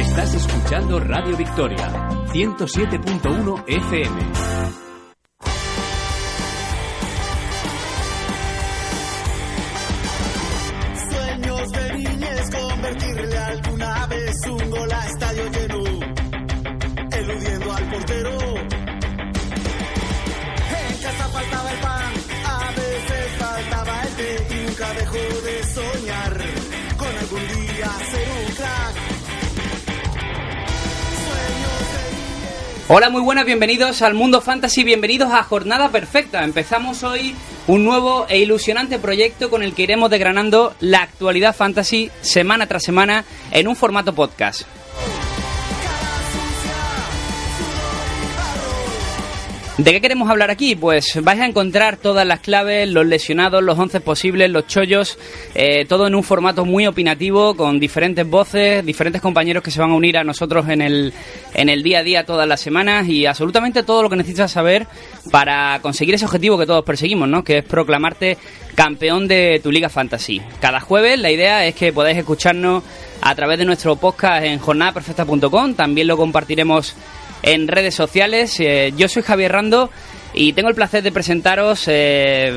Estás 0.00 0.34
escuchando 0.34 1.00
Radio 1.00 1.38
Victoria 1.38 1.88
107.1 2.30 3.64
FM. 3.66 4.55
Hola, 32.88 33.10
muy 33.10 33.20
buenas, 33.20 33.44
bienvenidos 33.44 34.00
al 34.02 34.14
Mundo 34.14 34.40
Fantasy, 34.40 34.84
bienvenidos 34.84 35.32
a 35.32 35.42
Jornada 35.42 35.88
Perfecta. 35.88 36.44
Empezamos 36.44 37.02
hoy 37.02 37.34
un 37.66 37.84
nuevo 37.84 38.26
e 38.28 38.38
ilusionante 38.38 39.00
proyecto 39.00 39.50
con 39.50 39.64
el 39.64 39.74
que 39.74 39.82
iremos 39.82 40.08
desgranando 40.08 40.72
la 40.78 41.02
actualidad 41.02 41.52
fantasy 41.52 42.12
semana 42.20 42.68
tras 42.68 42.84
semana 42.84 43.24
en 43.50 43.66
un 43.66 43.74
formato 43.74 44.14
podcast. 44.14 44.62
¿De 49.78 49.92
qué 49.92 50.00
queremos 50.00 50.30
hablar 50.30 50.50
aquí? 50.50 50.74
Pues 50.74 51.22
vais 51.22 51.38
a 51.38 51.44
encontrar 51.44 51.98
todas 51.98 52.26
las 52.26 52.40
claves, 52.40 52.88
los 52.88 53.04
lesionados, 53.04 53.62
los 53.62 53.78
once 53.78 54.00
posibles, 54.00 54.50
los 54.50 54.66
chollos, 54.66 55.18
eh, 55.54 55.84
todo 55.86 56.06
en 56.06 56.14
un 56.14 56.22
formato 56.22 56.64
muy 56.64 56.86
opinativo, 56.86 57.54
con 57.54 57.78
diferentes 57.78 58.26
voces, 58.26 58.84
diferentes 58.86 59.20
compañeros 59.20 59.62
que 59.62 59.70
se 59.70 59.78
van 59.78 59.90
a 59.90 59.94
unir 59.94 60.16
a 60.16 60.24
nosotros 60.24 60.66
en 60.70 60.80
el, 60.80 61.12
en 61.52 61.68
el 61.68 61.82
día 61.82 61.98
a 61.98 62.02
día 62.02 62.24
todas 62.24 62.48
las 62.48 62.62
semanas 62.62 63.06
y 63.06 63.26
absolutamente 63.26 63.82
todo 63.82 64.02
lo 64.02 64.08
que 64.08 64.16
necesitas 64.16 64.50
saber 64.50 64.86
para 65.30 65.78
conseguir 65.82 66.14
ese 66.14 66.24
objetivo 66.24 66.56
que 66.56 66.64
todos 66.64 66.82
perseguimos, 66.82 67.28
¿no? 67.28 67.44
Que 67.44 67.58
es 67.58 67.64
proclamarte 67.64 68.38
campeón 68.74 69.28
de 69.28 69.60
tu 69.62 69.70
Liga 69.70 69.90
Fantasy. 69.90 70.40
Cada 70.58 70.80
jueves 70.80 71.18
la 71.18 71.30
idea 71.30 71.66
es 71.66 71.74
que 71.74 71.92
podáis 71.92 72.16
escucharnos 72.16 72.82
a 73.20 73.34
través 73.34 73.58
de 73.58 73.66
nuestro 73.66 73.96
podcast 73.96 74.42
en 74.42 74.58
jornadaperfecta.com, 74.58 75.74
también 75.74 76.06
lo 76.06 76.16
compartiremos 76.16 76.96
en 77.46 77.68
redes 77.68 77.94
sociales. 77.94 78.60
Eh, 78.60 78.92
yo 78.96 79.08
soy 79.08 79.22
Javier 79.22 79.52
Rando 79.52 79.88
y 80.34 80.52
tengo 80.52 80.68
el 80.68 80.74
placer 80.74 81.02
de 81.02 81.12
presentaros 81.12 81.84
eh, 81.88 82.52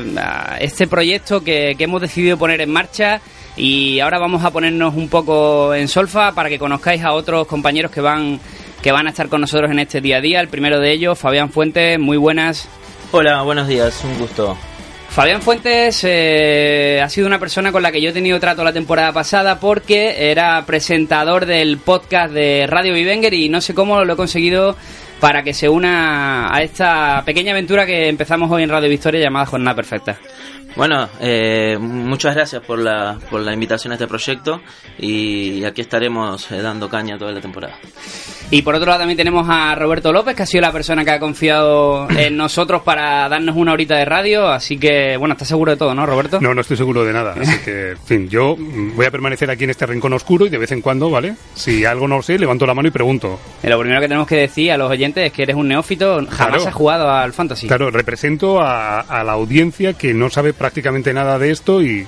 este 0.60 0.86
proyecto 0.86 1.42
que, 1.42 1.74
que 1.78 1.84
hemos 1.84 2.02
decidido 2.02 2.36
poner 2.36 2.60
en 2.60 2.70
marcha 2.70 3.22
y 3.56 4.00
ahora 4.00 4.18
vamos 4.18 4.44
a 4.44 4.50
ponernos 4.50 4.94
un 4.94 5.08
poco 5.08 5.74
en 5.74 5.88
solfa 5.88 6.32
para 6.32 6.48
que 6.50 6.58
conozcáis 6.58 7.02
a 7.02 7.12
otros 7.12 7.46
compañeros 7.46 7.90
que 7.90 8.02
van 8.02 8.38
que 8.82 8.92
van 8.92 9.06
a 9.06 9.10
estar 9.10 9.28
con 9.28 9.42
nosotros 9.42 9.70
en 9.70 9.78
este 9.78 10.00
día 10.00 10.16
a 10.16 10.20
día. 10.20 10.40
El 10.40 10.48
primero 10.48 10.80
de 10.80 10.92
ellos, 10.92 11.18
Fabián 11.18 11.50
Fuentes, 11.50 11.98
muy 11.98 12.16
buenas. 12.16 12.68
Hola, 13.12 13.42
buenos 13.42 13.68
días, 13.68 14.02
un 14.04 14.18
gusto. 14.18 14.56
Fabián 15.10 15.42
Fuentes 15.42 16.04
eh, 16.04 17.00
ha 17.02 17.08
sido 17.08 17.26
una 17.26 17.40
persona 17.40 17.72
con 17.72 17.82
la 17.82 17.90
que 17.90 18.00
yo 18.00 18.10
he 18.10 18.12
tenido 18.12 18.38
trato 18.38 18.62
la 18.62 18.72
temporada 18.72 19.12
pasada 19.12 19.58
porque 19.58 20.30
era 20.30 20.64
presentador 20.64 21.46
del 21.46 21.78
podcast 21.78 22.32
de 22.32 22.64
Radio 22.68 22.94
Vivenger 22.94 23.34
y 23.34 23.48
no 23.48 23.60
sé 23.60 23.74
cómo 23.74 24.04
lo 24.04 24.12
he 24.12 24.16
conseguido 24.16 24.76
para 25.18 25.42
que 25.42 25.52
se 25.52 25.68
una 25.68 26.54
a 26.54 26.62
esta 26.62 27.24
pequeña 27.24 27.50
aventura 27.50 27.86
que 27.86 28.08
empezamos 28.08 28.48
hoy 28.52 28.62
en 28.62 28.70
Radio 28.70 28.88
Victoria 28.88 29.20
llamada 29.20 29.46
Jornada 29.46 29.74
Perfecta. 29.74 30.18
Bueno, 30.76 31.08
eh, 31.20 31.76
muchas 31.78 32.36
gracias 32.36 32.62
por 32.62 32.78
la, 32.78 33.18
por 33.28 33.40
la 33.40 33.52
invitación 33.52 33.90
a 33.90 33.96
este 33.96 34.06
proyecto 34.06 34.62
y 34.96 35.64
aquí 35.64 35.80
estaremos 35.80 36.50
eh, 36.52 36.62
dando 36.62 36.88
caña 36.88 37.18
toda 37.18 37.32
la 37.32 37.40
temporada. 37.40 37.76
Y 38.52 38.62
por 38.62 38.74
otro 38.74 38.86
lado 38.86 38.98
también 38.98 39.16
tenemos 39.16 39.46
a 39.48 39.76
Roberto 39.76 40.12
López, 40.12 40.34
que 40.34 40.42
ha 40.42 40.46
sido 40.46 40.62
la 40.62 40.72
persona 40.72 41.04
que 41.04 41.12
ha 41.12 41.20
confiado 41.20 42.08
en 42.10 42.36
nosotros 42.36 42.82
para 42.82 43.28
darnos 43.28 43.54
una 43.54 43.72
horita 43.72 43.94
de 43.96 44.04
radio, 44.04 44.48
así 44.48 44.76
que 44.76 45.16
bueno, 45.16 45.34
¿estás 45.34 45.46
seguro 45.46 45.70
de 45.70 45.76
todo, 45.78 45.94
no, 45.94 46.04
Roberto? 46.04 46.40
No, 46.40 46.52
no 46.52 46.60
estoy 46.60 46.76
seguro 46.76 47.04
de 47.04 47.12
nada. 47.12 47.36
Así 47.40 47.58
que, 47.64 47.90
en 47.92 47.98
fin, 47.98 48.28
yo 48.28 48.56
voy 48.58 49.06
a 49.06 49.10
permanecer 49.12 49.48
aquí 49.50 49.62
en 49.64 49.70
este 49.70 49.86
rincón 49.86 50.12
oscuro 50.14 50.46
y 50.46 50.48
de 50.48 50.58
vez 50.58 50.72
en 50.72 50.80
cuando, 50.80 51.08
¿vale? 51.10 51.34
Si 51.54 51.84
algo 51.84 52.08
no 52.08 52.22
sé, 52.22 52.40
levanto 52.40 52.66
la 52.66 52.74
mano 52.74 52.88
y 52.88 52.90
pregunto. 52.90 53.38
Eh, 53.62 53.68
Lo 53.70 53.78
primero 53.78 54.00
que 54.00 54.08
tenemos 54.08 54.26
que 54.26 54.36
decir 54.36 54.72
a 54.72 54.76
los 54.76 54.90
oyentes 54.90 55.26
es 55.26 55.32
que 55.32 55.44
eres 55.44 55.54
un 55.54 55.68
neófito, 55.68 56.16
jamás 56.16 56.36
Claro. 56.36 56.66
has 56.66 56.74
jugado 56.74 57.08
al 57.08 57.32
fantasy. 57.32 57.68
Claro, 57.68 57.92
represento 57.92 58.60
a, 58.60 58.98
a 59.00 59.22
la 59.22 59.32
audiencia 59.32 59.92
que 59.92 60.12
no 60.12 60.28
sabe 60.28 60.52
prácticamente 60.54 61.14
nada 61.14 61.38
de 61.38 61.52
esto 61.52 61.82
y, 61.82 62.04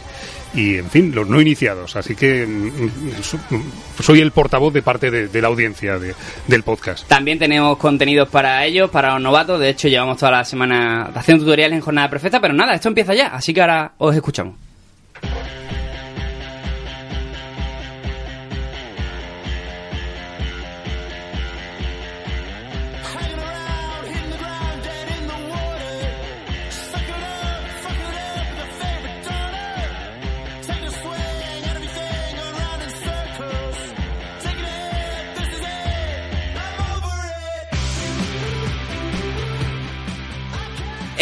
y, 0.54 0.76
en 0.76 0.88
fin, 0.90 1.14
los 1.14 1.28
no 1.28 1.40
iniciados. 1.40 1.96
Así 1.96 2.14
que 2.14 2.46
mm, 2.46 3.22
so- 3.22 3.38
mm, 3.50 4.02
soy 4.02 4.20
el 4.20 4.30
portavoz 4.32 4.72
de 4.72 4.82
parte 4.82 5.10
de, 5.10 5.42
la 5.42 5.48
audiencia 5.48 5.98
de- 5.98 6.14
del 6.46 6.62
podcast. 6.62 7.06
También 7.08 7.38
tenemos 7.38 7.76
contenidos 7.78 8.28
para 8.28 8.64
ellos, 8.64 8.90
para 8.90 9.12
los 9.14 9.22
novatos. 9.22 9.58
De 9.60 9.68
hecho, 9.70 9.88
llevamos 9.88 10.18
toda 10.18 10.32
la 10.32 10.44
semana 10.44 11.10
haciendo 11.14 11.44
tutoriales 11.44 11.76
en 11.76 11.82
jornada 11.82 12.10
perfecta. 12.10 12.40
Pero 12.40 12.54
nada, 12.54 12.74
esto 12.74 12.88
empieza 12.88 13.14
ya. 13.14 13.28
Así 13.28 13.52
que 13.54 13.60
ahora 13.60 13.92
os 13.98 14.14
escuchamos. 14.14 14.54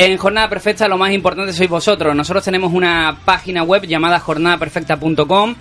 En 0.03 0.17
Jornada 0.17 0.49
Perfecta 0.49 0.89
lo 0.89 0.97
más 0.97 1.13
importante 1.13 1.53
sois 1.53 1.69
vosotros. 1.69 2.17
Nosotros 2.17 2.43
tenemos 2.43 2.73
una 2.73 3.19
página 3.23 3.63
web 3.65 3.83
llamada 3.87 4.19
jornadaperfecta.com 4.19 5.55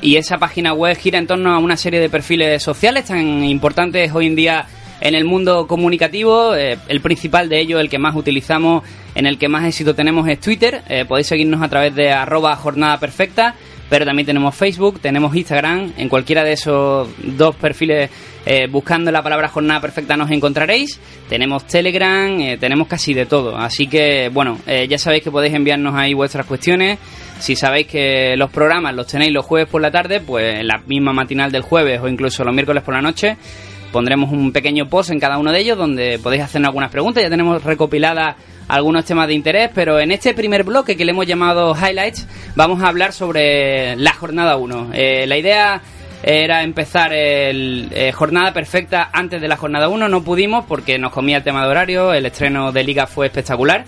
y 0.00 0.14
esa 0.14 0.38
página 0.38 0.72
web 0.72 0.96
gira 0.96 1.18
en 1.18 1.26
torno 1.26 1.52
a 1.52 1.58
una 1.58 1.76
serie 1.76 1.98
de 1.98 2.08
perfiles 2.08 2.62
sociales 2.62 3.06
tan 3.06 3.42
importantes 3.42 4.12
hoy 4.14 4.28
en 4.28 4.36
día 4.36 4.66
en 5.00 5.16
el 5.16 5.24
mundo 5.24 5.66
comunicativo. 5.66 6.54
Eh, 6.54 6.78
el 6.86 7.00
principal 7.00 7.48
de 7.48 7.58
ellos, 7.58 7.80
el 7.80 7.90
que 7.90 7.98
más 7.98 8.14
utilizamos, 8.14 8.84
en 9.16 9.26
el 9.26 9.36
que 9.36 9.48
más 9.48 9.64
éxito 9.64 9.96
tenemos 9.96 10.28
es 10.28 10.38
Twitter. 10.38 10.82
Eh, 10.88 11.04
podéis 11.04 11.26
seguirnos 11.26 11.60
a 11.60 11.68
través 11.68 11.92
de 11.92 12.12
arroba 12.12 12.54
jornada 12.54 13.00
perfecta, 13.00 13.56
pero 13.92 14.06
también 14.06 14.24
tenemos 14.24 14.54
Facebook, 14.54 15.00
tenemos 15.00 15.36
Instagram. 15.36 15.92
En 15.98 16.08
cualquiera 16.08 16.42
de 16.44 16.52
esos 16.52 17.10
dos 17.22 17.54
perfiles, 17.56 18.08
eh, 18.46 18.66
buscando 18.66 19.12
la 19.12 19.22
palabra 19.22 19.48
jornada 19.48 19.82
perfecta, 19.82 20.16
nos 20.16 20.30
encontraréis. 20.30 20.98
Tenemos 21.28 21.66
Telegram, 21.66 22.40
eh, 22.40 22.56
tenemos 22.56 22.88
casi 22.88 23.12
de 23.12 23.26
todo. 23.26 23.54
Así 23.54 23.88
que, 23.88 24.30
bueno, 24.32 24.58
eh, 24.66 24.86
ya 24.88 24.96
sabéis 24.96 25.22
que 25.22 25.30
podéis 25.30 25.52
enviarnos 25.52 25.94
ahí 25.94 26.14
vuestras 26.14 26.46
cuestiones. 26.46 26.98
Si 27.38 27.54
sabéis 27.54 27.86
que 27.86 28.34
los 28.34 28.50
programas 28.50 28.94
los 28.94 29.06
tenéis 29.06 29.30
los 29.30 29.44
jueves 29.44 29.68
por 29.68 29.82
la 29.82 29.90
tarde, 29.90 30.20
pues 30.20 30.60
en 30.60 30.68
la 30.68 30.78
misma 30.86 31.12
matinal 31.12 31.52
del 31.52 31.60
jueves 31.60 32.00
o 32.00 32.08
incluso 32.08 32.44
los 32.44 32.54
miércoles 32.54 32.82
por 32.82 32.94
la 32.94 33.02
noche, 33.02 33.36
pondremos 33.92 34.32
un 34.32 34.50
pequeño 34.52 34.88
post 34.88 35.10
en 35.10 35.20
cada 35.20 35.38
uno 35.38 35.52
de 35.52 35.60
ellos 35.60 35.78
donde 35.78 36.18
podéis 36.18 36.42
hacernos 36.42 36.68
algunas 36.68 36.90
preguntas. 36.90 37.22
Ya 37.22 37.30
tenemos 37.30 37.62
recopiladas 37.62 38.36
algunos 38.68 39.04
temas 39.04 39.28
de 39.28 39.34
interés, 39.34 39.70
pero 39.74 40.00
en 40.00 40.10
este 40.10 40.34
primer 40.34 40.64
bloque 40.64 40.96
que 40.96 41.04
le 41.04 41.12
hemos 41.12 41.26
llamado 41.26 41.76
Highlights, 41.76 42.26
vamos 42.56 42.82
a 42.82 42.88
hablar 42.88 43.12
sobre 43.12 43.94
la 43.96 44.12
jornada 44.14 44.56
1. 44.56 44.90
Eh, 44.94 45.26
la 45.26 45.36
idea 45.36 45.82
era 46.22 46.62
empezar 46.62 47.12
el 47.12 47.88
eh, 47.92 48.12
jornada 48.12 48.52
perfecta 48.52 49.10
antes 49.12 49.40
de 49.40 49.48
la 49.48 49.56
jornada 49.56 49.88
1, 49.88 50.08
no 50.08 50.22
pudimos 50.22 50.64
porque 50.64 50.98
nos 50.98 51.12
comía 51.12 51.38
el 51.38 51.42
tema 51.42 51.64
de 51.64 51.70
horario, 51.70 52.14
el 52.14 52.26
estreno 52.26 52.72
de 52.72 52.84
liga 52.84 53.06
fue 53.06 53.26
espectacular. 53.26 53.84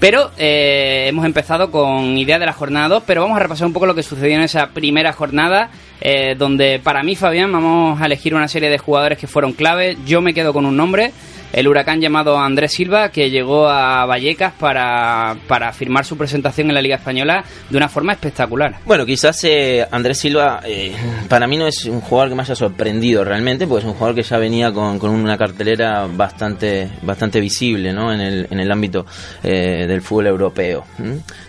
Pero 0.00 0.30
eh, 0.38 1.06
hemos 1.08 1.26
empezado 1.26 1.70
con 1.70 2.16
idea 2.18 2.38
de 2.38 2.46
la 2.46 2.52
jornada 2.52 2.88
2, 2.88 3.02
pero 3.06 3.22
vamos 3.22 3.36
a 3.36 3.40
repasar 3.40 3.66
un 3.66 3.72
poco 3.72 3.86
lo 3.86 3.94
que 3.94 4.04
sucedió 4.04 4.36
en 4.36 4.42
esa 4.42 4.68
primera 4.68 5.12
jornada, 5.12 5.70
eh, 6.00 6.34
donde 6.36 6.80
para 6.82 7.02
mí, 7.02 7.16
Fabián, 7.16 7.52
vamos 7.52 8.00
a 8.00 8.06
elegir 8.06 8.34
una 8.34 8.48
serie 8.48 8.70
de 8.70 8.78
jugadores 8.78 9.18
que 9.18 9.26
fueron 9.26 9.52
clave. 9.52 9.96
Yo 10.06 10.20
me 10.20 10.34
quedo 10.34 10.52
con 10.52 10.66
un 10.66 10.76
nombre, 10.76 11.12
el 11.52 11.68
huracán 11.68 12.00
llamado 12.00 12.38
Andrés 12.38 12.72
Silva, 12.72 13.10
que 13.10 13.30
llegó 13.30 13.68
a 13.68 14.04
Vallecas 14.06 14.52
para, 14.52 15.36
para 15.46 15.72
firmar 15.72 16.04
su 16.04 16.16
presentación 16.16 16.68
en 16.68 16.74
la 16.74 16.82
Liga 16.82 16.96
Española 16.96 17.44
de 17.68 17.76
una 17.76 17.88
forma 17.88 18.12
espectacular. 18.12 18.76
Bueno, 18.84 19.06
quizás 19.06 19.42
eh, 19.44 19.86
Andrés 19.90 20.18
Silva, 20.18 20.60
eh, 20.64 20.92
para 21.28 21.46
mí 21.46 21.56
no 21.56 21.66
es 21.66 21.84
un 21.86 22.00
jugador 22.00 22.30
que 22.30 22.34
me 22.34 22.42
haya 22.42 22.54
sorprendido 22.54 23.24
realmente, 23.24 23.66
porque 23.66 23.84
es 23.84 23.90
un 23.90 23.94
jugador 23.94 24.14
que 24.14 24.22
ya 24.22 24.38
venía 24.38 24.72
con, 24.72 24.98
con 24.98 25.10
una 25.10 25.36
cartelera 25.36 26.06
bastante 26.06 26.90
bastante 27.02 27.40
visible 27.40 27.92
¿no? 27.92 28.12
en, 28.12 28.20
el, 28.20 28.46
en 28.50 28.60
el 28.60 28.70
ámbito 28.70 29.06
eh, 29.42 29.86
del 29.86 30.02
fútbol 30.02 30.26
europeo. 30.28 30.84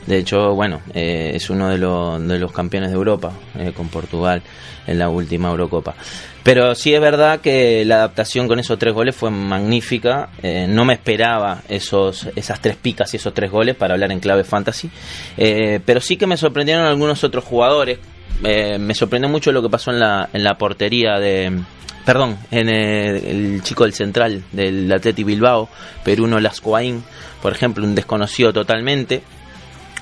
De 0.05 0.17
hecho, 0.17 0.55
bueno, 0.55 0.81
eh, 0.93 1.31
es 1.35 1.49
uno 1.49 1.69
de, 1.69 1.77
los 1.77 2.27
de 2.27 2.39
los 2.39 2.51
campeones 2.51 2.89
de 2.89 2.95
Europa 2.95 3.31
con 3.75 3.89
Portugal 3.89 4.41
en 4.87 4.99
la 4.99 5.09
última 5.09 5.49
Eurocopa. 5.49 5.95
Pero 6.43 6.73
sí 6.73 6.93
es 6.93 7.01
verdad 7.01 7.41
que 7.41 7.83
la 7.85 7.95
adaptación 7.95 8.47
con 8.47 8.59
esos 8.59 8.79
tres 8.79 8.93
goles 8.93 9.15
fue 9.15 9.29
magnífica. 9.29 10.29
Eh, 10.41 10.67
no 10.67 10.85
me 10.85 10.93
esperaba 10.93 11.61
esos, 11.67 12.27
esas 12.35 12.61
tres 12.61 12.77
picas 12.77 13.13
y 13.13 13.17
esos 13.17 13.33
tres 13.33 13.51
goles 13.51 13.75
para 13.75 13.93
hablar 13.93 14.11
en 14.11 14.19
clave 14.19 14.43
fantasy. 14.43 14.89
Eh, 15.37 15.79
pero 15.85 15.99
sí 15.99 16.17
que 16.17 16.27
me 16.27 16.37
sorprendieron 16.37 16.85
algunos 16.85 17.23
otros 17.23 17.43
jugadores. 17.43 17.99
Eh, 18.43 18.77
me 18.79 18.95
sorprendió 18.95 19.29
mucho 19.29 19.51
lo 19.51 19.61
que 19.61 19.69
pasó 19.69 19.91
en 19.91 19.99
la, 19.99 20.29
en 20.31 20.43
la 20.43 20.57
portería 20.57 21.19
de. 21.19 21.59
Perdón, 22.05 22.37
en 22.49 22.69
el, 22.69 23.61
chico 23.61 23.83
del 23.83 23.93
central 23.93 24.43
del 24.51 24.91
Atleti 24.91 25.23
Bilbao, 25.23 25.69
Peruno 26.03 26.39
Lascoain, 26.39 27.03
por 27.41 27.51
ejemplo, 27.51 27.83
un 27.83 27.93
desconocido 27.93 28.51
totalmente 28.51 29.21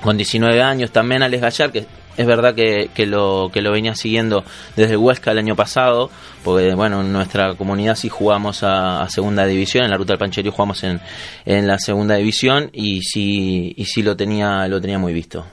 con 0.00 0.16
19 0.16 0.62
años, 0.62 0.90
también 0.90 1.22
Alex 1.22 1.42
Gallar, 1.42 1.72
que 1.72 1.86
es 2.18 2.26
verdad 2.26 2.54
que, 2.54 2.90
que, 2.94 3.06
lo, 3.06 3.50
que 3.52 3.62
lo 3.62 3.70
venía 3.70 3.94
siguiendo 3.94 4.44
desde 4.76 4.96
Huesca 4.96 5.30
el 5.30 5.38
año 5.38 5.54
pasado, 5.54 6.10
porque 6.42 6.74
bueno, 6.74 7.00
en 7.00 7.12
nuestra 7.12 7.54
comunidad 7.54 7.94
sí 7.94 8.08
jugamos 8.08 8.64
a, 8.64 9.08
segunda 9.08 9.46
división, 9.46 9.84
en 9.84 9.90
la 9.90 9.96
ruta 9.96 10.12
del 10.12 10.18
Pancherio 10.18 10.50
jugamos 10.50 10.82
en, 10.82 11.00
en 11.46 11.66
la 11.66 11.78
segunda 11.78 12.16
división 12.16 12.70
y 12.72 13.02
sí, 13.02 13.72
y 13.76 13.84
sí 13.84 14.02
lo 14.02 14.16
tenía, 14.16 14.66
lo 14.66 14.80
tenía 14.80 14.98
muy 14.98 15.12
visto. 15.12 15.46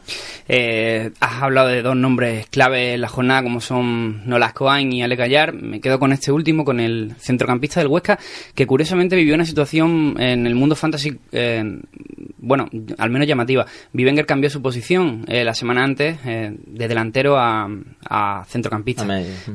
Eh, 0.48 1.12
has 1.20 1.42
hablado 1.42 1.70
de 1.70 1.82
dos 1.82 1.96
nombres 1.96 2.48
clave 2.48 2.94
en 2.94 3.02
la 3.02 3.08
jornada 3.08 3.44
como 3.44 3.62
son 3.62 4.28
Nolas 4.28 4.54
Coain 4.54 4.92
y 4.92 5.04
Ale 5.04 5.16
Gallar. 5.16 5.54
Me 5.54 5.80
quedo 5.80 6.00
con 6.00 6.12
este 6.12 6.32
último, 6.32 6.66
con 6.66 6.80
el 6.80 7.14
centrocampista 7.20 7.80
del 7.80 7.90
Huesca, 7.90 8.20
que 8.54 8.66
curiosamente 8.66 9.16
vivió 9.16 9.36
una 9.36 9.46
situación 9.46 10.16
en 10.20 10.46
el 10.48 10.56
mundo 10.56 10.76
fantasy, 10.76 11.18
eh, 11.32 11.64
bueno, 12.38 12.70
al 12.98 13.10
menos 13.10 13.28
llamativa. 13.28 13.66
Vivenger 13.94 14.26
cambió 14.26 14.50
su 14.50 14.62
posición 14.62 15.26
eh, 15.28 15.44
la 15.44 15.54
semana 15.54 15.84
antes 15.84 16.18
eh, 16.26 16.55
de 16.66 16.88
delantero 16.88 17.38
a, 17.38 17.70
a 18.10 18.46
centrocampista. 18.48 19.04
A. 19.04 19.06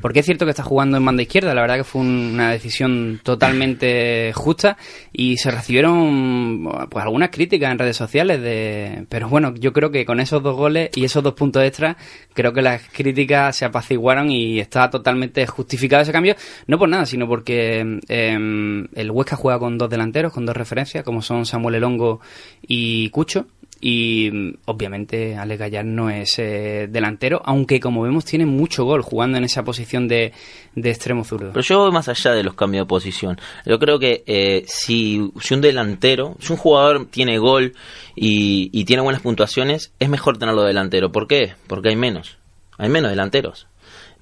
Porque 0.00 0.20
es 0.20 0.26
cierto 0.26 0.44
que 0.44 0.50
está 0.50 0.62
jugando 0.62 0.96
en 0.96 1.04
banda 1.04 1.22
izquierda, 1.22 1.54
la 1.54 1.60
verdad 1.62 1.76
que 1.76 1.84
fue 1.84 2.00
un- 2.02 2.30
una 2.34 2.50
decisión 2.50 3.20
totalmente 3.22 4.32
justa 4.34 4.76
y 5.12 5.36
se 5.36 5.50
recibieron 5.50 6.68
pues 6.90 7.04
algunas 7.04 7.30
críticas 7.30 7.70
en 7.72 7.78
redes 7.78 7.96
sociales 7.96 8.40
de 8.40 9.04
pero 9.08 9.28
bueno, 9.28 9.54
yo 9.54 9.72
creo 9.72 9.90
que 9.90 10.04
con 10.04 10.20
esos 10.20 10.42
dos 10.42 10.56
goles 10.56 10.90
y 10.94 11.04
esos 11.04 11.22
dos 11.22 11.34
puntos 11.34 11.62
extra, 11.64 11.96
creo 12.34 12.52
que 12.52 12.62
las 12.62 12.82
críticas 12.88 13.56
se 13.56 13.64
apaciguaron 13.64 14.30
y 14.30 14.60
está 14.60 14.88
totalmente 14.90 15.46
justificado 15.46 16.02
ese 16.02 16.12
cambio, 16.12 16.34
no 16.66 16.78
por 16.78 16.88
nada, 16.88 17.06
sino 17.06 17.26
porque 17.26 17.80
em, 18.08 18.86
el 18.94 19.10
Huesca 19.10 19.36
juega 19.36 19.58
con 19.58 19.78
dos 19.78 19.90
delanteros, 19.90 20.32
con 20.32 20.46
dos 20.46 20.56
referencias, 20.56 21.04
como 21.04 21.22
son 21.22 21.46
Samuel 21.46 21.76
Elongo 21.76 22.20
y 22.66 23.08
Cucho. 23.10 23.46
Y 23.80 24.30
mm, 24.30 24.54
obviamente 24.66 25.36
Ale 25.36 25.56
Gallar 25.56 25.84
no 25.84 26.10
es 26.10 26.38
eh, 26.38 26.88
delantero, 26.90 27.40
aunque 27.44 27.80
como 27.80 28.02
vemos 28.02 28.24
tiene 28.24 28.44
mucho 28.46 28.84
gol 28.84 29.02
jugando 29.02 29.38
en 29.38 29.44
esa 29.44 29.64
posición 29.64 30.06
de, 30.06 30.32
de 30.74 30.90
extremo 30.90 31.24
zurdo. 31.24 31.52
Pero 31.52 31.62
yo 31.62 31.78
voy 31.78 31.92
más 31.92 32.08
allá 32.08 32.32
de 32.32 32.42
los 32.42 32.54
cambios 32.54 32.84
de 32.84 32.88
posición. 32.88 33.40
Yo 33.64 33.78
creo 33.78 33.98
que 33.98 34.22
eh, 34.26 34.64
si, 34.66 35.30
si 35.40 35.54
un 35.54 35.62
delantero, 35.62 36.36
si 36.40 36.52
un 36.52 36.58
jugador 36.58 37.06
tiene 37.06 37.38
gol 37.38 37.72
y, 38.14 38.68
y 38.72 38.84
tiene 38.84 39.02
buenas 39.02 39.22
puntuaciones, 39.22 39.92
es 39.98 40.08
mejor 40.08 40.36
tenerlo 40.36 40.62
delantero. 40.62 41.10
¿Por 41.10 41.26
qué? 41.26 41.54
Porque 41.66 41.88
hay 41.88 41.96
menos. 41.96 42.36
Hay 42.76 42.90
menos 42.90 43.10
delanteros. 43.10 43.66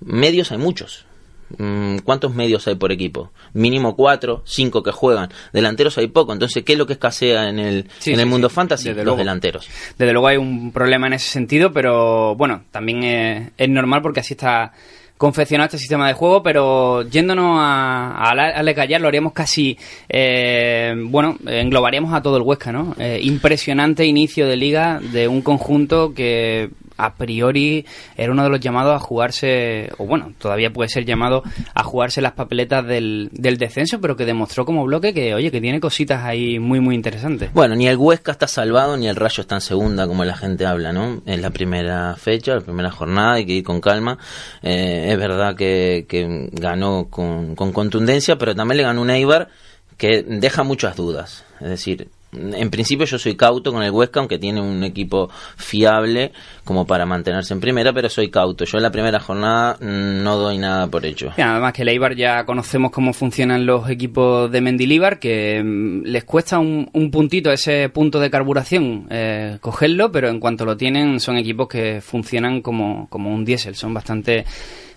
Medios 0.01 0.53
hay 0.53 0.59
muchos. 0.59 1.08
Mm, 1.57 1.99
¿Cuántos 2.05 2.35
medios 2.35 2.67
hay 2.69 2.75
por 2.75 2.93
equipo? 2.93 3.31
Mínimo 3.55 3.97
cuatro, 3.97 4.43
cinco 4.45 4.83
que 4.83 4.93
juegan. 4.93 5.31
Delanteros 5.53 5.97
hay 5.99 6.09
poco. 6.09 6.33
Entonces, 6.33 6.63
¿qué 6.65 6.73
es 6.75 6.79
lo 6.79 6.87
que 6.87 6.93
escasea 6.93 7.49
en 7.49 7.59
el, 7.59 7.85
Sí, 7.99 8.11
en 8.11 8.17
sí, 8.17 8.23
el 8.23 8.27
mundo 8.29 8.49
sí, 8.49 8.55
fantasy? 8.55 8.85
desde 8.89 8.97
Los 8.99 9.05
luego. 9.05 9.19
delanteros. 9.19 9.69
Desde 9.97 10.13
luego 10.13 10.29
hay 10.29 10.37
un 10.37 10.73
problema 10.73 11.07
en 11.07 11.15
ese 11.15 11.31
sentido, 11.31 11.73
pero 11.73 12.35
bueno, 12.37 12.65
también 12.71 13.03
es, 13.05 13.51
es 13.57 13.69
normal 13.69 14.03
porque 14.03 14.21
así 14.21 14.35
está 14.35 14.73
confeccionado 15.17 15.67
este 15.67 15.79
sistema 15.79 16.07
de 16.07 16.15
juego, 16.15 16.45
pero 16.45 17.03
yéndonos 17.03 17.59
a, 17.59 18.13
a 18.19 18.31
Ale- 18.31 18.73
Gallar 18.73 19.01
lo 19.01 19.09
haríamos 19.09 19.33
casi, 19.33 19.77
eh, 20.09 20.95
bueno, 21.07 21.37
englobaríamos 21.45 22.13
a 22.15 22.23
todo 22.23 22.37
el 22.37 22.43
Huesca, 22.45 22.71
¿no? 22.71 22.95
Eh, 23.01 23.19
impresionante 23.25 24.07
inicio 24.07 24.47
de 24.47 24.57
liga 24.57 25.01
de 25.01 25.27
un 25.27 25.43
conjunto 25.43 26.15
que 26.15 26.71
a 26.99 27.15
priori 27.15 27.87
era 28.17 28.33
uno 28.33 28.43
de 28.43 28.51
los 28.51 28.61
llamados 28.61 28.95
a 28.95 28.99
jugarse, 28.99 29.91
o 29.99 30.05
bueno, 30.05 30.33
todavía 30.39 30.71
puede 30.71 30.91
ser 30.91 31.05
llamado 31.05 31.43
a 31.75 31.83
jugarse 31.83 32.21
las 32.21 32.33
papeletas 32.33 32.87
del, 32.87 33.31
del 33.33 33.57
descenso, 33.57 34.01
pero 34.01 34.17
que 34.17 34.27
demostró 34.27 34.65
como 34.65 34.85
bloque 34.85 35.15
que, 35.15 35.35
oye, 35.35 35.51
que 35.51 35.61
tiene 35.61 35.81
cositas 35.81 36.25
ahí 36.25 36.59
muy, 36.59 36.81
muy 36.81 36.95
interesantes. 36.95 37.53
Bueno, 37.53 37.75
ni 37.77 37.87
el 37.89 37.97
Huesca 37.97 38.33
está 38.33 38.47
salvado, 38.47 38.97
ni 38.97 39.09
el 39.09 39.17
Rayo 39.17 39.41
está 39.41 39.55
en 39.55 39.61
segunda, 39.61 40.07
como 40.07 40.25
la 40.25 40.37
gente 40.37 40.67
habla, 40.67 40.93
¿no? 40.93 41.23
En 41.25 41.41
la 41.41 41.51
primera 41.51 42.17
fecha, 42.17 42.57
la 42.57 42.61
primera 42.61 42.91
jornada, 42.91 43.35
hay 43.35 43.47
que 43.47 43.53
ir 43.55 43.65
con 43.65 43.81
calma. 43.81 44.19
Eh, 44.63 45.07
es 45.11 45.19
verdad 45.19 45.55
que, 45.57 46.07
que 46.09 46.49
ganó 46.53 47.07
con, 47.09 47.55
con 47.55 47.73
contundencia, 47.73 48.37
pero 48.37 48.55
también 48.55 48.79
le 48.79 48.83
ganó 48.83 49.03
un 49.03 49.11
Eibar 49.11 49.49
que 49.97 50.23
deja 50.23 50.63
muchas 50.63 50.97
dudas. 50.97 51.45
Es 51.61 51.69
decir, 51.69 52.09
en 52.55 52.71
principio 52.71 53.07
yo 53.07 53.19
soy 53.19 53.37
cauto 53.37 53.73
con 53.73 53.83
el 53.83 53.91
Huesca, 53.91 54.21
aunque 54.21 54.39
tiene 54.39 54.61
un 54.61 54.83
equipo 54.85 55.31
fiable 55.57 56.33
como 56.65 56.87
para 56.87 57.07
mantenerse 57.07 57.55
en 57.55 57.61
primera, 57.61 57.93
pero 57.93 58.09
soy 58.09 58.31
cauto. 58.31 58.65
Yo 58.65 58.79
en 58.79 58.83
la 58.83 58.91
primera 58.91 59.21
jornada 59.21 59.77
mm, 59.81 60.23
no 60.23 60.37
doy 60.37 60.59
nada 60.59 60.87
por 60.87 61.05
hecho. 61.07 61.33
Y 61.37 61.41
además 61.41 61.73
que 61.73 61.83
el 61.83 61.89
Eibar 61.89 62.15
ya 62.15 62.45
conocemos 62.45 62.91
cómo 62.91 63.13
funcionan 63.13 63.67
los 63.67 63.89
equipos 63.89 64.51
de 64.51 64.61
Mendilibar, 64.61 65.19
que 65.19 65.63
mm, 65.63 66.03
les 66.05 66.25
cuesta 66.25 66.59
un, 66.59 66.89
un 66.93 67.11
puntito, 67.11 67.51
ese 67.51 67.89
punto 67.89 68.21
de 68.21 68.31
carburación, 68.31 69.07
eh, 69.11 69.59
cogerlo, 69.61 70.13
pero 70.13 70.29
en 70.29 70.41
cuanto 70.41 70.65
lo 70.65 70.77
tienen 70.77 71.21
son 71.21 71.37
equipos 71.37 71.69
que 71.69 72.01
funcionan 72.01 72.61
como, 72.61 73.09
como 73.09 73.33
un 73.33 73.45
diésel, 73.45 73.75
son 73.75 73.95
bastante 73.95 74.45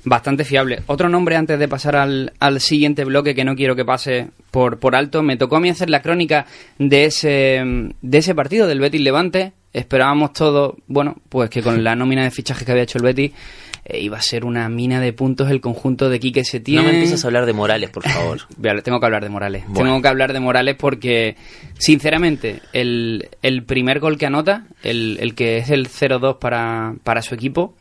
bastante 0.03 0.45
fiables. 0.45 0.81
Otro 0.87 1.09
nombre 1.09 1.35
antes 1.35 1.59
de 1.59 1.67
pasar 1.67 1.95
al, 1.95 2.33
al 2.39 2.59
siguiente 2.59 3.05
bloque 3.05 3.35
que 3.35 3.45
no 3.45 3.55
quiero 3.55 3.75
que 3.75 3.85
pase 3.85 4.29
por, 4.51 4.79
por 4.79 4.95
alto, 4.95 5.23
me 5.23 5.37
tocó 5.37 5.57
a 5.57 5.59
mí 5.59 5.69
hacer 5.69 5.89
la 5.89 6.01
crónica 6.01 6.45
de 6.77 7.05
ese, 7.05 7.61
de 8.01 8.17
ese 8.17 8.35
partido 8.35 8.67
del 8.67 8.79
Betis 8.79 9.01
Levante. 9.01 9.53
Esperábamos 9.73 10.33
todos, 10.33 10.75
bueno, 10.87 11.15
pues 11.29 11.49
que 11.49 11.61
con 11.61 11.83
la 11.83 11.95
nómina 11.95 12.23
de 12.23 12.31
fichajes 12.31 12.65
que 12.65 12.71
había 12.71 12.83
hecho 12.83 12.97
el 12.97 13.03
Betis 13.03 13.31
eh, 13.85 13.99
iba 13.99 14.17
a 14.17 14.21
ser 14.21 14.45
una 14.45 14.69
mina 14.69 14.99
de 14.99 15.13
puntos 15.13 15.49
el 15.49 15.61
conjunto 15.61 16.09
de 16.09 16.19
Quique 16.19 16.43
Setién. 16.43 16.77
No 16.77 16.83
me 16.83 16.93
empieces 16.93 17.23
a 17.23 17.27
hablar 17.27 17.45
de 17.45 17.53
Morales, 17.53 17.89
por 17.89 18.03
favor. 18.03 18.39
Tengo 18.83 18.99
que 18.99 19.05
hablar 19.05 19.23
de 19.23 19.29
Morales. 19.29 19.63
Bueno. 19.67 19.89
Tengo 19.89 20.01
que 20.01 20.07
hablar 20.07 20.33
de 20.33 20.39
Morales 20.39 20.75
porque, 20.77 21.35
sinceramente, 21.77 22.61
el, 22.73 23.29
el 23.41 23.63
primer 23.63 23.99
gol 23.99 24.17
que 24.17 24.25
anota, 24.25 24.65
el, 24.83 25.17
el 25.19 25.35
que 25.35 25.57
es 25.57 25.69
el 25.69 25.87
0-2 25.87 26.37
para, 26.37 26.93
para 27.03 27.21
su 27.21 27.33
equipo, 27.33 27.75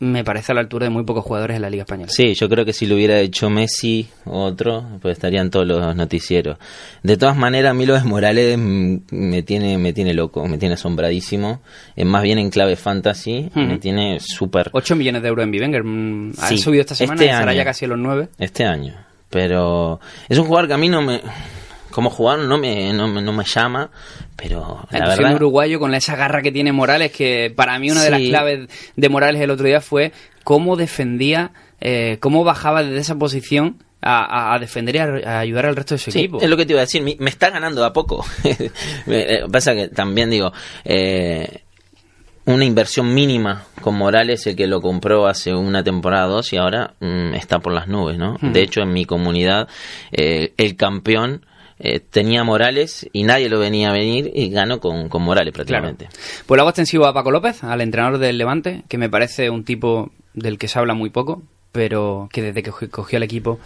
me 0.00 0.22
parece 0.22 0.52
a 0.52 0.54
la 0.54 0.60
altura 0.60 0.84
de 0.86 0.90
muy 0.90 1.02
pocos 1.04 1.24
jugadores 1.24 1.56
en 1.56 1.62
la 1.62 1.70
Liga 1.70 1.82
Española. 1.82 2.10
Sí, 2.10 2.34
yo 2.34 2.48
creo 2.48 2.64
que 2.64 2.72
si 2.72 2.86
lo 2.86 2.94
hubiera 2.94 3.18
hecho 3.18 3.50
Messi 3.50 4.08
o 4.26 4.44
otro, 4.44 4.84
pues 5.02 5.12
estarían 5.18 5.50
todos 5.50 5.66
los 5.66 5.96
noticieros. 5.96 6.56
De 7.02 7.16
todas 7.16 7.36
maneras, 7.36 7.72
a 7.72 7.74
mí 7.74 7.84
lo 7.84 7.94
de 7.94 8.04
Morales 8.04 8.56
me 8.58 9.42
tiene, 9.42 9.76
me 9.78 9.92
tiene 9.92 10.14
loco, 10.14 10.46
me 10.46 10.56
tiene 10.58 10.74
asombradísimo. 10.74 11.60
Es 11.96 12.06
más 12.06 12.22
bien 12.22 12.38
en 12.38 12.50
clave 12.50 12.76
fantasy, 12.76 13.50
me 13.54 13.78
tiene 13.78 14.18
súper 14.20 14.70
8 14.72 14.94
millones 14.96 15.22
de 15.22 15.28
euros 15.28 15.42
en 15.44 15.50
Bivenger. 15.50 15.82
mm, 15.84 16.32
Ha 16.38 16.46
Sí, 16.48 16.58
subido 16.58 16.80
esta 16.82 16.94
semana 16.94 17.14
este 17.14 17.26
y 17.26 17.28
estará 17.30 17.52
ya 17.54 17.64
casi 17.64 17.84
a 17.84 17.88
los 17.88 17.98
9. 17.98 18.28
este 18.38 18.64
año. 18.64 18.94
Pero 19.30 20.00
es 20.28 20.38
un 20.38 20.46
jugador 20.46 20.68
que 20.68 20.74
a 20.74 20.78
mí 20.78 20.88
no 20.88 21.02
me, 21.02 21.20
como 21.90 22.10
jugador 22.10 22.46
no 22.46 22.58
me, 22.58 22.92
no 22.92 23.08
me, 23.08 23.20
no 23.22 23.32
me 23.32 23.44
llama, 23.44 23.90
pero 24.36 24.86
la 24.90 24.98
La 25.00 25.08
verdad. 25.08 25.34
uruguayo 25.34 25.78
con 25.80 25.94
esa 25.94 26.16
garra 26.16 26.42
que 26.42 26.52
tiene 26.52 26.72
Morales, 26.72 27.12
que 27.12 27.52
para 27.54 27.78
mí 27.78 27.90
una 27.90 28.02
de 28.02 28.10
las 28.10 28.20
claves 28.20 28.68
de 28.96 29.08
Morales 29.08 29.40
el 29.42 29.50
otro 29.50 29.66
día 29.66 29.80
fue 29.80 30.12
cómo 30.44 30.76
defendía, 30.76 31.52
eh, 31.80 32.18
cómo 32.20 32.44
bajaba 32.44 32.82
desde 32.82 32.98
esa 33.00 33.16
posición 33.16 33.82
a, 34.00 34.54
a- 34.54 34.58
defender 34.58 34.94
y 34.94 34.98
a, 34.98 35.36
a 35.36 35.40
ayudar 35.40 35.66
al 35.66 35.76
resto 35.76 35.94
de 35.94 35.98
su 35.98 36.10
Sí, 36.12 36.20
equipo. 36.20 36.40
es 36.40 36.48
lo 36.48 36.56
que 36.56 36.64
te 36.66 36.72
iba 36.72 36.80
a 36.80 36.84
decir, 36.84 37.02
me, 37.02 37.16
me 37.18 37.30
está 37.30 37.50
ganando 37.50 37.80
de 37.80 37.86
a 37.88 37.92
poco. 37.92 38.24
Eh, 39.06 39.40
Pasa 39.50 39.74
que 39.74 39.88
también 39.88 40.30
digo, 40.30 40.52
eh, 40.84 41.62
una 42.44 42.64
inversión 42.64 43.12
mínima 43.12 43.64
con 43.82 43.94
Morales, 43.96 44.46
el 44.46 44.56
que 44.56 44.66
lo 44.66 44.80
compró 44.80 45.26
hace 45.26 45.54
una 45.54 45.82
temporada 45.84 46.28
o 46.28 46.30
dos 46.30 46.52
y 46.52 46.56
ahora 46.56 46.94
mm, 47.00 47.34
está 47.34 47.58
por 47.58 47.72
las 47.74 47.88
nubes, 47.88 48.16
¿no? 48.18 48.34
Ujú. 48.34 48.50
De 48.50 48.62
hecho, 48.62 48.80
en 48.80 48.92
mi 48.92 49.04
comunidad, 49.04 49.68
eh, 50.12 50.54
el 50.56 50.76
campeón 50.76 51.44
eh, 51.80 52.00
tenía 52.00 52.44
Morales 52.44 53.08
y 53.12 53.22
nadie 53.24 53.48
lo 53.48 53.58
venía 53.58 53.90
a 53.90 53.92
venir 53.92 54.30
y 54.34 54.50
ganó 54.50 54.80
con, 54.80 55.08
con 55.08 55.22
Morales 55.22 55.52
Claro. 55.54 55.66
prácticamente. 55.66 56.08
Pues 56.46 56.56
lo 56.56 56.62
hago 56.62 56.70
extensivo 56.70 57.06
a 57.06 57.14
Paco 57.14 57.30
López, 57.30 57.62
al 57.64 57.80
entrenador 57.80 58.18
del 58.18 58.38
Levante, 58.38 58.82
que 58.88 58.98
me 58.98 59.08
parece 59.10 59.50
un 59.50 59.64
tipo 59.64 60.10
del 60.34 60.58
que 60.58 60.68
se 60.68 60.78
habla 60.78 60.94
muy 60.94 61.10
poco, 61.10 61.42
pero 61.72 62.28
que 62.32 62.42
desde 62.42 62.62
que 62.62 62.70
cogi- 62.72 62.88
cogió 62.90 63.18
el 63.18 63.22
equipo, 63.22 63.58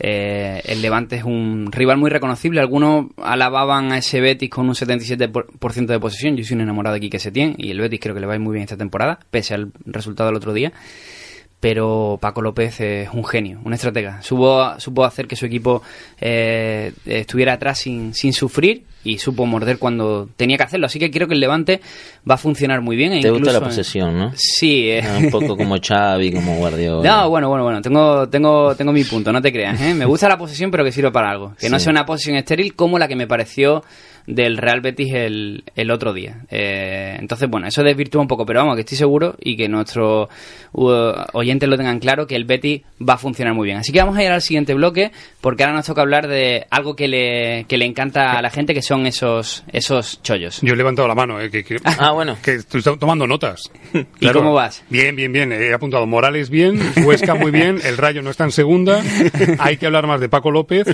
eh, 0.00 0.60
el 0.64 0.82
Levante 0.82 1.16
es 1.16 1.24
un 1.24 1.70
rival 1.70 1.98
muy 1.98 2.10
reconocible. 2.10 2.60
Algunos 2.60 3.06
alababan 3.18 3.92
a 3.92 3.98
ese 3.98 4.20
Betis 4.20 4.50
con 4.50 4.68
un 4.68 4.74
77% 4.74 5.86
de 5.92 6.00
posesión. 6.00 6.36
Yo 6.36 6.44
soy 6.44 6.56
un 6.56 6.62
enamorado 6.62 6.94
de 6.94 7.00
Quique 7.00 7.18
Setién 7.18 7.54
y 7.58 7.70
el 7.70 7.80
Betis 7.80 8.00
creo 8.00 8.14
que 8.14 8.20
le 8.20 8.26
va 8.26 8.32
a 8.32 8.36
ir 8.36 8.42
muy 8.42 8.52
bien 8.54 8.64
esta 8.64 8.76
temporada, 8.76 9.18
pese 9.30 9.54
al 9.54 9.72
resultado 9.84 10.28
del 10.28 10.36
otro 10.36 10.52
día 10.52 10.72
pero 11.62 12.18
Paco 12.20 12.42
López 12.42 12.80
es 12.80 13.08
un 13.12 13.24
genio, 13.24 13.60
un 13.62 13.72
estratega. 13.72 14.20
Supo, 14.20 14.80
supo 14.80 15.04
hacer 15.04 15.28
que 15.28 15.36
su 15.36 15.46
equipo 15.46 15.80
eh, 16.20 16.92
estuviera 17.06 17.52
atrás 17.52 17.78
sin, 17.78 18.14
sin 18.14 18.32
sufrir 18.32 18.82
y 19.04 19.18
supo 19.18 19.46
morder 19.46 19.78
cuando 19.78 20.28
tenía 20.36 20.56
que 20.56 20.62
hacerlo. 20.64 20.86
Así 20.86 20.98
que 20.98 21.10
creo 21.10 21.26
que 21.28 21.34
el 21.34 21.40
Levante 21.40 21.80
va 22.28 22.34
a 22.34 22.38
funcionar 22.38 22.80
muy 22.80 22.96
bien. 22.96 23.12
e 23.12 23.20
Te 23.20 23.30
gusta 23.30 23.52
la 23.52 23.60
posesión, 23.60 24.16
¿no? 24.16 24.32
Sí, 24.36 24.88
eh. 24.90 25.02
Ah, 25.02 25.18
Un 25.18 25.30
poco 25.30 25.56
como 25.56 25.76
Xavi, 25.80 26.32
como 26.32 26.56
Guardiola. 26.56 27.08
No, 27.08 27.30
bueno, 27.30 27.48
bueno, 27.48 27.64
bueno, 27.64 27.80
tengo, 27.82 28.28
tengo, 28.28 28.74
tengo 28.76 28.92
mi 28.92 29.04
punto, 29.04 29.32
no 29.32 29.42
te 29.42 29.52
creas, 29.52 29.80
¿eh? 29.80 29.94
Me 29.94 30.04
gusta 30.04 30.28
la 30.28 30.38
posesión, 30.38 30.70
pero 30.70 30.84
que 30.84 30.92
sirva 30.92 31.10
para 31.10 31.30
algo. 31.30 31.54
Que 31.58 31.68
no 31.68 31.78
sea 31.78 31.90
una 31.90 32.06
posesión 32.06 32.36
estéril 32.36 32.74
como 32.74 32.98
la 32.98 33.08
que 33.08 33.16
me 33.16 33.26
pareció 33.26 33.82
del 34.26 34.56
Real 34.56 34.80
Betis 34.80 35.12
el, 35.14 35.64
el 35.74 35.90
otro 35.90 36.12
día. 36.12 36.42
Eh, 36.48 37.16
entonces, 37.18 37.48
bueno, 37.50 37.66
eso 37.66 37.82
desvirtúa 37.82 38.20
un 38.22 38.28
poco, 38.28 38.46
pero 38.46 38.60
vamos, 38.60 38.76
que 38.76 38.82
estoy 38.82 38.96
seguro 38.96 39.34
y 39.40 39.56
que 39.56 39.68
nuestros 39.68 40.28
uh, 40.74 41.12
oyentes 41.32 41.68
lo 41.68 41.76
tengan 41.76 41.98
claro, 41.98 42.26
que 42.26 42.36
el 42.36 42.44
Betis 42.44 42.82
va 43.00 43.14
a 43.14 43.18
funcionar 43.18 43.54
muy 43.54 43.66
bien. 43.66 43.78
Así 43.78 43.90
que 43.90 43.98
vamos 43.98 44.16
a 44.16 44.22
ir 44.22 44.30
al 44.30 44.40
siguiente 44.40 44.74
bloque, 44.74 45.10
porque 45.40 45.64
ahora 45.64 45.74
nos 45.74 45.86
toca 45.86 46.02
hablar 46.02 46.28
de 46.28 46.66
algo 46.70 46.94
que 46.94 47.08
le, 47.08 47.64
que 47.64 47.76
le 47.76 47.84
encanta 47.84 48.38
a 48.38 48.42
la 48.42 48.50
gente, 48.50 48.74
que 48.74 48.82
son 48.82 48.91
esos, 49.06 49.64
esos 49.72 50.22
chollos. 50.22 50.60
Yo 50.62 50.74
he 50.74 50.76
levantado 50.76 51.08
la 51.08 51.14
mano, 51.14 51.40
eh, 51.40 51.50
que, 51.50 51.64
que- 51.64 51.78
Ah, 51.84 52.12
bueno. 52.12 52.36
que 52.42 52.54
estoy 52.54 52.82
to- 52.82 52.96
tomando 52.98 53.26
notas. 53.26 53.70
¿Y 54.20 54.28
cómo 54.28 54.52
vas? 54.54 54.82
Bien, 54.90 55.16
bien, 55.16 55.32
bien. 55.32 55.52
He 55.52 55.72
apuntado 55.72 56.06
Morales 56.06 56.50
bien, 56.50 56.80
Huesca 57.04 57.34
muy 57.34 57.50
bien, 57.50 57.80
el 57.84 57.96
Rayo 57.96 58.22
no 58.22 58.30
está 58.30 58.44
en 58.44 58.52
segunda. 58.52 59.02
Hay 59.58 59.76
que 59.78 59.86
hablar 59.86 60.06
más 60.06 60.20
de 60.20 60.28
Paco 60.28 60.50
López 60.50 60.86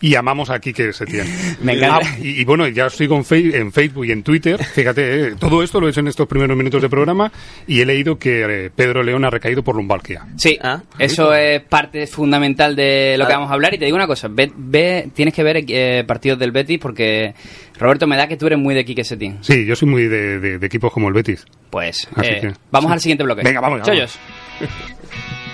y 0.00 0.14
amamos 0.14 0.50
aquí 0.50 0.72
que 0.72 0.92
se 0.92 1.06
tiene. 1.06 1.28
Me 1.62 1.74
encanta. 1.74 2.06
y, 2.20 2.40
y 2.40 2.44
bueno, 2.44 2.68
ya 2.68 2.86
estoy 2.86 3.08
con 3.08 3.24
Fe- 3.24 3.56
en 3.58 3.72
Facebook 3.72 4.04
y 4.06 4.12
en 4.12 4.22
Twitter. 4.22 4.62
Fíjate, 4.62 5.28
eh, 5.28 5.34
todo 5.38 5.62
esto 5.62 5.80
lo 5.80 5.86
he 5.86 5.90
hecho 5.90 6.00
en 6.00 6.08
estos 6.08 6.26
primeros 6.28 6.56
minutos 6.56 6.80
de 6.82 6.88
programa 6.88 7.32
y 7.66 7.80
he 7.80 7.86
leído 7.86 8.18
que 8.18 8.66
eh, 8.66 8.70
Pedro 8.74 9.02
León 9.02 9.24
ha 9.24 9.30
recaído 9.30 9.62
por 9.62 9.74
lumbalgia. 9.76 10.26
Sí, 10.36 10.58
Ah, 10.62 10.82
eso 10.98 11.34
es 11.34 11.62
parte 11.62 12.06
fundamental 12.06 12.74
de 12.76 13.16
lo 13.18 13.26
que 13.26 13.32
Ah. 13.32 13.36
vamos 13.36 13.50
a 13.50 13.54
hablar. 13.54 13.74
Y 13.74 13.78
te 13.78 13.84
digo 13.84 13.96
una 13.96 14.06
cosa, 14.06 14.28
ve, 14.30 14.50
ve- 14.56 15.08
tienes 15.14 15.34
que 15.34 15.42
ver 15.42 15.64
eh, 15.68 16.04
partidos 16.06 16.38
del 16.38 16.50
Betis 16.52 16.78
porque, 16.78 17.34
Roberto, 17.78 18.06
me 18.06 18.16
da 18.16 18.26
que 18.28 18.36
tú 18.36 18.46
eres 18.46 18.58
muy 18.58 18.74
de 18.74 18.84
Quique 18.84 19.04
Setién. 19.04 19.38
Sí, 19.42 19.64
yo 19.66 19.76
soy 19.76 19.88
muy 19.88 20.04
de, 20.08 20.38
de- 20.40 20.58
de 20.58 20.66
equipos 20.66 20.92
como 20.92 21.08
el 21.08 21.14
Betis. 21.14 21.44
Pues 21.70 22.08
Así 22.14 22.30
eh, 22.30 22.40
que- 22.40 22.52
vamos 22.70 22.88
sí. 22.90 22.92
al 22.94 23.00
siguiente 23.00 23.24
bloque. 23.24 23.42
Venga, 23.42 23.60
vamos, 23.60 23.80
vamos. 23.86 24.18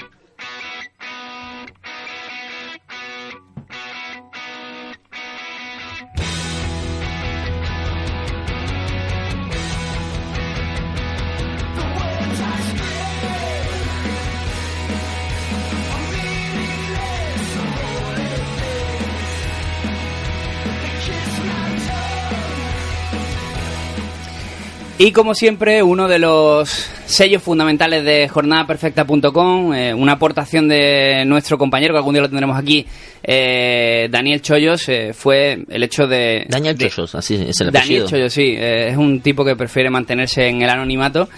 Y 25.04 25.11
como 25.11 25.35
siempre, 25.35 25.82
uno 25.82 26.06
de 26.06 26.21
los 26.21 26.68
sellos 27.06 27.42
fundamentales 27.42 28.04
de 28.04 28.28
jornadaperfecta.com, 28.28 29.75
eh, 29.75 29.92
una 29.92 30.12
aportación 30.12 30.68
de 30.68 31.25
nuestro 31.26 31.59
compañero, 31.59 31.92
que 31.92 31.99
algún 31.99 32.14
día 32.14 32.23
lo 32.23 32.28
tendremos 32.28 32.56
aquí, 32.56 32.87
eh, 33.25 34.06
Daniel 34.12 34.40
Chollos, 34.40 34.88
eh, 34.88 35.12
fue 35.12 35.64
el 35.68 35.82
hecho 35.82 36.06
de... 36.06 36.47
Daniel 36.49 36.78
de- 36.78 36.88
Chollos, 36.88 37.16
así 37.16 37.35
es 37.35 37.61
el 37.61 37.73
Daniel 37.73 38.02
apellido. 38.02 38.09
Chollos, 38.09 38.32
sí, 38.32 38.54
eh, 38.56 38.90
es 38.90 38.97
un 38.97 39.21
tipo 39.21 39.44
que 39.44 39.56
prefiere 39.56 39.90
mantenerse 39.90 40.47
en 40.47 40.62
el 40.62 40.71
anonimato 40.71 41.28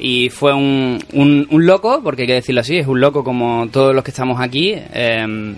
y 0.00 0.28
fue 0.30 0.52
un, 0.52 0.98
un, 1.12 1.46
un 1.50 1.66
loco, 1.66 2.00
porque 2.02 2.22
hay 2.22 2.26
que 2.28 2.34
decirlo 2.34 2.62
así, 2.62 2.78
es 2.78 2.86
un 2.88 2.98
loco 3.00 3.22
como 3.22 3.68
todos 3.68 3.94
los 3.94 4.02
que 4.02 4.10
estamos 4.10 4.40
aquí, 4.40 4.74
eh, 4.74 5.54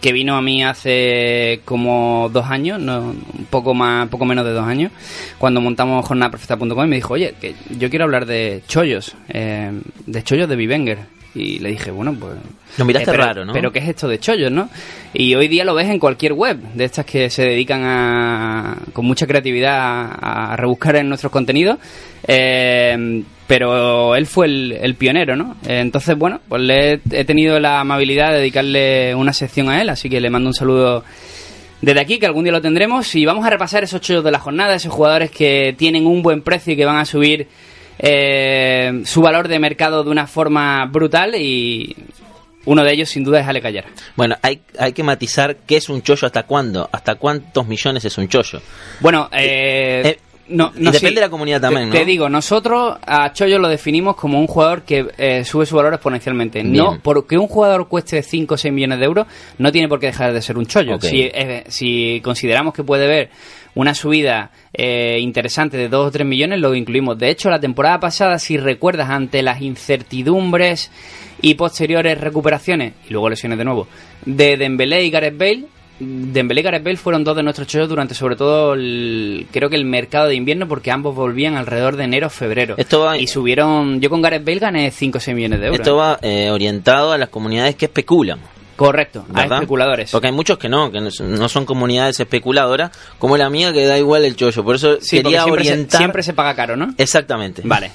que 0.00 0.12
vino 0.12 0.36
a 0.36 0.42
mí 0.42 0.62
hace 0.62 1.60
como 1.64 2.30
dos 2.32 2.46
años, 2.46 2.80
no, 2.80 3.00
un 3.00 3.46
poco 3.50 3.74
más, 3.74 4.08
poco 4.08 4.24
menos 4.24 4.44
de 4.44 4.52
dos 4.52 4.66
años, 4.66 4.92
cuando 5.38 5.60
montamos 5.60 6.04
jornadaperfecta.com 6.06 6.84
y 6.84 6.88
me 6.88 6.96
dijo, 6.96 7.14
oye, 7.14 7.34
que 7.40 7.54
yo 7.78 7.90
quiero 7.90 8.04
hablar 8.04 8.26
de 8.26 8.62
chollos, 8.66 9.16
eh, 9.28 9.72
de 10.06 10.22
chollos 10.22 10.48
de 10.48 10.56
Vivenger. 10.56 11.16
Y 11.34 11.58
le 11.58 11.68
dije, 11.68 11.90
bueno, 11.90 12.14
pues... 12.18 12.32
Lo 12.78 12.86
miraste 12.86 13.10
pero, 13.10 13.24
raro, 13.24 13.44
¿no? 13.44 13.52
Pero 13.52 13.70
¿qué 13.70 13.80
es 13.80 13.88
esto 13.88 14.08
de 14.08 14.18
chollos, 14.18 14.50
no? 14.50 14.70
Y 15.12 15.34
hoy 15.34 15.48
día 15.48 15.66
lo 15.66 15.74
ves 15.74 15.86
en 15.90 15.98
cualquier 15.98 16.32
web, 16.32 16.58
de 16.72 16.84
estas 16.86 17.04
que 17.04 17.28
se 17.28 17.42
dedican 17.42 17.82
a, 17.84 18.78
con 18.94 19.04
mucha 19.04 19.26
creatividad 19.26 19.74
a, 20.18 20.52
a 20.52 20.56
rebuscar 20.56 20.96
en 20.96 21.10
nuestros 21.10 21.30
contenidos. 21.30 21.76
Eh, 22.26 23.22
pero 23.46 24.14
él 24.16 24.26
fue 24.26 24.46
el, 24.46 24.72
el 24.80 24.94
pionero, 24.96 25.36
¿no? 25.36 25.56
Eh, 25.66 25.80
entonces, 25.80 26.16
bueno, 26.16 26.40
pues 26.48 26.62
le 26.62 26.92
he, 26.94 27.00
he 27.12 27.24
tenido 27.24 27.58
la 27.60 27.80
amabilidad 27.80 28.32
de 28.32 28.38
dedicarle 28.38 29.14
una 29.14 29.32
sección 29.32 29.68
a 29.68 29.80
él, 29.80 29.88
así 29.88 30.08
que 30.10 30.20
le 30.20 30.30
mando 30.30 30.48
un 30.48 30.54
saludo 30.54 31.04
desde 31.80 32.00
aquí, 32.00 32.18
que 32.18 32.26
algún 32.26 32.44
día 32.44 32.52
lo 32.52 32.60
tendremos. 32.62 33.14
Y 33.14 33.24
vamos 33.24 33.46
a 33.46 33.50
repasar 33.50 33.84
esos 33.84 34.00
chollos 34.00 34.24
de 34.24 34.30
la 34.32 34.38
jornada, 34.40 34.74
esos 34.74 34.92
jugadores 34.92 35.30
que 35.30 35.74
tienen 35.78 36.06
un 36.06 36.22
buen 36.22 36.42
precio 36.42 36.72
y 36.72 36.76
que 36.76 36.84
van 36.84 36.96
a 36.98 37.04
subir 37.04 37.46
eh, 37.98 39.02
su 39.04 39.22
valor 39.22 39.48
de 39.48 39.58
mercado 39.58 40.04
de 40.04 40.10
una 40.10 40.26
forma 40.26 40.84
brutal 40.86 41.34
y 41.36 41.94
uno 42.64 42.82
de 42.82 42.92
ellos 42.92 43.08
sin 43.08 43.22
duda 43.24 43.40
es 43.40 43.46
Ale 43.46 43.60
Callar. 43.62 43.84
Bueno, 44.16 44.36
hay, 44.42 44.60
hay 44.78 44.92
que 44.92 45.02
matizar 45.04 45.56
qué 45.66 45.76
es 45.76 45.88
un 45.88 46.02
chollo, 46.02 46.26
hasta 46.26 46.42
cuándo, 46.42 46.88
hasta 46.92 47.14
cuántos 47.14 47.66
millones 47.66 48.04
es 48.04 48.18
un 48.18 48.28
chollo. 48.28 48.60
Bueno, 49.00 49.28
eh, 49.32 50.02
Eh, 50.04 50.15
no, 50.48 50.72
y 50.76 50.82
no, 50.82 50.90
depende 50.92 51.08
sí. 51.08 51.14
de 51.14 51.20
la 51.20 51.28
comunidad 51.28 51.60
también, 51.60 51.90
Te, 51.90 51.98
¿no? 51.98 52.04
te 52.04 52.04
digo, 52.04 52.28
nosotros 52.28 52.96
a 53.04 53.32
Chollo 53.32 53.58
lo 53.58 53.68
definimos 53.68 54.16
como 54.16 54.38
un 54.38 54.46
jugador 54.46 54.82
que 54.82 55.06
eh, 55.18 55.44
sube 55.44 55.66
su 55.66 55.76
valor 55.76 55.94
exponencialmente. 55.94 56.62
No, 56.62 56.98
porque 57.02 57.36
un 57.36 57.48
jugador 57.48 57.88
cueste 57.88 58.22
5 58.22 58.54
o 58.54 58.56
6 58.56 58.72
millones 58.72 58.98
de 58.98 59.04
euros, 59.04 59.26
no 59.58 59.72
tiene 59.72 59.88
por 59.88 59.98
qué 59.98 60.06
dejar 60.06 60.32
de 60.32 60.42
ser 60.42 60.58
un 60.58 60.66
Chollo. 60.66 60.98
Eh, 61.02 61.64
si 61.68 62.20
consideramos 62.22 62.74
que 62.74 62.84
puede 62.84 63.04
haber 63.04 63.30
una 63.74 63.94
subida 63.94 64.50
eh, 64.72 65.18
interesante 65.20 65.76
de 65.76 65.88
2 65.88 66.08
o 66.08 66.10
3 66.10 66.26
millones, 66.26 66.60
lo 66.60 66.74
incluimos. 66.74 67.18
De 67.18 67.30
hecho, 67.30 67.50
la 67.50 67.60
temporada 67.60 68.00
pasada, 68.00 68.38
si 68.38 68.56
recuerdas, 68.56 69.10
ante 69.10 69.42
las 69.42 69.60
incertidumbres 69.60 70.90
y 71.42 71.54
posteriores 71.54 72.18
recuperaciones, 72.20 72.94
y 73.08 73.12
luego 73.12 73.28
lesiones 73.28 73.58
de 73.58 73.64
nuevo, 73.64 73.86
de 74.24 74.56
Dembélé 74.56 75.04
y 75.04 75.10
Gareth 75.10 75.36
Bale, 75.36 75.66
Dembélé 75.98 76.60
y 76.60 76.64
Gareth 76.64 76.84
Bale 76.84 76.96
fueron 76.96 77.24
dos 77.24 77.34
de 77.36 77.42
nuestros 77.42 77.66
chollos 77.68 77.88
durante 77.88 78.14
sobre 78.14 78.36
todo 78.36 78.74
el, 78.74 79.46
creo 79.50 79.70
que 79.70 79.76
el 79.76 79.84
mercado 79.86 80.28
de 80.28 80.34
invierno 80.34 80.68
porque 80.68 80.90
ambos 80.90 81.14
volvían 81.14 81.56
alrededor 81.56 81.96
de 81.96 82.04
enero 82.04 82.28
febrero 82.30 82.74
Esto 82.76 83.00
va- 83.00 83.16
y 83.18 83.26
subieron 83.26 84.00
yo 84.00 84.10
con 84.10 84.20
Gareth 84.20 84.44
Bale 84.44 84.58
gané 84.58 84.90
5 84.90 85.18
o 85.18 85.20
6 85.20 85.34
millones 85.34 85.60
de 85.60 85.66
euros 85.66 85.80
Esto 85.80 85.96
va 85.96 86.18
eh, 86.22 86.50
orientado 86.50 87.12
a 87.12 87.18
las 87.18 87.30
comunidades 87.30 87.76
que 87.76 87.86
especulan. 87.86 88.40
correcto 88.76 89.24
a 89.32 89.40
¿verdad? 89.40 89.58
especuladores 89.58 90.10
Porque 90.10 90.26
hay 90.26 90.32
muchos 90.34 90.58
que 90.58 90.68
no, 90.68 90.92
que 90.92 91.00
no 91.00 91.10
son- 91.48 91.64
comunidades 91.64 92.20
especuladoras, 92.20 92.90
como 93.18 93.36
la 93.38 93.48
mía 93.48 93.72
que 93.72 93.86
da 93.86 93.96
igual 93.98 94.24
el 94.26 94.36
chollo. 94.36 94.62
Por 94.62 94.74
eso 94.76 94.98
sí, 95.00 95.22
quería 95.22 95.44
siempre 95.44 95.64
se, 95.64 95.70
orientar. 95.70 95.98
siempre 95.98 96.22
se 96.22 96.32
paga 96.34 96.54
caro 96.54 96.76
¿no? 96.76 96.92
Exactamente. 96.98 97.62
Vale. 97.64 97.90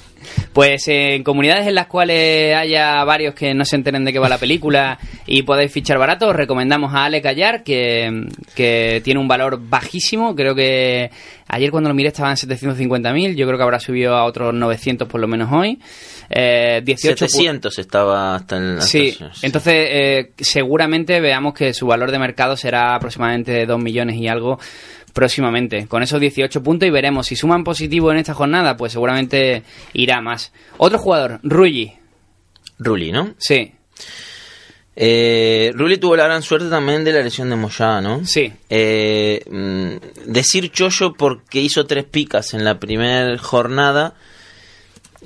Pues 0.52 0.86
en 0.88 1.22
comunidades 1.22 1.66
en 1.66 1.74
las 1.74 1.86
cuales 1.86 2.54
haya 2.56 3.02
varios 3.04 3.34
que 3.34 3.54
no 3.54 3.64
se 3.64 3.76
enteren 3.76 4.04
de 4.04 4.12
qué 4.12 4.18
va 4.18 4.28
la 4.28 4.38
película 4.38 4.98
y 5.26 5.42
podáis 5.42 5.72
fichar 5.72 5.98
barato, 5.98 6.28
os 6.28 6.36
recomendamos 6.36 6.94
a 6.94 7.04
Ale 7.04 7.22
Callar, 7.22 7.62
que, 7.62 8.26
que 8.54 9.00
tiene 9.04 9.20
un 9.20 9.28
valor 9.28 9.58
bajísimo. 9.60 10.34
Creo 10.34 10.54
que 10.54 11.10
ayer 11.48 11.70
cuando 11.70 11.88
lo 11.88 11.94
miré 11.94 12.08
estaba 12.08 12.30
en 12.30 12.36
750.000, 12.36 13.34
yo 13.34 13.46
creo 13.46 13.56
que 13.58 13.62
habrá 13.64 13.80
subido 13.80 14.14
a 14.14 14.24
otros 14.24 14.52
900 14.54 15.08
por 15.08 15.20
lo 15.20 15.28
menos 15.28 15.50
hoy. 15.52 15.78
Eh, 16.30 16.80
18 16.84 17.26
pu- 17.26 17.28
700 17.28 17.78
estaba 17.78 18.34
hasta 18.36 18.56
el. 18.56 18.72
hasta 18.78 18.86
Sí, 18.86 19.16
el- 19.20 19.30
entonces 19.42 19.74
eh, 19.76 20.32
seguramente 20.38 21.20
veamos 21.20 21.52
que 21.54 21.74
su 21.74 21.86
valor 21.86 22.10
de 22.10 22.18
mercado 22.18 22.56
será 22.56 22.94
aproximadamente 22.94 23.52
de 23.52 23.66
2 23.66 23.78
millones 23.82 24.16
y 24.16 24.28
algo 24.28 24.58
próximamente. 25.12 25.86
Con 25.86 26.02
esos 26.02 26.20
18 26.20 26.62
puntos 26.62 26.86
y 26.86 26.90
veremos 26.90 27.26
si 27.26 27.36
suman 27.36 27.64
positivo 27.64 28.10
en 28.12 28.18
esta 28.18 28.34
jornada, 28.34 28.76
pues 28.76 28.92
seguramente 28.92 29.62
irá 29.92 30.20
más. 30.20 30.52
Otro 30.78 30.98
jugador, 30.98 31.40
Rulli. 31.42 31.92
Rulli, 32.78 33.12
¿no? 33.12 33.34
Sí, 33.38 33.72
Eh, 34.94 35.72
Rulli 35.74 35.96
tuvo 35.96 36.16
la 36.16 36.24
gran 36.24 36.42
suerte 36.42 36.68
también 36.68 37.02
de 37.02 37.12
la 37.12 37.22
lesión 37.22 37.48
de 37.48 37.56
Moyá, 37.56 38.00
¿no? 38.02 38.26
sí. 38.26 38.52
Eh, 38.68 39.42
mm, 39.50 40.30
decir 40.32 40.70
Chollo 40.70 41.14
porque 41.14 41.60
hizo 41.62 41.86
tres 41.86 42.04
picas 42.04 42.52
en 42.52 42.62
la 42.64 42.78
primera 42.78 43.38
jornada. 43.38 44.14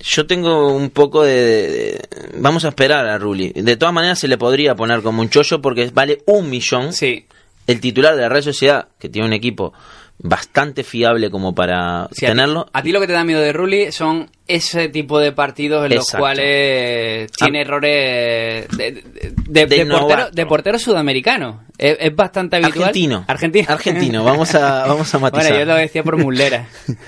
Yo 0.01 0.27
tengo 0.27 0.73
un 0.73 0.91
poco 0.91 1.25
de- 1.25 2.01
Vamos 2.39 2.65
a 2.65 2.69
esperar 2.69 3.07
a 3.09 3.19
Rulli. 3.19 3.53
De 3.57 3.77
todas 3.77 3.95
maneras 3.95 4.19
se 4.21 4.29
le 4.29 4.39
podría 4.39 4.75
poner 4.77 5.01
como 5.03 5.21
un 5.23 5.31
chollo 5.31 5.61
porque 5.61 5.91
vale 5.93 6.19
un 6.27 6.49
millón. 6.51 6.93
Sí. 6.93 7.27
El 7.67 7.81
titular 7.81 8.15
de 8.15 8.23
la 8.23 8.29
Real 8.29 8.43
Sociedad, 8.43 8.89
que 8.99 9.09
tiene 9.09 9.27
un 9.27 9.33
equipo 9.35 9.73
bastante 10.19 10.83
fiable 10.85 11.31
como 11.31 11.55
para 11.55 12.09
Sí, 12.13 12.25
a 12.25 12.29
ti- 12.29 12.33
tenerlo. 12.33 12.67
A 12.73 12.83
ti, 12.83 12.93
lo 12.93 13.01
que 13.01 13.07
te 13.07 13.13
da 13.13 13.25
miedo 13.25 13.41
de 13.41 13.53
Rulli 13.53 13.93
son 13.93 14.31
ese 14.49 14.89
tipo 14.89 15.19
de 15.19 15.33
partidos 15.33 15.85
en 15.91 15.97
los 15.97 16.11
cuales 16.11 17.31
tiene 17.33 17.59
Ah. 17.59 17.63
errores 17.63 18.69
de, 18.77 18.93
de- 18.93 19.03
de- 19.03 19.67
De 19.67 20.31
de 20.33 20.47
portero, 20.47 20.79
sudamericano. 20.79 21.65
Es, 21.79 21.97
es 22.01 22.15
bastante 22.17 22.57
habitual. 22.57 22.89
Argentino. 22.89 23.25
Argentino. 23.27 23.67
Argentino, 23.69 24.25
vamos 24.25 24.55
a, 24.55 24.87
vamos 24.87 25.15
a 25.15 25.19
matizar. 25.21 25.51
Bueno, 25.51 25.59
yo 25.59 25.65
lo 25.67 25.75
decía 25.75 26.03
por 26.03 26.17
Muslera. 26.17 26.67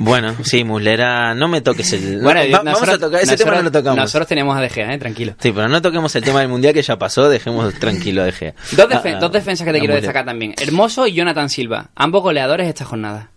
Bueno, 0.00 0.36
sí, 0.44 0.62
Muslera, 0.62 1.34
no 1.34 1.48
me 1.48 1.60
toques 1.60 1.92
el... 1.92 2.20
bueno, 2.20 2.40
no, 2.40 2.46
yo- 2.46 2.52
va- 2.52 2.58
vamos 2.58 2.72
nosotros- 2.80 2.94
a 2.94 2.98
tocar, 3.00 3.20
ese 3.22 3.32
nosotros- 3.32 3.44
tema 3.46 3.56
no 3.56 3.62
lo 3.64 3.72
tocamos. 3.72 3.96
Nosotros 3.98 4.28
teníamos 4.28 4.56
a 4.56 4.60
De 4.60 4.68
Gea, 4.68 4.94
eh, 4.94 4.98
tranquilo. 4.98 5.34
Sí, 5.40 5.50
pero 5.52 5.68
no 5.68 5.82
toquemos 5.82 6.14
el 6.14 6.22
tema 6.22 6.38
del 6.40 6.48
mundial 6.48 6.72
que 6.72 6.82
ya 6.82 6.96
pasó, 6.96 7.28
dejemos 7.28 7.74
tranquilo 7.74 8.22
de 8.22 8.30
Gea. 8.32 8.54
Dos, 8.76 8.88
defen- 8.88 9.16
Ah, 9.16 9.18
dos 9.18 9.32
defensas 9.32 9.64
que 9.66 9.72
te 9.72 9.78
quiero 9.80 9.94
Muslera. 9.94 10.00
destacar 10.00 10.24
también. 10.24 10.54
Hermoso 10.60 11.06
y 11.08 11.14
Jonathan 11.14 11.48
Silva. 11.50 11.90
Ambos 11.96 12.22
goleadores 12.22 12.68
esta 12.68 12.84
jornada. 12.84 13.30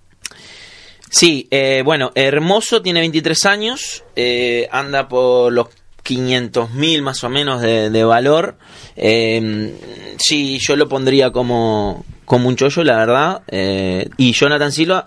Sí, 1.11 1.47
eh, 1.51 1.81
bueno, 1.83 2.11
Hermoso 2.15 2.81
tiene 2.81 3.01
23 3.01 3.45
años, 3.45 4.03
eh, 4.15 4.69
anda 4.71 5.09
por 5.09 5.51
los 5.51 5.67
500.000 6.05 7.01
más 7.01 7.23
o 7.25 7.29
menos 7.29 7.61
de, 7.61 7.89
de 7.89 8.03
valor. 8.05 8.55
Eh, 8.95 9.75
sí, 10.17 10.57
yo 10.59 10.77
lo 10.77 10.87
pondría 10.87 11.31
como, 11.31 12.05
como 12.23 12.47
un 12.47 12.55
chollo, 12.55 12.83
la 12.85 12.95
verdad. 12.95 13.41
Eh, 13.47 14.09
y 14.15 14.31
Jonathan 14.31 14.71
Silva, 14.71 15.05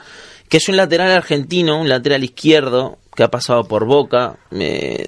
que 0.49 0.59
es 0.59 0.69
un 0.69 0.77
lateral 0.77 1.11
argentino, 1.11 1.81
un 1.81 1.89
lateral 1.89 2.25
izquierdo, 2.25 2.99
que 3.15 3.23
ha 3.23 3.31
pasado 3.31 3.65
por 3.65 3.87
Boca, 3.87 4.37
eh, 4.51 5.07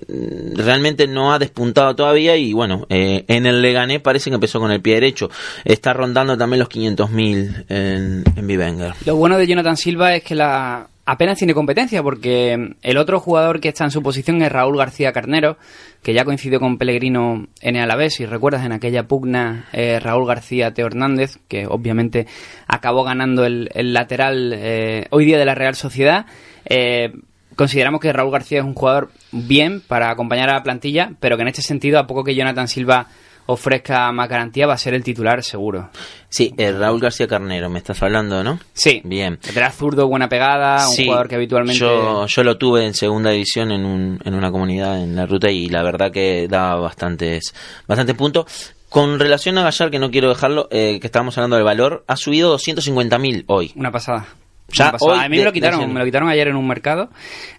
realmente 0.54 1.06
no 1.08 1.32
ha 1.32 1.38
despuntado 1.38 1.96
todavía 1.96 2.36
y 2.36 2.52
bueno, 2.52 2.86
eh, 2.88 3.24
en 3.26 3.46
el 3.46 3.60
Leganés 3.60 4.00
parece 4.00 4.30
que 4.30 4.34
empezó 4.34 4.60
con 4.60 4.70
el 4.70 4.80
pie 4.80 4.94
derecho. 4.94 5.28
Está 5.64 5.92
rondando 5.92 6.36
también 6.38 6.60
los 6.60 6.68
500.000 6.68 7.66
en, 7.68 8.24
en 8.36 8.46
Bivenger. 8.46 8.94
Lo 9.04 9.16
bueno 9.16 9.38
de 9.38 9.46
Jonathan 9.46 9.76
Silva 9.76 10.14
es 10.14 10.22
que 10.22 10.34
la 10.36 10.88
apenas 11.06 11.38
tiene 11.38 11.54
competencia 11.54 12.02
porque 12.02 12.74
el 12.82 12.98
otro 12.98 13.20
jugador 13.20 13.60
que 13.60 13.68
está 13.68 13.84
en 13.84 13.90
su 13.90 14.02
posición 14.02 14.42
es 14.42 14.50
Raúl 14.52 14.76
García 14.76 15.12
Carnero, 15.12 15.56
que 16.02 16.12
ya 16.12 16.24
coincidió 16.24 16.60
con 16.60 16.76
Pellegrino 16.76 17.46
en 17.60 17.76
el 17.76 17.82
Alavés, 17.82 18.14
si 18.14 18.26
recuerdas 18.26 18.66
en 18.66 18.72
aquella 18.72 19.04
pugna 19.04 19.68
eh, 19.72 20.00
Raúl 20.00 20.26
García 20.26 20.74
Teo 20.74 20.86
Hernández, 20.86 21.38
que 21.48 21.66
obviamente 21.66 22.26
acabó 22.66 23.04
ganando 23.04 23.46
el, 23.46 23.70
el 23.74 23.94
lateral 23.94 24.52
eh, 24.54 25.06
hoy 25.10 25.24
día 25.24 25.38
de 25.38 25.46
la 25.46 25.54
Real 25.54 25.76
Sociedad. 25.76 26.26
Eh, 26.64 27.12
consideramos 27.54 28.00
que 28.00 28.12
Raúl 28.12 28.32
García 28.32 28.58
es 28.58 28.64
un 28.64 28.74
jugador 28.74 29.10
bien 29.30 29.80
para 29.86 30.10
acompañar 30.10 30.50
a 30.50 30.54
la 30.54 30.62
plantilla, 30.64 31.12
pero 31.20 31.36
que 31.36 31.42
en 31.42 31.48
este 31.48 31.62
sentido, 31.62 32.00
a 32.00 32.06
poco 32.08 32.24
que 32.24 32.34
Jonathan 32.34 32.66
Silva 32.66 33.06
ofrezca 33.46 34.10
más 34.12 34.28
garantía, 34.28 34.66
va 34.66 34.74
a 34.74 34.78
ser 34.78 34.94
el 34.94 35.02
titular 35.02 35.42
seguro. 35.42 35.90
Sí, 36.28 36.52
eh, 36.58 36.72
Raúl 36.72 37.00
García 37.00 37.26
Carnero, 37.26 37.70
me 37.70 37.78
estás 37.78 38.02
hablando, 38.02 38.42
¿no? 38.44 38.58
Sí. 38.72 39.00
Bien. 39.04 39.38
Lateral 39.46 39.72
zurdo, 39.72 40.08
buena 40.08 40.28
pegada, 40.28 40.88
un 40.88 40.94
Sí, 40.94 41.04
jugador 41.06 41.28
que 41.28 41.36
habitualmente... 41.36 41.78
Yo, 41.78 42.26
yo 42.26 42.42
lo 42.44 42.58
tuve 42.58 42.84
en 42.84 42.94
segunda 42.94 43.30
división 43.30 43.70
en, 43.70 43.84
un, 43.84 44.18
en 44.24 44.34
una 44.34 44.50
comunidad 44.50 45.00
en 45.02 45.14
la 45.16 45.26
ruta 45.26 45.50
y 45.50 45.68
la 45.68 45.82
verdad 45.82 46.10
que 46.12 46.46
daba 46.48 46.80
bastantes, 46.80 47.54
bastantes 47.86 48.14
puntos. 48.16 48.72
Con 48.88 49.18
relación 49.18 49.58
a 49.58 49.62
Gallar, 49.62 49.90
que 49.90 49.98
no 49.98 50.10
quiero 50.10 50.28
dejarlo, 50.28 50.68
eh, 50.70 50.98
que 51.00 51.06
estábamos 51.06 51.36
hablando 51.38 51.56
del 51.56 51.64
valor, 51.64 52.04
ha 52.06 52.16
subido 52.16 52.56
250.000 52.56 53.44
hoy. 53.48 53.72
Una 53.76 53.90
pasada. 53.90 54.26
Ya 54.72 54.84
Una 54.86 54.92
pasada. 54.92 55.12
hoy 55.12 55.24
a 55.24 55.28
mí 55.28 55.38
me 55.38 55.44
lo 55.44 55.52
quitaron, 55.52 55.80
de- 55.80 55.86
me 55.88 55.98
lo 56.00 56.04
quitaron 56.04 56.28
ayer 56.28 56.48
en 56.48 56.56
un 56.56 56.66
mercado, 56.66 57.10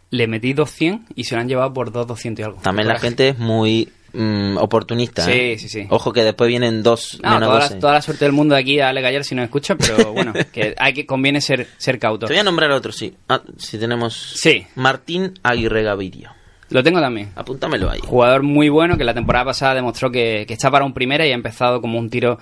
le 0.10 0.28
metí 0.28 0.54
200 0.54 1.12
y 1.16 1.24
se 1.26 1.36
lo 1.36 1.42
han 1.42 1.48
llevado 1.48 1.74
por 1.74 1.92
2, 1.92 2.08
200 2.08 2.40
y 2.42 2.44
algo. 2.46 2.62
También 2.62 2.88
la 2.88 2.98
gente 3.00 3.30
es 3.30 3.38
muy 3.40 3.90
mm, 4.14 4.58
oportunista. 4.58 5.24
Sí, 5.24 5.32
¿eh? 5.32 5.58
sí, 5.58 5.70
sí. 5.70 5.88
Ojo 5.90 6.14
que 6.14 6.24
después 6.24 6.48
vienen 6.48 6.84
dos 6.84 7.20
No, 7.24 7.30
menos 7.36 7.48
toda 7.50 7.60
12. 7.62 7.74
la, 7.74 7.80
toda 7.80 7.94
la 7.94 8.02
suerte 8.02 8.26
del 8.26 8.32
mundo 8.32 8.56
de 8.56 8.62
aquí 8.62 8.80
a 8.80 8.90
Ale 8.90 9.02
Gallar 9.02 9.24
si 9.24 9.36
nos 9.36 9.46
escucha, 9.46 9.76
pero 9.76 10.14
bueno, 10.14 10.34
que 10.52 10.76
hay 10.78 10.94
que 10.94 11.06
conviene 11.06 11.42
ser, 11.42 11.68
ser 11.78 12.00
cauto. 12.00 12.28
Te 12.28 12.34
voy 12.34 12.40
a 12.40 12.44
nombrar 12.44 12.72
otro, 12.72 12.92
sí. 12.92 13.14
Ah, 13.30 13.42
si 13.58 13.78
tenemos... 13.78 14.16
Sí. 14.36 14.66
Martín 14.76 15.34
Aguirre 15.44 15.84
Gaviria. 15.84 16.34
Lo 16.70 16.84
tengo 16.84 17.00
también. 17.00 17.30
Apúntamelo 17.36 17.90
ahí. 17.90 18.02
Jugador 18.04 18.44
muy 18.44 18.68
bueno 18.70 18.98
que 18.98 19.04
la 19.06 19.14
temporada 19.14 19.46
pasada 19.46 19.76
demostró 19.76 20.12
que, 20.12 20.46
que 20.46 20.54
está 20.54 20.70
para 20.70 20.84
un 20.86 20.94
primera 20.94 21.26
y 21.26 21.32
ha 21.32 21.36
empezado 21.36 21.80
como 21.80 21.98
un 21.98 22.10
tiro 22.10 22.40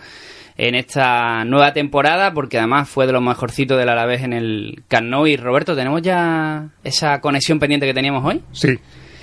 en 0.57 0.73
esta 0.73 1.43
nueva 1.45 1.73
temporada 1.73 2.33
porque 2.33 2.57
además 2.57 2.89
fue 2.89 3.05
de 3.05 3.13
los 3.13 3.21
mejorcitos 3.21 3.77
del 3.77 3.89
Alavés 3.89 4.23
en 4.23 4.33
el 4.33 4.83
Camp 4.87 5.07
Nou. 5.09 5.27
Y 5.27 5.37
Roberto, 5.37 5.75
¿tenemos 5.75 6.01
ya 6.01 6.69
esa 6.83 7.21
conexión 7.21 7.59
pendiente 7.59 7.85
que 7.85 7.93
teníamos 7.93 8.23
hoy? 8.25 8.41
Sí, 8.51 8.79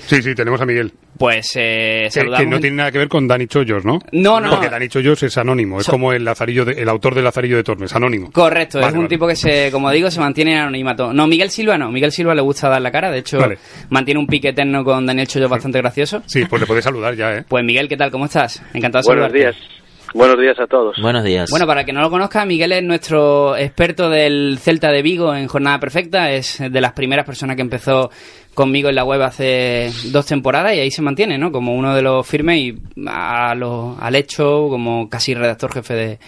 sí, 0.06 0.22
sí, 0.22 0.34
tenemos 0.34 0.60
a 0.60 0.66
Miguel. 0.66 0.92
Pues 1.18 1.52
eh, 1.56 2.00
Que, 2.04 2.10
saludamos... 2.10 2.40
que 2.40 2.46
no 2.50 2.58
tiene 2.60 2.76
nada 2.76 2.90
que 2.90 2.98
ver 2.98 3.08
con 3.08 3.28
Dani 3.28 3.46
Chollos, 3.46 3.84
¿no? 3.84 3.98
No, 4.12 4.40
no, 4.40 4.50
Porque. 4.50 4.68
Dani 4.68 4.88
Chollos 4.88 5.22
es 5.22 5.36
anónimo, 5.38 5.78
es 5.78 5.86
So- 5.86 5.92
como 5.92 6.12
el 6.12 6.24
Lazarillo 6.24 6.64
de- 6.64 6.72
el 6.80 6.88
autor 6.88 7.14
de 7.14 7.22
Lazarillo 7.22 7.56
de 7.56 7.62
Tormes, 7.62 7.94
anónimo. 7.94 8.32
Correcto, 8.32 8.80
es 8.80 8.86
un 8.86 8.92
vale. 8.92 9.08
tipo 9.08 9.26
que 9.28 9.36
se, 9.36 9.70
como 9.70 9.90
digo, 9.90 10.10
se 10.10 10.20
mantiene 10.20 10.52
en 10.54 10.58
anonimato. 10.58 11.12
No, 11.12 11.26
Miguel 11.26 11.50
Silva 11.50 11.76
no, 11.78 11.90
Miguel 11.92 12.10
Silva 12.12 12.34
le 12.34 12.42
gusta 12.42 12.68
dar 12.68 12.80
la 12.82 12.90
cara, 12.90 13.10
de 13.10 13.18
hecho 13.18 13.38
Vale. 13.38 13.58
mantiene 13.90 14.18
un 14.20 14.26
pique 14.26 14.48
eterno 14.48 14.82
con 14.84 15.04
Daniel 15.06 15.28
Chollo 15.28 15.48
bastante 15.48 15.78
gracioso. 15.78 16.22
Sí, 16.26 16.44
pues 16.46 16.60
le 16.60 16.66
podés 16.66 16.84
saludar 16.84 17.14
ya, 17.14 17.36
¿eh? 17.36 17.44
Pues 17.46 17.64
Miguel, 17.64 17.88
¿qué 17.88 17.96
tal? 17.96 18.10
¿Cómo 18.10 18.24
estás? 18.24 18.62
Encantado 18.74 19.02
de 19.02 19.06
Buenos 19.14 19.30
saludarte. 19.32 19.38
días. 19.38 19.81
Buenos 20.14 20.38
días 20.38 20.58
a 20.60 20.66
todos. 20.66 20.96
Buenos 21.00 21.24
días. 21.24 21.48
Bueno, 21.50 21.66
para 21.66 21.80
el 21.80 21.86
que 21.86 21.92
no 21.92 22.02
lo 22.02 22.10
conozca, 22.10 22.44
Miguel 22.44 22.72
es 22.72 22.82
nuestro 22.82 23.56
experto 23.56 24.10
del 24.10 24.58
Celta 24.58 24.90
de 24.90 25.00
Vigo 25.02 25.34
en 25.34 25.46
Jornada 25.48 25.78
Perfecta. 25.80 26.30
Es 26.30 26.58
de 26.58 26.80
las 26.80 26.92
primeras 26.92 27.24
personas 27.24 27.56
que 27.56 27.62
empezó 27.62 28.10
conmigo 28.54 28.90
en 28.90 28.94
la 28.96 29.04
web 29.04 29.22
hace 29.22 29.90
dos 30.12 30.26
temporadas 30.26 30.74
y 30.74 30.80
ahí 30.80 30.90
se 30.90 31.00
mantiene, 31.00 31.38
¿no? 31.38 31.50
Como 31.50 31.74
uno 31.74 31.94
de 31.94 32.02
los 32.02 32.26
firmes 32.26 32.58
y 32.58 32.74
a 33.06 33.54
lo- 33.54 33.96
al 33.98 34.14
hecho 34.14 34.68
como 34.68 35.08
casi 35.08 35.32
redactor 35.34 35.72
jefe 35.72 35.94
de, 35.94 36.18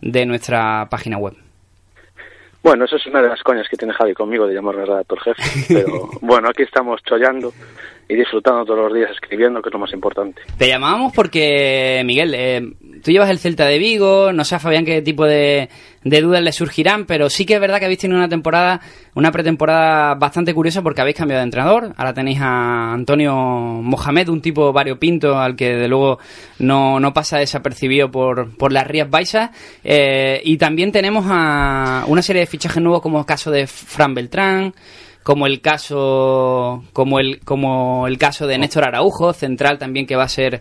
de 0.00 0.24
nuestra 0.26 0.86
página 0.88 1.18
web. 1.18 1.34
Bueno, 2.62 2.84
eso 2.84 2.94
es 2.94 3.04
una 3.08 3.20
de 3.20 3.28
las 3.28 3.42
coñas 3.42 3.66
que 3.68 3.76
tiene 3.76 3.92
Javi 3.92 4.14
conmigo 4.14 4.46
de 4.46 4.54
llamarme 4.54 4.84
redactor 4.86 5.18
jefe. 5.20 5.42
Pero 5.74 6.10
bueno, 6.20 6.48
aquí 6.48 6.62
estamos 6.62 7.00
chollando 7.02 7.52
y 8.08 8.14
disfrutando 8.14 8.64
todos 8.64 8.78
los 8.84 8.94
días 8.94 9.10
escribiendo, 9.10 9.60
que 9.60 9.68
es 9.68 9.72
lo 9.72 9.80
más 9.80 9.92
importante. 9.92 10.42
Te 10.58 10.68
llamábamos 10.68 11.12
porque, 11.12 12.02
Miguel, 12.04 12.34
eh, 12.36 12.60
tú 13.02 13.10
llevas 13.10 13.30
el 13.30 13.38
Celta 13.38 13.66
de 13.66 13.78
Vigo, 13.78 14.32
no 14.32 14.44
sé 14.44 14.54
a 14.54 14.58
Fabián 14.58 14.84
qué 14.84 15.02
tipo 15.02 15.24
de, 15.24 15.68
de 16.04 16.20
dudas 16.20 16.42
le 16.42 16.52
surgirán, 16.52 17.04
pero 17.06 17.30
sí 17.30 17.44
que 17.44 17.54
es 17.54 17.60
verdad 17.60 17.78
que 17.78 17.84
habéis 17.84 18.00
tenido 18.00 18.18
una 18.18 18.28
temporada, 18.28 18.80
una 19.14 19.30
pretemporada 19.30 20.14
bastante 20.14 20.54
curiosa 20.54 20.82
porque 20.82 21.00
habéis 21.00 21.16
cambiado 21.16 21.40
de 21.40 21.44
entrenador. 21.44 21.92
Ahora 21.96 22.14
tenéis 22.14 22.40
a 22.40 22.92
Antonio 22.92 23.34
Mohamed, 23.34 24.28
un 24.28 24.40
tipo 24.40 24.72
variopinto 24.72 25.38
al 25.38 25.56
que 25.56 25.74
de 25.74 25.88
luego 25.88 26.18
no, 26.58 27.12
pasa 27.12 27.38
desapercibido 27.38 28.10
por, 28.10 28.56
por 28.56 28.72
las 28.72 28.86
Rías 28.86 29.10
Baixas. 29.10 29.50
Eh, 29.84 30.40
y 30.44 30.56
también 30.56 30.92
tenemos 30.92 31.26
a 31.28 32.04
una 32.06 32.22
serie 32.22 32.40
de 32.40 32.46
fichajes 32.46 32.82
nuevos 32.82 33.02
como 33.02 33.18
el 33.18 33.26
caso 33.26 33.50
de 33.50 33.66
Fran 33.66 34.14
Beltrán, 34.14 34.74
como 35.22 35.46
el 35.46 35.60
caso 35.60 36.84
como 36.92 37.18
el 37.18 37.40
como 37.40 38.06
el 38.06 38.18
caso 38.18 38.46
de 38.46 38.58
Néstor 38.58 38.84
Araujo 38.84 39.32
central 39.32 39.78
también 39.78 40.06
que 40.06 40.16
va 40.16 40.24
a 40.24 40.28
ser 40.28 40.60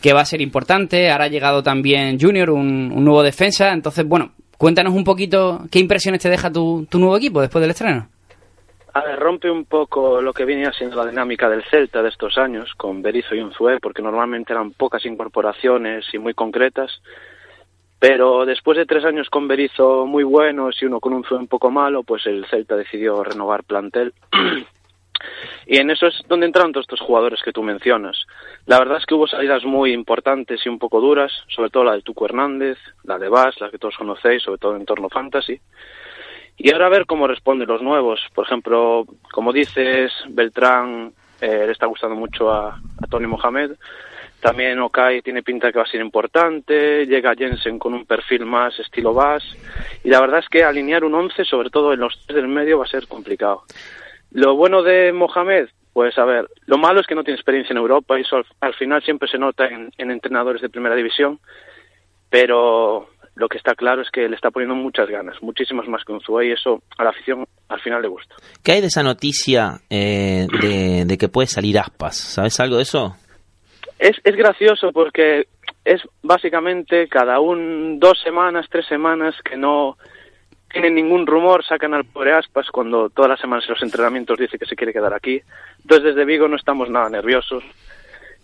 que 0.00 0.12
va 0.12 0.20
a 0.20 0.26
ser 0.26 0.40
importante. 0.40 1.10
Ahora 1.10 1.24
ha 1.24 1.28
llegado 1.28 1.62
también 1.62 2.18
Junior 2.20 2.50
un, 2.50 2.92
un 2.94 3.04
nuevo 3.04 3.22
defensa. 3.22 3.72
Entonces 3.72 4.06
bueno 4.06 4.32
cuéntanos 4.58 4.94
un 4.94 5.04
poquito 5.04 5.60
qué 5.70 5.78
impresiones 5.78 6.22
te 6.22 6.30
deja 6.30 6.50
tu, 6.50 6.86
tu 6.90 6.98
nuevo 6.98 7.16
equipo 7.16 7.40
después 7.40 7.60
del 7.60 7.70
estreno. 7.70 8.08
A 8.96 9.02
ver, 9.02 9.18
rompe 9.18 9.50
un 9.50 9.66
poco 9.66 10.22
lo 10.22 10.32
que 10.32 10.46
venía 10.46 10.72
siendo 10.72 10.96
la 10.96 11.10
dinámica 11.10 11.50
del 11.50 11.62
Celta 11.64 12.02
de 12.02 12.08
estos 12.08 12.38
años, 12.38 12.72
con 12.78 13.02
Berizzo 13.02 13.34
y 13.34 13.40
Unzué, 13.40 13.78
porque 13.78 14.00
normalmente 14.00 14.54
eran 14.54 14.70
pocas 14.70 15.04
incorporaciones 15.04 16.06
y 16.14 16.18
muy 16.18 16.32
concretas. 16.32 16.90
Pero 17.98 18.44
después 18.44 18.76
de 18.76 18.86
tres 18.86 19.04
años 19.04 19.30
con 19.30 19.48
Berizzo 19.48 20.06
muy 20.06 20.22
buenos 20.22 20.80
y 20.80 20.84
uno 20.84 21.00
con 21.00 21.14
Unzué 21.14 21.38
un 21.38 21.48
poco 21.48 21.70
malo, 21.70 22.02
pues 22.02 22.26
el 22.26 22.44
Celta 22.46 22.76
decidió 22.76 23.24
renovar 23.24 23.64
plantel. 23.64 24.12
y 25.66 25.78
en 25.78 25.90
eso 25.90 26.06
es 26.06 26.22
donde 26.28 26.46
entraron 26.46 26.72
todos 26.72 26.84
estos 26.84 27.00
jugadores 27.00 27.40
que 27.42 27.52
tú 27.52 27.62
mencionas. 27.62 28.26
La 28.66 28.78
verdad 28.78 28.98
es 28.98 29.06
que 29.06 29.14
hubo 29.14 29.26
salidas 29.26 29.64
muy 29.64 29.92
importantes 29.92 30.60
y 30.66 30.68
un 30.68 30.78
poco 30.78 31.00
duras, 31.00 31.32
sobre 31.48 31.70
todo 31.70 31.84
la 31.84 31.94
de 31.94 32.02
Tuco 32.02 32.26
Hernández, 32.26 32.78
la 33.04 33.18
de 33.18 33.28
Bas, 33.28 33.58
la 33.60 33.70
que 33.70 33.78
todos 33.78 33.96
conocéis, 33.96 34.42
sobre 34.42 34.58
todo 34.58 34.76
en 34.76 34.84
torno 34.84 35.08
fantasy. 35.08 35.58
Y 36.58 36.72
ahora 36.72 36.86
a 36.86 36.90
ver 36.90 37.06
cómo 37.06 37.26
responden 37.26 37.68
los 37.68 37.82
nuevos. 37.82 38.20
Por 38.34 38.46
ejemplo, 38.46 39.06
como 39.32 39.52
dices, 39.52 40.12
Beltrán 40.28 41.12
eh, 41.40 41.64
le 41.66 41.72
está 41.72 41.86
gustando 41.86 42.16
mucho 42.16 42.50
a 42.50 42.78
Tony 43.10 43.26
Mohamed. 43.26 43.72
También 44.46 44.78
Okai 44.78 45.22
tiene 45.22 45.42
pinta 45.42 45.72
que 45.72 45.78
va 45.78 45.84
a 45.84 45.90
ser 45.90 46.00
importante. 46.00 47.04
Llega 47.04 47.34
Jensen 47.34 47.80
con 47.80 47.94
un 47.94 48.06
perfil 48.06 48.46
más 48.46 48.78
estilo 48.78 49.12
Bass. 49.12 49.42
Y 50.04 50.08
la 50.08 50.20
verdad 50.20 50.38
es 50.38 50.48
que 50.48 50.62
alinear 50.62 51.02
un 51.02 51.16
11, 51.16 51.44
sobre 51.44 51.68
todo 51.68 51.92
en 51.92 51.98
los 51.98 52.16
tres 52.24 52.36
del 52.36 52.46
medio, 52.46 52.78
va 52.78 52.84
a 52.84 52.88
ser 52.88 53.08
complicado. 53.08 53.64
Lo 54.30 54.54
bueno 54.54 54.84
de 54.84 55.12
Mohamed, 55.12 55.66
pues 55.92 56.16
a 56.16 56.24
ver, 56.24 56.48
lo 56.66 56.78
malo 56.78 57.00
es 57.00 57.08
que 57.08 57.16
no 57.16 57.24
tiene 57.24 57.34
experiencia 57.34 57.72
en 57.72 57.78
Europa 57.78 58.16
y 58.16 58.22
eso 58.22 58.36
al, 58.36 58.46
al 58.60 58.74
final 58.74 59.02
siempre 59.02 59.28
se 59.28 59.36
nota 59.36 59.66
en, 59.66 59.90
en 59.98 60.12
entrenadores 60.12 60.62
de 60.62 60.68
primera 60.68 60.94
división. 60.94 61.40
Pero 62.30 63.08
lo 63.34 63.48
que 63.48 63.58
está 63.58 63.74
claro 63.74 64.02
es 64.02 64.10
que 64.12 64.28
le 64.28 64.36
está 64.36 64.52
poniendo 64.52 64.76
muchas 64.76 65.08
ganas, 65.08 65.42
muchísimas 65.42 65.88
más 65.88 66.04
que 66.04 66.12
un 66.12 66.20
Zue 66.20 66.46
y 66.46 66.52
eso 66.52 66.84
a 66.96 67.02
la 67.02 67.10
afición 67.10 67.48
al 67.68 67.80
final 67.80 68.00
le 68.00 68.06
gusta. 68.06 68.36
¿Qué 68.62 68.70
hay 68.70 68.80
de 68.80 68.86
esa 68.86 69.02
noticia 69.02 69.80
eh, 69.90 70.46
de, 70.62 71.04
de 71.04 71.18
que 71.18 71.26
puede 71.28 71.48
salir 71.48 71.80
aspas? 71.80 72.16
¿Sabes 72.16 72.60
algo 72.60 72.76
de 72.76 72.82
eso? 72.82 73.16
Es, 73.98 74.16
es 74.24 74.36
gracioso 74.36 74.92
porque 74.92 75.46
es 75.84 76.00
básicamente 76.22 77.08
cada 77.08 77.40
un 77.40 77.98
dos 77.98 78.18
semanas, 78.22 78.66
tres 78.70 78.86
semanas 78.86 79.34
que 79.44 79.56
no 79.56 79.96
tienen 80.70 80.94
ningún 80.96 81.26
rumor, 81.26 81.64
sacan 81.64 81.94
al 81.94 82.04
pobre 82.04 82.32
Aspas 82.32 82.66
cuando 82.70 83.08
todas 83.08 83.30
las 83.30 83.40
semanas 83.40 83.64
en 83.66 83.74
los 83.74 83.82
entrenamientos 83.82 84.38
dice 84.38 84.58
que 84.58 84.66
se 84.66 84.76
quiere 84.76 84.92
quedar 84.92 85.14
aquí. 85.14 85.40
Entonces 85.82 86.04
desde 86.14 86.24
Vigo 86.24 86.48
no 86.48 86.56
estamos 86.56 86.90
nada 86.90 87.08
nerviosos. 87.08 87.64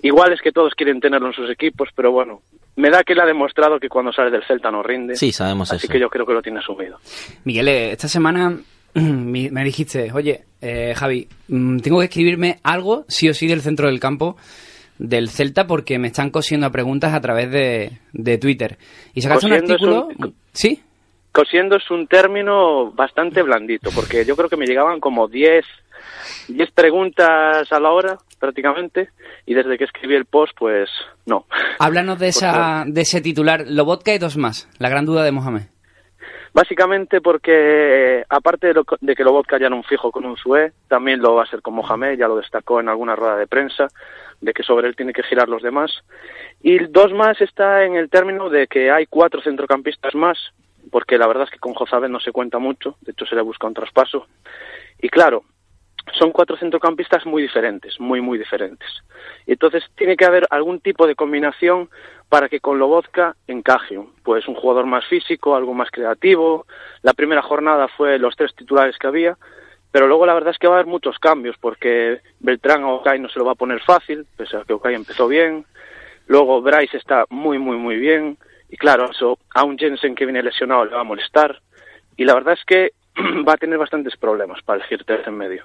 Igual 0.01 0.33
es 0.33 0.41
que 0.41 0.53
todos 0.53 0.75
quieren 0.75 1.01
tenerlo 1.01 1.29
en 1.29 1.33
sus 1.35 1.51
equipos, 1.51 1.89
pero 1.95 2.11
bueno, 2.11 2.41
me 2.77 2.91
da 2.91 3.05
que 3.05 3.13
él 3.13 3.21
ha 3.21 3.27
demostrado 3.27 3.79
que 3.79 3.89
cuando 3.89 4.13
sale 4.13 4.31
del 4.31 4.43
Celta 4.45 4.71
no 4.71 4.83
rinde. 4.83 5.15
Sí, 5.17 5.31
sabemos 5.33 5.71
Así 5.73 5.87
eso. 5.87 5.93
que 5.93 6.01
yo 6.01 6.09
creo 6.09 6.25
que 6.27 6.33
lo 6.33 6.43
tiene 6.43 6.59
asumido. 6.61 6.99
Miguel, 7.45 7.69
eh, 7.69 7.93
esta 7.93 8.09
semana 8.09 8.57
mi- 8.95 9.51
me 9.51 9.63
dijiste, 9.65 10.11
oye, 10.13 10.45
eh, 10.61 10.95
Javi, 10.97 11.29
mm, 11.49 11.79
tengo 11.81 11.99
que 11.99 12.07
escribirme 12.07 12.59
algo, 12.65 13.05
sí 13.09 13.29
o 13.29 13.35
sí, 13.35 13.47
del 13.47 13.61
centro 13.61 13.87
del 13.89 14.01
campo 14.01 14.37
del 14.99 15.29
Celta 15.29 15.67
porque 15.67 15.99
me 15.99 16.09
están 16.09 16.31
cosiendo 16.31 16.67
a 16.67 16.71
preguntas 16.71 17.13
a 17.15 17.21
través 17.21 17.51
de, 17.51 17.99
de 18.13 18.39
Twitter. 18.39 18.79
Y 19.15 19.23
sacaste 19.23 19.47
un 19.47 19.53
artículo... 19.55 20.09
un- 20.19 20.35
¿Sí? 20.53 20.83
Cosiendo 21.33 21.77
es 21.77 21.91
un 21.91 22.07
término 22.09 22.93
bastante 22.93 23.41
blandito, 23.43 23.89
porque 23.95 24.27
yo 24.27 24.37
creo 24.37 24.51
que 24.51 24.59
me 24.59 24.67
llegaban 24.67 25.01
como 25.01 25.29
10, 25.29 25.65
10 26.49 26.71
preguntas 26.73 27.73
a 27.73 27.81
la 27.81 27.91
hora, 27.91 28.19
prácticamente, 28.39 29.09
y 29.47 29.55
desde 29.55 29.79
que 29.79 29.85
escribí 29.85 30.15
el 30.15 30.27
post, 30.27 30.53
pues 30.59 30.91
no. 31.25 31.47
Háblanos 31.79 32.19
de, 32.19 32.29
esa, 32.29 32.85
de 32.87 33.01
ese 33.01 33.23
titular, 33.23 33.65
Lobotka 33.67 34.13
y 34.13 34.19
dos 34.19 34.37
más, 34.37 34.69
la 34.79 34.91
gran 34.91 35.07
duda 35.07 35.25
de 35.25 35.33
Mohamed. 35.33 35.63
Básicamente 36.53 37.23
porque, 37.23 38.19
eh, 38.21 38.25
aparte 38.29 38.67
de, 38.67 38.75
lo, 38.75 38.85
de 39.01 39.15
que 39.15 39.25
Lobotka 39.25 39.59
ya 39.59 39.71
no 39.71 39.77
un 39.77 39.85
fijo 39.85 40.11
con 40.13 40.27
un 40.27 40.37
Zue, 40.37 40.73
también 40.87 41.21
lo 41.21 41.35
va 41.35 41.45
a 41.45 41.47
ser 41.47 41.63
con 41.63 41.73
Mohamed, 41.73 42.19
ya 42.19 42.29
lo 42.29 42.37
destacó 42.37 42.79
en 42.81 42.91
alguna 42.91 43.17
rueda 43.17 43.37
de 43.37 43.47
prensa, 43.47 43.87
de 44.43 44.53
que 44.53 44.63
sobre 44.63 44.89
él 44.89 44.97
tiene 44.97 45.15
que 45.15 45.23
girar 45.23 45.49
los 45.49 45.63
demás. 45.63 45.91
Y 46.61 46.79
dos 46.79 47.13
más 47.13 47.41
está 47.41 47.85
en 47.85 47.95
el 47.95 48.11
término 48.11 48.51
de 48.51 48.67
que 48.67 48.91
hay 48.91 49.07
cuatro 49.07 49.41
centrocampistas 49.41 50.15
más, 50.15 50.39
porque 50.91 51.17
la 51.17 51.27
verdad 51.27 51.45
es 51.45 51.51
que 51.51 51.59
con 51.59 51.75
Jozabed 51.75 52.11
no 52.11 52.21
se 52.21 52.33
cuenta 52.33 52.59
mucho, 52.59 52.97
de 53.01 53.13
hecho 53.13 53.25
se 53.25 53.37
le 53.37 53.43
busca 53.43 53.67
un 53.67 53.75
traspaso. 53.75 54.27
Y 55.01 55.09
claro, 55.09 55.45
son 56.19 56.33
cuatro 56.33 56.57
centrocampistas 56.57 57.25
muy 57.25 57.43
diferentes, 57.43 57.99
muy, 58.01 58.21
muy 58.21 58.37
diferentes. 58.37 58.89
Entonces 59.47 59.85
tiene 59.97 60.17
que 60.17 60.25
haber 60.25 60.47
algún 60.51 60.81
tipo 60.81 61.07
de 61.07 61.15
combinación 61.15 61.89
para 62.29 62.49
que 62.49 62.61
con 62.61 62.79
Lobotka 62.79 63.37
encaje. 63.47 64.01
Pues 64.25 64.49
un 64.49 64.57
jugador 64.57 64.87
más 64.87 65.07
físico, 65.07 65.55
algo 65.55 65.73
más 65.75 65.91
creativo. 65.91 66.67
La 67.03 67.13
primera 67.13 67.43
jornada 67.43 67.87
fue 67.89 68.19
los 68.19 68.35
tres 68.37 68.55
titulares 68.57 68.99
que 68.99 69.07
había, 69.07 69.39
pero 69.93 70.09
luego 70.09 70.27
la 70.27 70.35
verdad 70.35 70.51
es 70.51 70.59
que 70.59 70.67
va 70.67 70.75
a 70.75 70.77
haber 70.79 70.91
muchos 70.91 71.19
cambios, 71.19 71.55
porque 71.61 72.21
Beltrán 72.41 72.83
a 72.83 72.89
Okai 72.89 73.21
no 73.21 73.29
se 73.29 73.39
lo 73.39 73.45
va 73.45 73.53
a 73.53 73.57
poner 73.57 73.81
fácil, 73.83 74.27
pese 74.37 74.57
a 74.57 74.65
que 74.65 74.73
Okai 74.73 74.95
empezó 74.95 75.29
bien. 75.29 75.67
Luego 76.27 76.63
Bryce 76.63 76.97
está 76.97 77.27
muy, 77.29 77.59
muy, 77.59 77.77
muy 77.77 77.97
bien. 77.97 78.39
Y 78.71 78.77
claro, 78.79 79.11
eso 79.11 79.39
a 79.55 79.65
un 79.65 79.79
Jensen 79.79 80.15
que 80.15 80.25
viene 80.25 80.43
lesionado 80.43 80.87
le 80.87 80.95
va 80.95 81.03
a 81.03 81.05
molestar. 81.05 81.61
Y 82.17 82.25
la 82.25 82.35
verdad 82.35 82.55
es 82.55 82.65
que 82.65 82.93
va 83.47 83.53
a 83.53 83.59
tener 83.59 83.79
bastantes 83.79 84.17
problemas 84.17 84.63
para 84.63 84.79
elegir 84.79 85.05
tres 85.05 85.27
en 85.27 85.37
medio. 85.37 85.65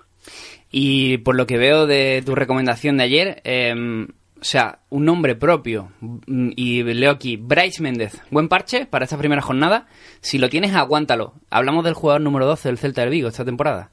Y 0.69 1.19
por 1.19 1.35
lo 1.35 1.47
que 1.47 1.57
veo 1.57 1.87
de 1.87 2.21
tu 2.25 2.35
recomendación 2.35 2.97
de 2.97 3.03
ayer, 3.03 3.41
eh, 3.45 4.07
o 4.39 4.43
sea, 4.43 4.79
un 4.89 5.05
nombre 5.05 5.35
propio. 5.35 5.91
Mm, 6.01 6.51
Y 6.55 6.83
leo 6.83 7.11
aquí, 7.11 7.37
Bryce 7.37 7.81
Méndez. 7.81 8.21
Buen 8.29 8.49
parche 8.49 8.85
para 8.85 9.05
esta 9.05 9.17
primera 9.17 9.41
jornada. 9.41 9.87
Si 10.19 10.37
lo 10.37 10.49
tienes, 10.49 10.75
aguántalo. 10.75 11.33
Hablamos 11.49 11.85
del 11.85 11.93
jugador 11.93 12.21
número 12.21 12.45
12 12.45 12.69
del 12.69 12.77
Celta 12.77 13.01
del 13.01 13.09
Vigo 13.11 13.29
esta 13.29 13.45
temporada. 13.45 13.89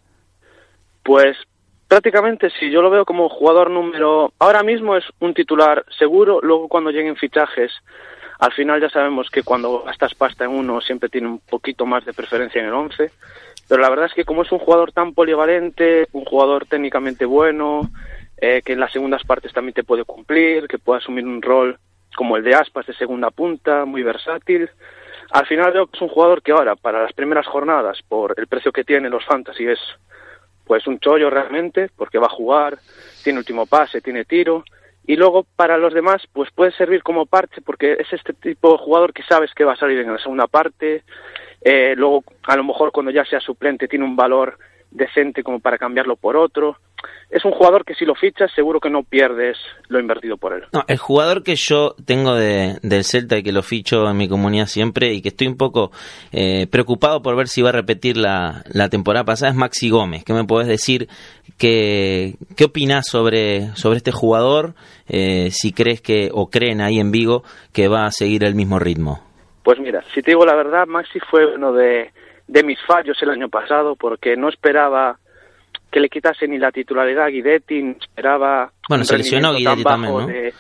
Pues 1.04 1.36
prácticamente 1.86 2.50
sí, 2.58 2.70
yo 2.70 2.82
lo 2.82 2.90
veo 2.90 3.04
como 3.04 3.28
jugador 3.28 3.70
número... 3.70 4.32
Ahora 4.38 4.62
mismo 4.64 4.96
es 4.96 5.04
un 5.20 5.34
titular 5.34 5.84
seguro, 5.96 6.40
luego 6.42 6.66
cuando 6.66 6.90
lleguen 6.90 7.14
fichajes, 7.14 7.70
al 8.40 8.52
final 8.52 8.80
ya 8.80 8.90
sabemos 8.90 9.30
que 9.30 9.42
cuando 9.42 9.82
gastas 9.84 10.14
pasta 10.14 10.44
en 10.44 10.50
uno 10.50 10.80
siempre 10.80 11.08
tiene 11.08 11.28
un 11.28 11.38
poquito 11.38 11.86
más 11.86 12.04
de 12.04 12.12
preferencia 12.12 12.60
en 12.60 12.68
el 12.68 12.74
11, 12.74 13.10
pero 13.68 13.80
la 13.80 13.90
verdad 13.90 14.06
es 14.06 14.14
que 14.14 14.24
como 14.24 14.42
es 14.42 14.50
un 14.50 14.58
jugador 14.58 14.92
tan 14.92 15.14
polivalente, 15.14 16.08
un 16.12 16.24
jugador 16.24 16.66
técnicamente 16.66 17.26
bueno, 17.26 17.90
eh, 18.38 18.62
que 18.64 18.72
en 18.72 18.80
las 18.80 18.92
segundas 18.92 19.22
partes 19.24 19.52
también 19.52 19.74
te 19.74 19.84
puede 19.84 20.04
cumplir, 20.04 20.66
que 20.66 20.78
puede 20.78 20.98
asumir 20.98 21.26
un 21.26 21.42
rol 21.42 21.78
como 22.16 22.36
el 22.36 22.44
de 22.44 22.54
Aspas 22.54 22.86
de 22.86 22.94
segunda 22.94 23.30
punta, 23.30 23.84
muy 23.84 24.02
versátil. 24.02 24.70
Al 25.30 25.46
final 25.46 25.72
veo 25.72 25.86
que 25.86 25.96
es 25.96 26.02
un 26.02 26.08
jugador 26.08 26.42
que 26.42 26.52
ahora, 26.52 26.76
para 26.76 27.02
las 27.02 27.12
primeras 27.12 27.46
jornadas, 27.46 27.98
por 28.08 28.34
el 28.36 28.46
precio 28.46 28.72
que 28.72 28.84
tiene 28.84 29.10
los 29.10 29.24
fantasy, 29.24 29.66
es 29.66 29.80
pues 30.64 30.86
un 30.86 30.98
chollo 30.98 31.30
realmente, 31.30 31.90
porque 31.96 32.18
va 32.18 32.26
a 32.26 32.30
jugar, 32.30 32.78
tiene 33.22 33.38
último 33.38 33.66
pase, 33.66 34.00
tiene 34.00 34.24
tiro, 34.24 34.64
y 35.06 35.16
luego 35.16 35.44
para 35.56 35.76
los 35.76 35.92
demás, 35.92 36.22
pues 36.32 36.50
puede 36.50 36.72
servir 36.72 37.02
como 37.02 37.26
parche, 37.26 37.60
porque 37.60 37.96
es 37.98 38.12
este 38.12 38.32
tipo 38.32 38.72
de 38.72 38.78
jugador 38.78 39.12
que 39.12 39.22
sabes 39.22 39.52
que 39.54 39.64
va 39.64 39.74
a 39.74 39.76
salir 39.76 39.98
en 39.98 40.12
la 40.12 40.18
segunda 40.18 40.46
parte, 40.46 41.02
eh, 41.60 41.94
luego 41.96 42.24
a 42.44 42.56
lo 42.56 42.64
mejor 42.64 42.92
cuando 42.92 43.10
ya 43.10 43.24
sea 43.24 43.40
suplente 43.40 43.88
tiene 43.88 44.04
un 44.04 44.16
valor 44.16 44.58
decente 44.90 45.42
como 45.42 45.60
para 45.60 45.78
cambiarlo 45.78 46.16
por 46.16 46.36
otro. 46.36 46.78
Es 47.30 47.44
un 47.44 47.52
jugador 47.52 47.84
que 47.84 47.94
si 47.94 48.04
lo 48.04 48.14
fichas 48.14 48.50
seguro 48.54 48.80
que 48.80 48.90
no 48.90 49.02
pierdes 49.02 49.56
lo 49.88 49.98
invertido 49.98 50.36
por 50.36 50.52
él. 50.52 50.64
No, 50.72 50.84
el 50.86 50.98
jugador 50.98 51.42
que 51.42 51.56
yo 51.56 51.94
tengo 52.06 52.34
de, 52.34 52.78
del 52.82 53.04
Celta 53.04 53.36
y 53.38 53.42
que 53.42 53.52
lo 53.52 53.62
ficho 53.62 54.08
en 54.08 54.16
mi 54.16 54.28
comunidad 54.28 54.66
siempre 54.66 55.12
y 55.12 55.20
que 55.20 55.28
estoy 55.28 55.48
un 55.48 55.56
poco 55.56 55.90
eh, 56.32 56.66
preocupado 56.70 57.22
por 57.22 57.36
ver 57.36 57.48
si 57.48 57.62
va 57.62 57.70
a 57.70 57.72
repetir 57.72 58.16
la, 58.16 58.62
la 58.72 58.88
temporada 58.88 59.24
pasada 59.24 59.50
es 59.50 59.56
Maxi 59.56 59.90
Gómez. 59.90 60.24
¿Qué 60.24 60.32
me 60.32 60.44
podés 60.44 60.68
decir? 60.68 61.08
¿Qué, 61.58 62.34
qué 62.56 62.64
opinás 62.64 63.06
sobre, 63.08 63.74
sobre 63.74 63.96
este 63.96 64.12
jugador? 64.12 64.74
Eh, 65.08 65.50
si 65.50 65.72
crees 65.72 66.00
que, 66.00 66.30
o 66.32 66.48
creen 66.50 66.80
ahí 66.80 66.98
en 66.98 67.10
Vigo, 67.10 67.42
que 67.72 67.88
va 67.88 68.06
a 68.06 68.10
seguir 68.10 68.44
el 68.44 68.54
mismo 68.54 68.78
ritmo. 68.78 69.20
Pues 69.62 69.78
mira, 69.80 70.02
si 70.14 70.22
te 70.22 70.32
digo 70.32 70.44
la 70.44 70.54
verdad, 70.54 70.86
Maxi 70.86 71.18
fue 71.30 71.54
uno 71.54 71.72
de, 71.72 72.12
de 72.46 72.62
mis 72.62 72.78
fallos 72.86 73.16
el 73.22 73.30
año 73.30 73.48
pasado 73.48 73.96
porque 73.96 74.36
no 74.36 74.48
esperaba 74.48 75.18
que 75.94 76.00
le 76.00 76.08
quitase 76.08 76.48
ni 76.48 76.58
la 76.58 76.72
titularidad 76.72 77.26
a 77.26 77.28
Guidetti, 77.28 77.94
esperaba 78.00 78.72
Bueno, 78.88 79.04
se 79.04 79.16
lesionó 79.16 79.54
Guidetti 79.54 79.84
también, 79.84 80.26
de- 80.26 80.52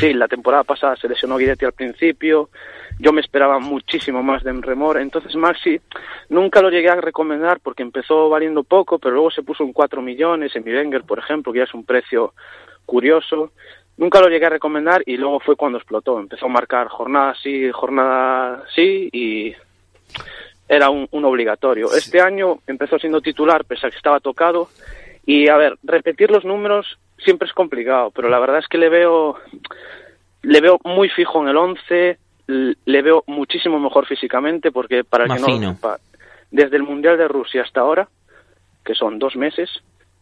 Sí, 0.00 0.12
la 0.14 0.26
temporada 0.26 0.64
pasada 0.64 0.96
se 0.96 1.06
lesionó 1.08 1.36
Guidetti 1.36 1.64
al 1.64 1.74
principio, 1.74 2.50
yo 2.98 3.12
me 3.12 3.20
esperaba 3.20 3.60
muchísimo 3.60 4.20
más 4.24 4.42
de 4.42 4.52
Remor, 4.52 4.98
entonces 4.98 5.36
Maxi 5.36 5.80
nunca 6.28 6.60
lo 6.60 6.70
llegué 6.70 6.88
a 6.88 6.96
recomendar 6.96 7.60
porque 7.60 7.84
empezó 7.84 8.28
valiendo 8.28 8.64
poco, 8.64 8.98
pero 8.98 9.14
luego 9.14 9.30
se 9.30 9.44
puso 9.44 9.62
en 9.62 9.72
4 9.72 10.02
millones, 10.02 10.56
en 10.56 10.64
mi 10.64 10.74
Wenger, 10.74 11.04
por 11.04 11.20
ejemplo, 11.20 11.52
que 11.52 11.58
ya 11.60 11.64
es 11.66 11.74
un 11.74 11.84
precio 11.84 12.34
curioso. 12.84 13.52
Nunca 13.96 14.20
lo 14.20 14.28
llegué 14.28 14.46
a 14.46 14.50
recomendar 14.50 15.04
y 15.06 15.16
luego 15.18 15.38
fue 15.38 15.54
cuando 15.54 15.78
explotó. 15.78 16.18
Empezó 16.18 16.46
a 16.46 16.48
marcar 16.48 16.88
jornada 16.88 17.32
sí, 17.40 17.70
jornada 17.70 18.64
sí 18.74 19.08
y 19.12 19.54
era 20.68 20.90
un, 20.90 21.06
un 21.10 21.24
obligatorio. 21.24 21.92
Este 21.92 22.20
año 22.20 22.58
empezó 22.66 22.98
siendo 22.98 23.20
titular 23.20 23.64
pese 23.64 23.86
a 23.86 23.90
que 23.90 23.96
estaba 23.96 24.20
tocado 24.20 24.68
y 25.26 25.48
a 25.48 25.56
ver, 25.56 25.76
repetir 25.82 26.30
los 26.30 26.44
números 26.44 26.98
siempre 27.18 27.46
es 27.48 27.54
complicado, 27.54 28.10
pero 28.10 28.28
la 28.28 28.38
verdad 28.38 28.58
es 28.58 28.68
que 28.68 28.78
le 28.78 28.88
veo 28.88 29.36
le 30.42 30.60
veo 30.60 30.78
muy 30.84 31.08
fijo 31.08 31.42
en 31.42 31.48
el 31.48 31.56
11, 31.56 32.18
l- 32.48 32.74
le 32.84 33.02
veo 33.02 33.24
muchísimo 33.26 33.78
mejor 33.78 34.06
físicamente 34.06 34.70
porque 34.72 35.04
para 35.04 35.24
el 35.24 35.30
que 35.30 35.40
no 35.40 35.46
desde 36.50 36.76
el 36.76 36.82
Mundial 36.82 37.16
de 37.18 37.28
Rusia 37.28 37.62
hasta 37.62 37.80
ahora, 37.80 38.08
que 38.84 38.94
son 38.94 39.18
dos 39.18 39.34
meses, 39.36 39.70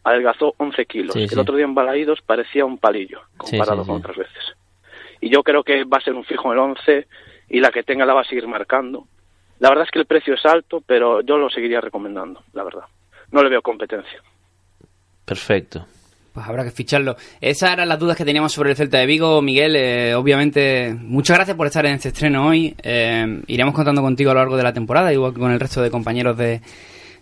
adelgazó 0.05 0.55
11 0.59 0.87
kilos. 0.87 1.15
Sí, 1.15 1.23
el 1.25 1.29
sí. 1.29 1.39
otro 1.39 1.57
día 1.57 1.65
en 1.65 1.75
Balaídos 1.75 2.21
parecía 2.23 2.65
un 2.65 2.79
palillo 2.79 3.21
comparado 3.37 3.83
sí, 3.83 3.89
con 3.89 3.97
otras 3.99 4.17
veces. 4.17 4.45
Y 5.21 5.29
yo 5.31 5.43
creo 5.43 5.63
que 5.63 5.85
va 5.85 5.99
a 5.99 6.03
ser 6.03 6.15
un 6.15 6.25
fijo 6.25 6.49
en 6.53 6.59
el 6.59 6.65
11 6.65 7.07
y 7.49 7.61
la 7.61 7.71
que 7.71 7.83
tenga 7.83 8.07
la 8.07 8.15
va 8.15 8.23
a 8.23 8.25
seguir 8.25 8.47
marcando. 8.47 9.07
La 9.63 9.69
verdad 9.69 9.85
es 9.85 9.93
que 9.93 10.01
el 10.01 10.07
precio 10.07 10.35
es 10.35 10.45
alto, 10.45 10.83
pero 10.85 11.21
yo 11.21 11.39
lo 11.39 11.49
seguiría 11.49 11.81
recomendando, 11.81 12.43
la 12.53 12.65
verdad. 12.65 12.83
No 13.31 13.45
le 13.45 13.49
veo 13.49 13.63
competencia. 13.63 14.21
Perfecto. 15.25 15.87
Pues 16.33 16.45
habrá 16.45 16.65
que 16.65 16.73
ficharlo. 16.73 17.15
Esas 17.41 17.73
eran 17.73 17.89
las 17.89 18.01
dudas 18.01 18.17
que 18.17 18.25
teníamos 18.25 18.53
sobre 18.53 18.71
el 18.71 18.77
Celta 18.77 18.99
de 18.99 19.07
Vigo. 19.07 19.41
Miguel, 19.41 19.77
eh, 19.77 20.17
obviamente, 20.17 20.93
muchas 20.99 21.37
gracias 21.37 21.57
por 21.57 21.69
estar 21.69 21.87
en 21.87 21.93
este 21.93 22.09
estreno 22.09 22.49
hoy. 22.49 22.75
Eh, 22.83 23.41
iremos 23.47 23.73
contando 23.73 24.03
contigo 24.03 24.33
a 24.33 24.35
lo 24.35 24.41
largo 24.41 24.57
de 24.57 24.65
la 24.65 24.73
temporada, 24.73 25.13
igual 25.13 25.33
que 25.33 25.39
con 25.39 25.53
el 25.53 25.61
resto 25.61 25.81
de 25.81 25.93
compañeros 25.93 26.37
de, 26.37 26.61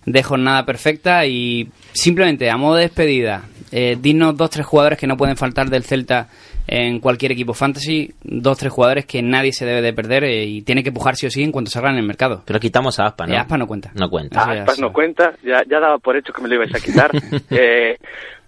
de 0.07 0.23
Jornada 0.23 0.65
Perfecta. 0.65 1.27
Y 1.27 1.69
simplemente, 1.93 2.49
a 2.49 2.57
modo 2.57 2.77
de 2.77 2.85
despedida, 2.85 3.43
eh, 3.71 3.99
dinos 4.01 4.35
dos, 4.35 4.49
tres 4.49 4.65
jugadores 4.65 4.99
que 4.99 5.07
no 5.07 5.19
pueden 5.19 5.37
faltar 5.37 5.69
del 5.69 5.85
Celta 5.85 6.31
en 6.67 7.01
cualquier 7.01 7.33
equipo 7.33 7.55
fantasy. 7.55 8.13
Dos, 8.23 8.59
tres 8.59 8.73
jugadores 8.73 9.07
que 9.07 9.23
nadie 9.23 9.53
se 9.53 9.67
debe 9.67 9.83
de 9.83 9.93
perder 9.93 10.25
eh, 10.25 10.45
y 10.45 10.63
tiene 10.63 10.83
que 10.83 10.93
pujar 10.93 11.17
sí 11.17 11.27
o 11.27 11.31
sí 11.31 11.43
en 11.43 11.53
cuanto 11.53 11.71
salgan 11.71 11.93
en 11.95 12.01
el 12.01 12.07
mercado. 12.07 12.43
Pero 12.47 12.61
quitamos 12.61 12.99
a 13.01 13.07
Aspa, 13.07 13.27
¿no? 13.27 13.35
Eh, 13.35 13.39
Aspa 13.39 13.59
no 13.59 13.67
cuenta. 13.67 13.91
No 13.95 14.09
cuenta. 14.09 14.43
Aspas 14.43 14.77
se- 14.77 14.83
no 14.83 14.93
cuenta, 14.93 15.33
ya, 15.43 15.63
ya 15.69 15.81
daba 15.81 15.99
por 15.99 16.17
hecho 16.17 16.33
que 16.33 16.43
me 16.43 16.49
lo 16.49 16.55
ibais 16.57 16.75
a 16.75 16.81
quitar. 16.81 17.11
Eh, 17.51 17.97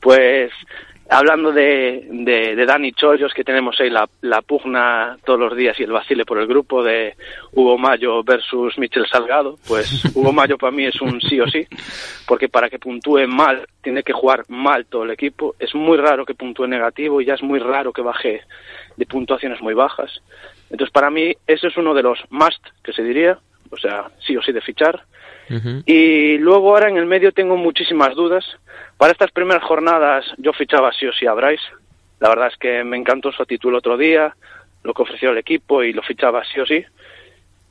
pues 0.01 0.51
hablando 1.09 1.53
de, 1.53 2.07
de, 2.11 2.57
de 2.57 2.67
Dani 2.67 2.93
Chollos, 2.93 3.35
que 3.35 3.45
tenemos 3.45 3.79
ahí 3.81 3.91
la, 3.91 4.09
la 4.23 4.43
pugna 4.43 5.19
todos 5.25 5.39
los 5.39 5.57
días 5.57 5.79
y 5.79 5.83
el 5.83 5.93
vacile 5.93 6.25
por 6.25 6.39
el 6.39 6.47
grupo 6.47 6.83
de 6.83 7.15
Hugo 7.53 7.79
Mayo 7.79 8.23
versus 8.23 8.79
Michel 8.79 9.07
Salgado, 9.07 9.59
pues 9.67 10.05
Hugo 10.15 10.33
Mayo 10.33 10.57
para 10.59 10.73
mí 10.73 10.85
es 10.85 11.01
un 11.01 11.21
sí 11.21 11.41
o 11.41 11.47
sí, 11.47 11.67
porque 12.27 12.49
para 12.49 12.71
que 12.71 12.79
puntúe 12.79 13.27
mal 13.27 13.67
tiene 13.83 14.03
que 14.03 14.13
jugar 14.13 14.45
mal 14.49 14.87
todo 14.87 15.05
el 15.05 15.11
equipo. 15.11 15.55
Es 15.59 15.75
muy 15.75 15.99
raro 15.99 16.25
que 16.25 16.35
puntúe 16.35 16.67
negativo 16.67 17.21
y 17.21 17.27
ya 17.27 17.35
es 17.35 17.43
muy 17.43 17.59
raro 17.59 17.93
que 17.93 18.03
baje 18.03 18.43
de 18.97 19.07
puntuaciones 19.07 19.61
muy 19.61 19.75
bajas. 19.75 20.23
Entonces 20.71 20.93
para 20.93 21.11
mí 21.11 21.35
ese 21.47 21.67
es 21.69 21.77
uno 21.77 21.95
de 21.95 22.03
los 22.03 22.19
must 22.31 22.65
que 22.83 22.93
se 22.93 23.03
diría 23.03 23.39
o 23.73 23.77
sea, 23.79 24.11
sí 24.25 24.37
o 24.37 24.43
sí 24.43 24.53
de 24.53 24.61
fichar. 24.61 25.03
Ujú. 25.53 25.83
Y 25.87 26.39
luego 26.39 26.71
ahora 26.71 26.89
en 26.89 26.97
el 26.97 27.07
medio 27.07 27.33
tengo 27.33 27.57
muchísimas 27.57 28.15
dudas. 28.15 28.45
Para 28.97 29.13
estas 29.13 29.31
primeras 29.31 29.63
jornadas 29.63 30.25
yo 30.39 30.53
fichaba 30.53 30.93
sí 30.93 31.07
o 31.07 31.13
sí 31.13 31.27
a 31.27 31.35
Bryce. 31.35 31.63
La 32.21 32.29
verdad 32.29 32.49
es 32.49 32.57
que 32.57 32.85
me 32.85 32.97
encantó 32.97 33.33
su 33.33 33.43
actitud 33.43 33.71
el 33.71 33.77
otro 33.77 33.97
día, 33.97 34.35
lo 34.85 34.95
que 34.95 35.03
ofreció 35.03 35.31
el 35.31 35.39
equipo 35.39 35.83
y 35.83 35.93
lo 35.93 36.03
fichaba 36.03 36.43
sí 36.45 36.61
o 36.61 36.67
sí. 36.67 36.85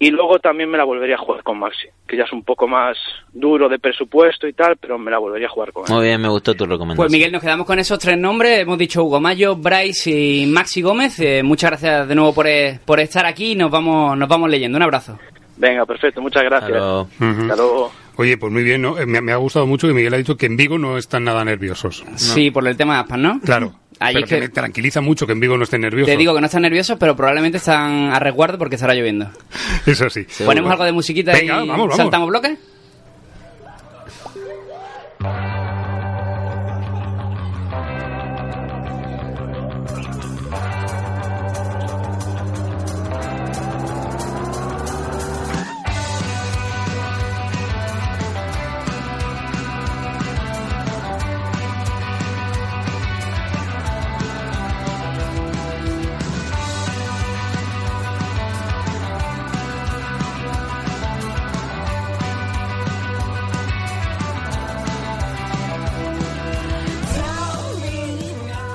Y 0.01 0.09
luego 0.09 0.39
también 0.39 0.67
me 0.67 0.79
la 0.79 0.83
volvería 0.83 1.13
a 1.13 1.19
jugar 1.19 1.43
con 1.43 1.59
Maxi, 1.59 1.87
que 2.07 2.17
ya 2.17 2.23
es 2.23 2.33
un 2.33 2.43
poco 2.43 2.67
más 2.67 2.97
duro 3.31 3.69
de 3.69 3.77
presupuesto 3.77 4.47
y 4.47 4.53
tal, 4.53 4.75
pero 4.77 4.97
me 4.97 5.11
la 5.11 5.19
volvería 5.19 5.47
a 5.47 5.51
jugar 5.51 5.71
con 5.71 5.85
él. 5.85 5.93
Muy 5.93 6.05
bien, 6.05 6.19
me 6.19 6.27
gustó 6.27 6.55
tu 6.55 6.65
recomendación. 6.65 6.97
Pues 6.97 7.11
Miguel, 7.11 7.31
nos 7.31 7.39
quedamos 7.39 7.67
con 7.67 7.77
esos 7.77 7.99
tres 7.99 8.17
nombres. 8.17 8.61
Hemos 8.61 8.79
dicho 8.79 9.03
Hugo 9.03 9.21
Mayo, 9.21 9.55
Bryce 9.55 10.09
y 10.09 10.47
Maxi 10.47 10.81
Gómez. 10.81 11.19
Eh, 11.19 11.43
muchas 11.43 11.69
gracias 11.69 12.07
de 12.07 12.15
nuevo 12.15 12.33
por, 12.33 12.47
eh, 12.47 12.79
por 12.83 12.99
estar 12.99 13.27
aquí 13.27 13.51
y 13.51 13.55
nos 13.55 13.69
vamos, 13.69 14.17
nos 14.17 14.27
vamos 14.27 14.49
leyendo. 14.49 14.77
Un 14.77 14.83
abrazo. 14.83 15.19
Venga, 15.61 15.85
perfecto, 15.85 16.21
muchas 16.21 16.41
gracias. 16.43 16.71
Hasta 16.71 16.79
luego. 16.79 17.01
Ujú. 17.19 17.41
Hasta 17.43 17.55
luego. 17.55 17.91
Oye, 18.15 18.35
pues 18.37 18.51
muy 18.51 18.63
bien, 18.63 18.81
¿no? 18.81 18.97
Eh, 18.97 19.05
me, 19.05 19.21
me 19.21 19.31
ha 19.31 19.35
gustado 19.35 19.67
mucho 19.67 19.87
que 19.87 19.93
Miguel 19.93 20.13
ha 20.15 20.17
dicho 20.17 20.35
que 20.35 20.47
en 20.47 20.57
Vigo 20.57 20.79
no 20.79 20.97
están 20.97 21.23
nada 21.23 21.45
nerviosos. 21.45 22.03
Sí, 22.15 22.49
por 22.49 22.67
el 22.67 22.75
tema 22.75 22.95
de 22.95 22.99
Aspas, 23.01 23.19
¿no? 23.19 23.39
Claro. 23.41 23.73
Ahí 23.99 24.15
pero 24.15 24.25
es 24.25 24.29
que 24.31 24.35
que- 24.37 24.41
me 24.41 24.49
tranquiliza 24.49 25.01
mucho 25.01 25.27
que 25.27 25.33
en 25.33 25.39
Vigo 25.39 25.55
no 25.57 25.63
estén 25.63 25.81
nerviosos. 25.81 26.11
Te 26.11 26.17
digo 26.17 26.33
que 26.33 26.39
no 26.41 26.47
están 26.47 26.63
nerviosos, 26.63 26.97
pero 26.99 27.15
probablemente 27.15 27.57
están 27.59 28.11
a 28.11 28.19
resguardo 28.19 28.57
porque 28.57 28.73
estará 28.75 28.95
lloviendo. 28.95 29.29
Eso 29.85 30.09
sí. 30.09 30.25
Ponemos 30.43 30.71
algo 30.71 30.83
de 30.83 30.91
musiquita 30.91 31.31
Venga, 31.33 31.63
y 31.63 31.67
vamos, 31.67 31.77
vamos. 31.77 31.95
saltamos 31.97 32.27
bloques. 32.29 32.57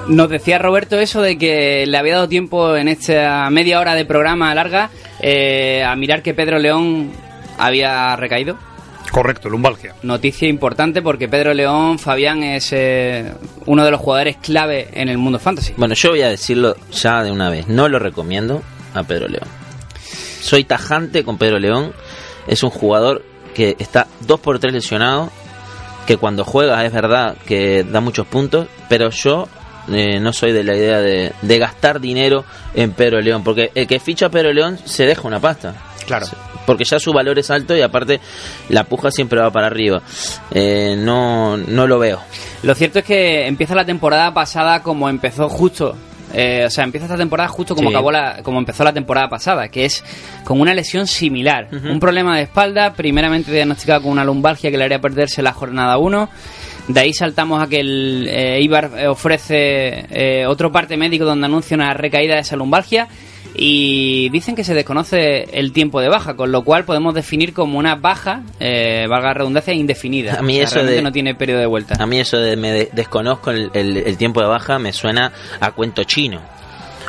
Nos 0.08 0.28
decía 0.28 0.58
Roberto 0.58 1.00
eso 1.00 1.20
de 1.20 1.36
que 1.36 1.84
le 1.84 1.98
había 1.98 2.14
dado 2.14 2.28
tiempo 2.28 2.76
en 2.76 2.86
esta 2.86 3.50
media 3.50 3.80
hora 3.80 3.96
de 3.96 4.04
programa 4.04 4.54
larga 4.54 4.90
eh, 5.20 5.82
a 5.84 5.96
mirar 5.96 6.22
que 6.22 6.32
Pedro 6.32 6.60
León 6.60 7.10
había 7.58 8.14
recaído. 8.14 8.56
Correcto, 9.10 9.48
lumbalgia. 9.48 9.94
Noticia 10.04 10.46
importante 10.46 11.02
porque 11.02 11.28
Pedro 11.28 11.54
León, 11.54 11.98
Fabián, 11.98 12.44
es 12.44 12.72
eh, 12.72 13.32
uno 13.66 13.84
de 13.84 13.90
los 13.90 14.00
jugadores 14.00 14.36
clave 14.36 14.88
en 14.92 15.08
el 15.08 15.18
mundo 15.18 15.40
fantasy. 15.40 15.74
Bueno, 15.76 15.94
yo 15.94 16.10
voy 16.10 16.22
a 16.22 16.28
decirlo 16.28 16.76
ya 16.92 17.24
de 17.24 17.32
una 17.32 17.50
vez. 17.50 17.66
No 17.66 17.88
lo 17.88 17.98
recomiendo 17.98 18.62
a 18.94 19.02
Pedro 19.02 19.26
León. 19.26 19.48
Soy 20.40 20.62
tajante 20.62 21.24
con 21.24 21.36
Pedro 21.36 21.58
León. 21.58 21.92
Es 22.46 22.62
un 22.62 22.70
jugador 22.70 23.24
que 23.54 23.74
está 23.80 24.06
2 24.20 24.38
por 24.38 24.60
3 24.60 24.72
lesionado. 24.72 25.32
Que 26.06 26.16
cuando 26.16 26.44
juega 26.44 26.84
es 26.84 26.92
verdad 26.92 27.36
que 27.46 27.82
da 27.82 28.00
muchos 28.00 28.26
puntos. 28.28 28.68
Pero 28.88 29.10
yo 29.10 29.48
eh, 29.92 30.18
no 30.20 30.32
soy 30.32 30.52
de 30.52 30.64
la 30.64 30.76
idea 30.76 31.00
de, 31.00 31.32
de 31.42 31.58
gastar 31.58 32.00
dinero 32.00 32.44
en 32.74 32.92
Pedro 32.92 33.20
León. 33.20 33.42
Porque 33.44 33.70
el 33.74 33.86
que 33.86 34.00
ficha 34.00 34.26
a 34.26 34.30
Pedro 34.30 34.52
León 34.52 34.78
se 34.84 35.06
deja 35.06 35.22
una 35.26 35.40
pasta. 35.40 35.74
Claro. 36.06 36.26
Porque 36.66 36.84
ya 36.84 36.98
su 36.98 37.12
valor 37.12 37.38
es 37.38 37.50
alto 37.50 37.76
y 37.76 37.80
aparte 37.80 38.20
la 38.68 38.84
puja 38.84 39.10
siempre 39.10 39.40
va 39.40 39.50
para 39.50 39.66
arriba. 39.68 40.02
Eh, 40.52 40.96
no, 40.98 41.56
no 41.56 41.86
lo 41.86 41.98
veo. 41.98 42.20
Lo 42.62 42.74
cierto 42.74 43.00
es 43.00 43.04
que 43.04 43.46
empieza 43.46 43.74
la 43.74 43.84
temporada 43.84 44.32
pasada 44.34 44.82
como 44.82 45.08
empezó 45.08 45.48
justo. 45.48 45.96
eh, 46.34 46.64
o 46.66 46.70
sea, 46.70 46.82
empieza 46.84 47.06
esta 47.06 47.16
temporada 47.16 47.48
justo 47.48 47.74
como 47.76 47.88
Sí. 47.90 47.94
acabó 47.94 48.10
la, 48.10 48.42
como 48.42 48.58
empezó 48.58 48.82
la 48.84 48.92
temporada 48.92 49.28
pasada, 49.28 49.68
que 49.68 49.84
es 49.84 50.04
con 50.44 50.60
una 50.60 50.74
lesión 50.74 51.06
similar. 51.06 51.68
Un 51.72 52.00
problema 52.00 52.36
de 52.36 52.42
espalda, 52.42 52.92
primeramente 52.94 53.52
diagnosticado 53.52 54.02
con 54.02 54.10
una 54.12 54.24
lumbalgia 54.24 54.70
que 54.70 54.76
le 54.76 54.84
haría 54.84 55.00
perderse 55.00 55.42
la 55.42 55.52
jornada 55.52 55.96
1. 55.98 56.28
De 56.88 57.00
ahí 57.00 57.12
saltamos 57.12 57.60
a 57.62 57.66
que 57.68 57.80
el 57.80 58.28
eh, 58.30 58.60
Ibar 58.62 58.90
eh, 58.96 59.08
ofrece 59.08 60.06
eh, 60.10 60.46
otro 60.46 60.70
parte 60.70 60.96
médico 60.96 61.24
donde 61.24 61.46
anuncia 61.46 61.74
una 61.76 61.92
recaída 61.94 62.34
de 62.36 62.40
esa 62.42 62.54
lumbalgia 62.56 63.08
y 63.58 64.28
dicen 64.28 64.54
que 64.54 64.62
se 64.64 64.74
desconoce 64.74 65.44
el 65.58 65.72
tiempo 65.72 66.00
de 66.00 66.08
baja, 66.08 66.36
con 66.36 66.52
lo 66.52 66.62
cual 66.62 66.84
podemos 66.84 67.14
definir 67.14 67.52
como 67.54 67.78
una 67.78 67.94
baja, 67.96 68.42
eh, 68.60 69.06
valga 69.08 69.28
la 69.28 69.34
redundancia, 69.34 69.72
indefinida. 69.72 70.34
A 70.38 70.42
mí 70.42 70.54
O 70.54 70.56
sea, 70.58 70.64
eso 70.64 70.74
realmente 70.76 70.96
de- 70.96 71.02
no 71.02 71.12
tiene 71.12 71.34
periodo 71.34 71.60
de 71.60 71.66
vuelta. 71.66 71.96
A 71.98 72.06
mí 72.06 72.20
eso 72.20 72.38
de 72.38 72.54
me 72.56 72.70
de- 72.70 72.90
desconozco 72.92 73.50
el, 73.50 73.70
el- 73.72 73.96
el 73.96 74.16
tiempo 74.16 74.40
de 74.40 74.46
baja 74.46 74.78
me 74.78 74.92
suena 74.92 75.32
a 75.58 75.70
cuento 75.72 76.04
chino. 76.04 76.40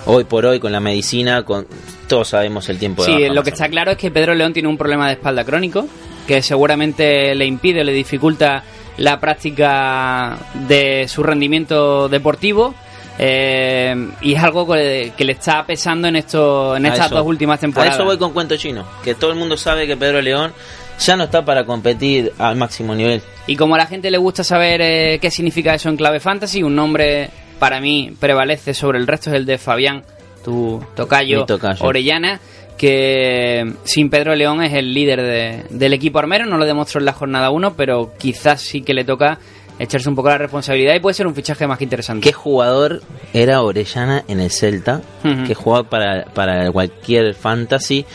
Hoy 0.06 0.24
por 0.24 0.46
hoy 0.46 0.60
con 0.60 0.72
la 0.72 0.80
medicina, 0.80 1.44
con 1.44 1.68
todos 2.08 2.30
sabemos 2.30 2.70
el 2.70 2.80
tiempo 2.80 3.04
de 3.04 3.12
Sí, 3.12 3.22
baja. 3.24 3.34
lo 3.34 3.44
que 3.44 3.50
está 3.50 3.68
claro 3.68 3.92
es 3.92 3.98
que 3.98 4.10
Pedro 4.10 4.34
León 4.34 4.54
tiene 4.54 4.70
un 4.70 4.78
problema 4.78 5.08
de 5.08 5.14
espalda 5.14 5.44
crónico 5.44 5.86
que 6.26 6.42
seguramente 6.42 7.36
le 7.36 7.46
impide, 7.46 7.84
le 7.84 7.92
dificulta 7.92 8.64
la 8.98 9.20
práctica 9.20 10.38
de 10.68 11.08
su 11.08 11.24
rendimiento 11.24 12.10
deportivo. 12.10 12.74
eh, 13.20 13.96
y 14.22 14.34
es 14.36 14.44
algo 14.44 14.68
que, 14.72 15.12
que 15.18 15.26
le 15.26 15.32
está 15.32 15.66
pesando 15.66 16.08
en 16.08 16.16
esto 16.18 16.76
en 16.78 16.86
A 16.86 16.90
estas 16.90 17.08
eso- 17.08 17.16
dos 17.16 17.26
últimas 17.26 17.60
temporadas. 17.60 17.94
A 17.94 17.98
eso 17.98 18.06
voy 18.06 18.18
con 18.20 18.32
cuento 18.32 18.56
chino, 18.58 18.86
que 19.04 19.16
todo 19.16 19.32
el 19.32 19.38
mundo 19.38 19.58
sabe 19.58 19.88
que 19.88 19.98
Pedro 19.98 20.22
León 20.22 20.54
ya 21.00 21.16
no 21.16 21.24
está 21.24 21.44
para 21.44 21.66
competir 21.66 22.32
al 22.38 22.56
máximo 22.58 22.94
nivel. 22.94 23.22
Y 23.48 23.56
como 23.56 23.74
a 23.76 23.80
la 23.80 23.88
gente 23.88 24.12
le 24.12 24.18
gusta 24.20 24.44
saber 24.44 24.82
eh, 24.82 25.18
qué 25.20 25.32
significa 25.32 25.74
eso 25.74 25.90
en 25.90 25.98
clave 25.98 26.20
fantasy, 26.20 26.62
un 26.62 26.76
nombre 26.76 27.30
para 27.60 27.80
mí 27.82 28.14
prevalece 28.20 28.74
sobre 28.76 29.00
el 29.00 29.08
resto 29.08 29.32
es 29.32 29.36
el 29.36 29.46
de 29.48 29.58
Fabián, 29.58 30.04
tu 30.44 30.84
tocayo. 30.96 31.40
Orellana, 31.88 32.40
que 32.78 33.74
sin 33.84 34.10
Pedro 34.10 34.36
León 34.36 34.62
es 34.64 34.74
el 34.74 34.94
líder 34.94 35.22
de- 35.22 35.64
del 35.70 35.94
equipo 35.94 36.20
armero, 36.20 36.46
no 36.46 36.58
lo 36.58 36.66
demostró 36.66 37.00
en 37.00 37.06
la 37.06 37.14
jornada 37.14 37.50
1, 37.50 37.74
pero 37.76 38.14
quizás 38.18 38.62
sí 38.62 38.82
que 38.82 38.94
le 38.94 39.04
toca 39.04 39.40
echarse 39.80 40.10
un 40.10 40.16
poco 40.16 40.30
la 40.30 40.38
responsabilidad 40.40 40.96
y 40.96 41.00
puede 41.00 41.14
ser 41.14 41.28
un 41.28 41.36
fichaje 41.36 41.68
más 41.68 41.78
que 41.78 41.84
interesante. 41.84 42.24
¿Qué 42.28 42.34
jugador 42.34 43.02
era 43.34 43.62
Orellana 43.62 44.24
en 44.28 44.40
el 44.40 44.50
Celta? 44.52 45.02
Ujú. 45.24 45.44
Que 45.46 45.54
jugaba 45.54 45.88
para, 45.90 46.26
para 46.34 46.72
cualquier 46.72 47.34
fantasy. 47.36 48.06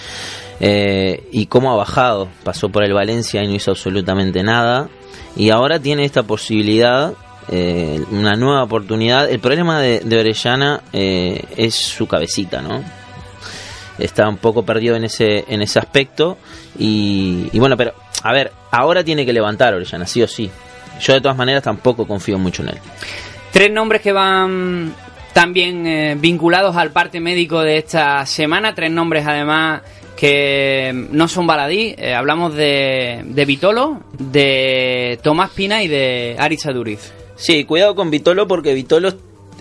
eh, 0.60 1.24
y 1.32 1.46
cómo 1.46 1.72
ha 1.72 1.76
bajado. 1.76 2.28
Pasó 2.44 2.68
por 2.68 2.84
el 2.84 2.92
Valencia 2.92 3.42
y 3.42 3.48
no 3.48 3.54
hizo 3.54 3.72
absolutamente 3.72 4.42
nada. 4.44 4.88
Y 5.34 5.50
ahora 5.50 5.80
tiene 5.80 6.04
esta 6.04 6.22
posibilidad, 6.22 7.14
eh, 7.50 8.00
una 8.12 8.34
nueva 8.34 8.62
oportunidad. 8.62 9.28
El 9.28 9.40
problema 9.40 9.80
de, 9.80 10.00
de 10.00 10.20
Orellana 10.20 10.82
eh, 10.92 11.42
es 11.56 11.74
su 11.74 12.06
cabecita, 12.06 12.62
¿no? 12.62 12.82
Está 13.98 14.28
un 14.28 14.38
poco 14.38 14.64
perdido 14.64 14.96
en 14.96 15.04
ese, 15.04 15.44
en 15.48 15.62
ese 15.62 15.78
aspecto. 15.78 16.38
Y, 16.78 17.48
y 17.52 17.58
bueno, 17.58 17.76
pero 17.76 17.94
a 18.22 18.32
ver, 18.32 18.52
ahora 18.70 19.04
tiene 19.04 19.26
que 19.26 19.32
levantar 19.32 19.74
Orellana, 19.74 20.06
sí 20.06 20.22
o 20.22 20.28
sí. 20.28 20.50
Yo 21.00 21.12
de 21.14 21.20
todas 21.20 21.36
maneras 21.36 21.62
tampoco 21.62 22.06
confío 22.06 22.38
mucho 22.38 22.62
en 22.62 22.70
él. 22.70 22.78
Tres 23.52 23.70
nombres 23.70 24.00
que 24.00 24.12
van 24.12 24.94
también 25.32 25.86
eh, 25.86 26.16
vinculados 26.18 26.76
al 26.76 26.90
parte 26.90 27.20
médico 27.20 27.60
de 27.60 27.78
esta 27.78 28.24
semana, 28.26 28.74
tres 28.74 28.90
nombres 28.90 29.26
además 29.26 29.82
que 30.16 30.92
no 31.10 31.26
son 31.28 31.46
baladí. 31.46 31.94
Eh, 31.98 32.14
hablamos 32.14 32.54
de, 32.54 33.22
de 33.24 33.44
Vitolo, 33.44 34.02
de 34.18 35.18
Tomás 35.22 35.50
Pina 35.50 35.82
y 35.82 35.88
de 35.88 36.36
Aris 36.38 36.66
Aduriz. 36.66 37.12
Sí, 37.34 37.64
cuidado 37.64 37.94
con 37.94 38.10
Vitolo 38.10 38.46
porque 38.46 38.72
Vitolo 38.72 39.12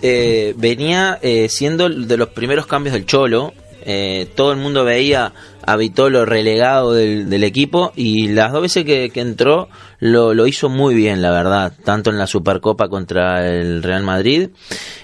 eh, 0.02 0.54
venía 0.56 1.18
eh, 1.22 1.48
siendo 1.48 1.88
de 1.88 2.16
los 2.16 2.28
primeros 2.28 2.66
cambios 2.66 2.92
del 2.94 3.06
Cholo. 3.06 3.52
Eh, 3.84 4.28
todo 4.34 4.52
el 4.52 4.58
mundo 4.58 4.84
veía 4.84 5.32
a 5.64 5.76
Vitolo 5.76 6.24
relegado 6.24 6.92
del, 6.92 7.44
equipo 7.44 7.92
y 7.96 8.28
las 8.28 8.52
dos 8.52 8.62
veces 8.62 8.84
que, 8.84 9.10
entró 9.14 9.68
lo, 10.00 10.46
hizo 10.46 10.68
muy 10.68 10.94
bien, 10.94 11.22
la 11.22 11.30
verdad. 11.30 11.72
Tanto 11.84 12.10
en 12.10 12.18
la 12.18 12.26
Supercopa 12.26 12.88
contra 12.88 13.48
el 13.48 13.82
Real 13.82 14.02
Madrid 14.02 14.48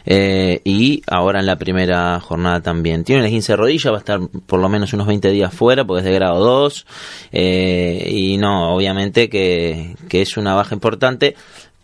eh, 0.05 0.61
y 0.65 1.03
ahora 1.07 1.41
en 1.41 1.47
la 1.47 1.57
primera 1.57 2.19
jornada 2.21 2.61
también. 2.61 3.05
Tiene 3.05 3.23
una 3.23 3.31
15 3.31 3.53
de 3.53 3.57
rodilla, 3.57 3.91
va 3.91 3.99
a 3.99 4.01
estar 4.01 4.21
por 4.47 4.61
lo 4.61 4.69
menos 4.69 4.93
unos 4.93 5.07
20 5.07 5.31
días 5.31 5.55
fuera 5.55 5.85
porque 5.85 6.01
es 6.01 6.05
de 6.05 6.15
grado 6.15 6.45
2 6.45 6.87
eh, 7.33 8.09
y 8.11 8.37
no, 8.39 8.75
obviamente 8.75 9.29
que, 9.29 9.95
que 10.09 10.23
es 10.23 10.37
una 10.37 10.55
baja 10.55 10.75
importante 10.75 11.37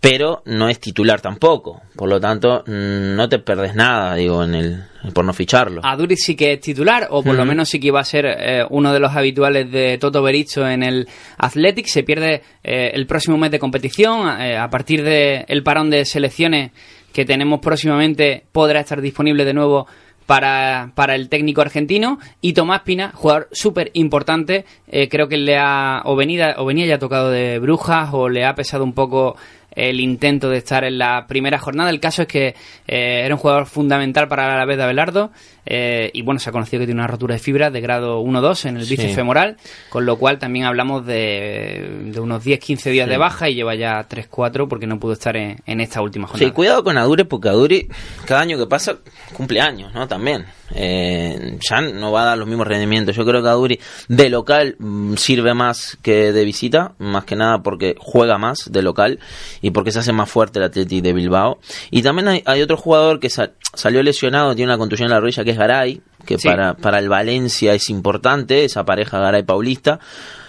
pero 0.04 0.42
no 0.44 0.68
es 0.68 0.78
titular 0.80 1.22
tampoco. 1.22 1.80
Por 1.96 2.10
lo 2.10 2.20
tanto, 2.20 2.62
mm, 2.66 3.16
no 3.16 3.26
te 3.26 3.38
perdes 3.38 3.74
nada, 3.74 4.14
digo, 4.16 4.44
en 4.44 4.54
el 4.54 4.84
por 5.14 5.24
no 5.24 5.32
ficharlo. 5.32 5.80
Aduriz 5.82 6.20
sí 6.22 6.36
que 6.36 6.52
es 6.52 6.60
titular, 6.60 7.08
o 7.10 7.22
por 7.22 7.34
lo 7.34 7.44
menos 7.46 7.70
sí 7.70 7.80
que 7.80 7.90
va 7.90 8.00
a 8.00 8.04
ser 8.04 8.26
eh, 8.26 8.64
uno 8.68 8.92
de 8.92 9.00
los 9.00 9.12
habituales 9.12 9.70
de 9.70 9.96
Toto 9.98 10.22
Bericho 10.22 10.68
en 10.68 10.82
el 10.82 11.08
Athletic. 11.38 11.86
Se 11.86 12.02
pierde 12.02 12.42
eh, 12.62 12.90
el 12.92 13.06
próximo 13.06 13.38
mes 13.38 13.50
de 13.50 13.58
competición. 13.58 14.40
eh, 14.40 14.58
a 14.58 14.68
partir 14.68 15.02
del 15.02 15.62
parón 15.62 15.88
de 15.88 16.04
selecciones 16.04 16.72
que 17.12 17.24
tenemos 17.24 17.60
próximamente, 17.60 18.44
podrá 18.52 18.80
estar 18.80 19.00
disponible 19.00 19.44
de 19.44 19.54
nuevo 19.54 19.86
para, 20.26 20.92
para 20.94 21.14
el 21.14 21.28
técnico 21.28 21.60
argentino 21.60 22.18
y 22.40 22.52
Tomás 22.52 22.80
Pina, 22.80 23.12
jugador 23.14 23.48
súper 23.52 23.90
importante, 23.94 24.64
eh, 24.88 25.08
creo 25.08 25.28
que 25.28 25.36
le 25.36 25.56
ha 25.58 26.02
o 26.04 26.16
venía, 26.16 26.54
o 26.58 26.64
venía 26.64 26.86
ya 26.86 26.98
tocado 26.98 27.30
de 27.30 27.58
brujas 27.58 28.10
o 28.12 28.28
le 28.28 28.44
ha 28.44 28.54
pesado 28.54 28.84
un 28.84 28.94
poco 28.94 29.36
el 29.74 30.00
intento 30.00 30.48
de 30.50 30.58
estar 30.58 30.84
en 30.84 30.98
la 30.98 31.26
primera 31.26 31.58
jornada. 31.58 31.90
El 31.90 32.00
caso 32.00 32.22
es 32.22 32.28
que 32.28 32.48
eh, 32.86 33.22
era 33.24 33.34
un 33.34 33.40
jugador 33.40 33.66
fundamental 33.66 34.28
para 34.28 34.56
la 34.56 34.64
vez 34.64 34.76
de 34.76 34.84
Abelardo 34.84 35.30
eh, 35.66 36.10
y 36.12 36.22
bueno, 36.22 36.38
se 36.38 36.48
ha 36.50 36.52
conocido 36.52 36.80
que 36.80 36.86
tiene 36.86 37.00
una 37.00 37.06
rotura 37.08 37.34
de 37.34 37.38
fibra 37.40 37.70
de 37.70 37.80
grado 37.80 38.20
1-2 38.20 38.66
en 38.66 38.76
el 38.76 38.84
Sí. 38.84 38.96
bíceps 38.96 39.14
femoral, 39.14 39.56
con 39.88 40.04
lo 40.06 40.16
cual 40.18 40.38
también 40.38 40.66
hablamos 40.66 41.06
de, 41.06 42.10
de 42.12 42.20
unos 42.20 42.44
10-15 42.44 42.90
días 42.90 43.06
Sí. 43.06 43.10
de 43.10 43.16
baja 43.18 43.48
y 43.48 43.54
lleva 43.54 43.74
ya 43.74 44.06
3-4 44.08 44.68
porque 44.68 44.86
no 44.86 44.98
pudo 45.00 45.12
estar 45.14 45.36
en, 45.36 45.56
en 45.66 45.80
esta 45.80 46.00
última 46.02 46.26
Sí, 46.28 46.32
jornada. 46.32 46.54
cuidado 46.54 46.84
con 46.84 46.98
Aduri 46.98 47.24
porque 47.24 47.48
Aduri 47.48 47.88
cada 48.26 48.40
año 48.42 48.58
que 48.58 48.66
pasa 48.66 48.96
cumple 49.32 49.60
años, 49.60 49.92
¿no? 49.94 50.06
También. 50.08 50.44
Eh, 50.76 51.58
ya 51.70 51.80
no 51.82 52.10
va 52.10 52.22
a 52.22 52.24
dar 52.26 52.38
los 52.38 52.48
mismos 52.48 52.66
rendimientos. 52.66 53.14
Yo 53.14 53.24
creo 53.24 53.42
que 53.42 53.48
Aduri 53.48 53.78
de 54.08 54.28
local 54.30 54.76
mm, 54.78 55.14
sirve 55.16 55.54
más 55.54 55.96
que 56.02 56.32
de 56.32 56.44
visita, 56.44 56.94
más 56.98 57.24
que 57.24 57.36
nada 57.36 57.62
porque 57.62 57.94
juega 57.98 58.38
más 58.38 58.70
de 58.72 58.82
local 58.82 59.18
y 59.60 59.70
porque 59.70 59.92
se 59.92 60.00
hace 60.00 60.12
más 60.12 60.28
fuerte 60.30 60.58
el 60.58 60.64
Athletic 60.64 61.02
de 61.02 61.12
Bilbao. 61.12 61.58
Y 61.90 62.02
también 62.02 62.28
hay, 62.28 62.42
hay 62.46 62.62
otro 62.62 62.76
jugador 62.76 63.20
que 63.20 63.30
sa- 63.30 63.52
salió 63.74 64.02
lesionado, 64.02 64.54
tiene 64.54 64.72
una 64.72 64.78
contusión 64.78 65.06
en 65.06 65.12
la 65.12 65.20
rodilla 65.20 65.44
que 65.44 65.53
es 65.54 65.58
Garay, 65.58 66.00
que 66.26 66.38
Sí. 66.38 66.48
para, 66.48 66.74
para 66.74 66.98
el 66.98 67.08
Valencia 67.08 67.72
es 67.74 67.88
importante, 67.90 68.64
esa 68.64 68.84
pareja 68.84 69.18
Garay-Paulista. 69.18 69.98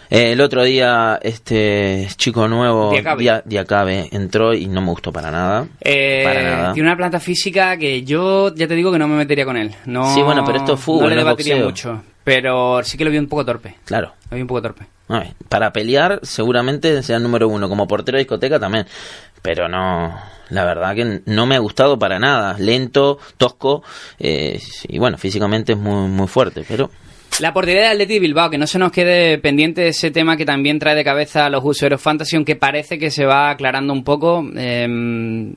Eh, 0.09 0.33
el 0.33 0.41
otro 0.41 0.63
día, 0.63 1.17
este 1.23 2.07
chico 2.15 2.47
nuevo, 2.47 2.91
Diacabe. 2.91 3.23
Dia- 3.23 3.41
Diacabe, 3.43 4.07
entró 4.11 4.53
y 4.53 4.67
no 4.67 4.79
me 4.81 4.89
gustó 4.91 5.11
para 5.11 5.31
nada. 5.31 5.65
Eh, 5.81 6.21
Para 6.23 6.43
nada. 6.43 6.73
Tiene 6.73 6.89
una 6.89 6.95
planta 6.97 7.19
física 7.19 7.75
que 7.77 8.03
yo 8.03 8.53
ya 8.53 8.67
te 8.67 8.75
digo 8.75 8.91
que 8.91 8.99
no 8.99 9.07
me 9.07 9.15
metería 9.15 9.45
con 9.45 9.57
él. 9.57 9.73
No, 9.85 10.13
Sí, 10.13 10.21
bueno, 10.21 10.43
pero 10.45 10.59
esto 10.59 10.73
es 10.75 10.79
fútbol, 10.79 11.03
No 11.05 11.09
le 11.09 11.15
no 11.15 11.21
debatiría 11.21 11.55
boxeo. 11.55 11.93
mucho. 11.93 12.03
Pero 12.23 12.83
sí 12.83 12.97
que 12.99 13.05
lo 13.05 13.09
vi 13.11 13.17
un 13.17 13.27
poco 13.27 13.43
torpe. 13.45 13.75
Claro. 13.85 14.13
Lo 14.29 14.35
vi 14.35 14.41
un 14.41 14.47
poco 14.47 14.61
torpe. 14.61 14.85
Para 15.49 15.71
pelear 15.71 16.19
seguramente 16.23 17.03
sea 17.03 17.17
el 17.17 17.23
número 17.23 17.47
uno, 17.47 17.69
como 17.69 17.87
portero 17.87 18.17
de 18.17 18.23
discoteca 18.23 18.59
también, 18.59 18.87
pero 19.41 19.67
no, 19.69 20.15
la 20.49 20.65
verdad 20.65 20.95
que 20.95 21.21
no 21.25 21.45
me 21.45 21.55
ha 21.55 21.59
gustado 21.59 21.99
para 21.99 22.17
nada, 22.19 22.57
lento, 22.57 23.19
tosco, 23.37 23.83
eh, 24.19 24.59
y 24.87 24.97
bueno, 24.97 25.17
físicamente 25.17 25.73
es 25.73 25.77
muy, 25.77 26.07
muy 26.09 26.27
fuerte, 26.27 26.63
pero 26.67 26.89
La 27.39 27.53
portería 27.53 27.81
de 27.81 27.87
Atleti 27.89 28.17
Bilbao, 28.17 28.49
que 28.49 28.57
no 28.57 28.65
se 28.65 28.79
nos 28.79 28.91
quede 28.91 29.37
pendiente 29.37 29.89
ese 29.89 30.09
tema 30.09 30.37
que 30.37 30.45
también 30.45 30.79
trae 30.79 30.95
de 30.95 31.03
cabeza 31.03 31.45
a 31.45 31.49
los 31.49 31.63
usuarios 31.63 32.01
fantasy, 32.01 32.37
aunque 32.37 32.55
parece 32.55 32.97
que 32.97 33.11
se 33.11 33.25
va 33.25 33.51
aclarando 33.51 33.93
un 33.93 34.03
poco. 34.03 34.43
Eh, 34.55 35.53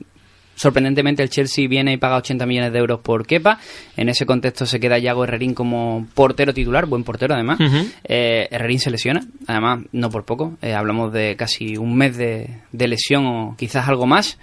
sorprendentemente 0.59 1.23
el 1.23 1.29
Chelsea 1.29 1.67
viene 1.69 1.93
y 1.93 1.97
paga 1.97 2.17
80 2.17 2.45
millones 2.45 2.73
de 2.73 2.79
euros 2.79 2.99
por 2.99 3.25
Kepa. 3.25 3.59
En 3.95 4.09
ese 4.09 4.25
contexto 4.25 4.65
se 4.65 4.79
queda 4.79 4.97
Yago 4.99 5.23
Herrerín 5.23 5.53
como 5.53 6.05
portero 6.13 6.53
titular, 6.53 6.85
buen 6.85 7.05
portero 7.05 7.33
además. 7.33 7.59
Eh, 8.03 8.47
Herrerín 8.51 8.79
se 8.79 8.91
lesiona, 8.91 9.21
además 9.47 9.85
no 9.93 10.09
por 10.09 10.25
poco. 10.25 10.57
Eh, 10.61 10.73
hablamos 10.73 11.13
de 11.13 11.35
casi 11.37 11.77
un 11.77 11.95
mes 11.95 12.17
de, 12.17 12.49
de 12.73 12.87
lesión 12.89 13.25
o 13.25 13.55
quizás 13.57 13.87
algo 13.87 14.05
más. 14.05 14.37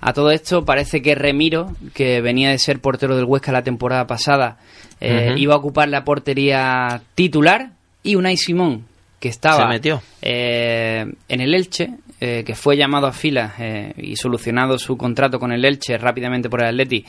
A 0.00 0.12
todo 0.12 0.30
esto 0.30 0.64
parece 0.64 1.02
que 1.02 1.14
Remiro, 1.16 1.74
que 1.94 2.20
venía 2.20 2.50
de 2.50 2.58
ser 2.58 2.80
portero 2.80 3.16
del 3.16 3.24
Huesca 3.24 3.50
la 3.50 3.64
temporada 3.64 4.06
pasada, 4.06 4.58
eh, 5.00 5.34
iba 5.36 5.54
a 5.54 5.58
ocupar 5.58 5.88
la 5.88 6.04
portería 6.04 7.02
titular 7.16 7.70
y 8.04 8.14
Unai 8.14 8.36
Simón, 8.36 8.84
que 9.18 9.28
estaba 9.28 9.66
metió. 9.68 10.00
eh, 10.22 11.06
en 11.28 11.40
el 11.40 11.54
Elche, 11.54 11.90
eh, 12.20 12.44
que 12.44 12.54
fue 12.54 12.76
llamado 12.76 13.06
a 13.06 13.12
filas 13.12 13.54
eh, 13.58 13.92
y 13.96 14.16
solucionado 14.16 14.78
su 14.78 14.96
contrato 14.96 15.38
con 15.38 15.52
el 15.52 15.64
Elche 15.64 15.98
rápidamente 15.98 16.48
por 16.48 16.62
el 16.62 16.68
Atleti 16.68 17.04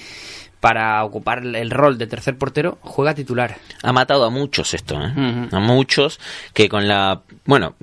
para 0.59 1.03
ocupar 1.03 1.45
el 1.45 1.69
rol 1.69 1.97
de 1.97 2.07
tercer 2.07 2.37
portero, 2.37 2.77
juega 2.81 3.13
titular. 3.13 3.57
ha 3.83 3.93
matado 3.93 4.25
a 4.25 4.29
muchos 4.29 4.73
esto, 4.73 4.95
¿eh? 4.95 5.47
A 5.51 5.59
muchos 5.59 6.19
que 6.53 6.67
con 6.67 6.87
la, 6.87 7.21
bueno, 7.45 7.75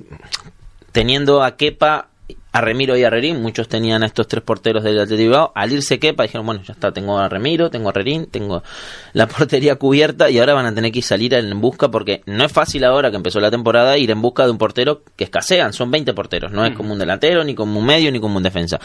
teniendo 0.91 1.41
a 1.41 1.55
Kepa, 1.55 2.09
a 2.55 2.61
Remiro 2.61 2.95
y 2.95 3.03
a 3.03 3.09
Rerín, 3.09 3.41
muchos 3.41 3.67
tenían 3.67 4.01
a 4.01 4.05
estos 4.05 4.29
tres 4.29 4.41
porteros 4.41 4.81
del 4.81 4.97
Athletic 4.97 5.25
Bilbao, 5.25 5.51
al 5.55 5.73
irse 5.73 5.99
Kepa 5.99 6.23
dijeron, 6.23 6.45
bueno, 6.45 6.61
ya 6.63 6.71
está, 6.71 6.93
tengo 6.93 7.19
a 7.19 7.27
Remiro, 7.27 7.69
tengo 7.69 7.89
a 7.89 7.91
Rerín, 7.91 8.27
tengo 8.27 8.63
la 9.11 9.27
portería 9.27 9.75
cubierta 9.75 10.29
y 10.29 10.39
ahora 10.39 10.53
van 10.53 10.65
a 10.65 10.73
tener 10.73 10.93
que 10.93 11.01
salir 11.01 11.33
en 11.33 11.59
busca 11.59 11.91
porque 11.91 12.21
no 12.27 12.45
es 12.45 12.51
fácil 12.53 12.85
ahora 12.85 13.11
que 13.11 13.17
empezó 13.17 13.41
la 13.41 13.51
temporada 13.51 13.97
ir 13.97 14.09
en 14.09 14.21
busca 14.21 14.45
de 14.45 14.51
un 14.51 14.57
portero 14.57 15.01
que 15.17 15.25
escasean, 15.25 15.73
son 15.73 15.91
20 15.91 16.13
porteros, 16.13 16.53
no 16.53 16.65
es 16.65 16.73
como 16.77 16.93
un 16.93 16.99
delantero, 16.99 17.43
ni 17.43 17.55
como 17.55 17.77
un 17.77 17.85
medio, 17.85 18.09
ni 18.09 18.21
como 18.21 18.37
un 18.37 18.43
defensa. 18.43 18.79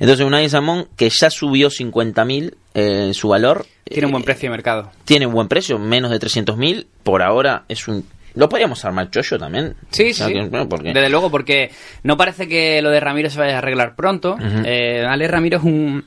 Entonces 0.00 0.26
Unai 0.26 0.50
Samón, 0.50 0.88
que 0.94 1.08
ya 1.08 1.30
subió 1.30 1.70
50.000 1.70 2.52
eh, 2.74 3.14
su 3.14 3.28
valor, 3.28 3.64
Tiene 3.84 4.04
un 4.04 4.12
buen 4.12 4.22
eh, 4.22 4.26
precio 4.26 4.48
de 4.48 4.50
mercado. 4.50 4.92
tiene 5.06 5.26
un 5.26 5.32
buen 5.32 5.48
precio, 5.48 5.78
menos 5.78 6.10
de 6.10 6.20
300.000. 6.20 6.86
Por 7.02 7.22
ahora 7.22 7.64
es 7.68 7.88
un. 7.88 8.04
Lo 8.34 8.48
podríamos 8.48 8.84
armar 8.84 9.10
chollo 9.10 9.38
también. 9.38 9.74
Sí, 9.90 10.12
sí, 10.12 10.32
bueno, 10.50 10.68
porque- 10.68 10.92
Desde 10.92 11.08
luego, 11.08 11.30
porque 11.30 11.70
no 12.02 12.16
parece 12.16 12.48
que 12.48 12.82
lo 12.82 12.90
de 12.90 13.00
Ramiro 13.00 13.30
se 13.30 13.38
vaya 13.38 13.54
a 13.54 13.58
arreglar 13.58 13.94
pronto. 13.94 14.36
Eh, 14.64 15.04
Ale 15.08 15.28
Ramiro 15.28 15.58
es 15.58 15.64
un, 15.64 16.04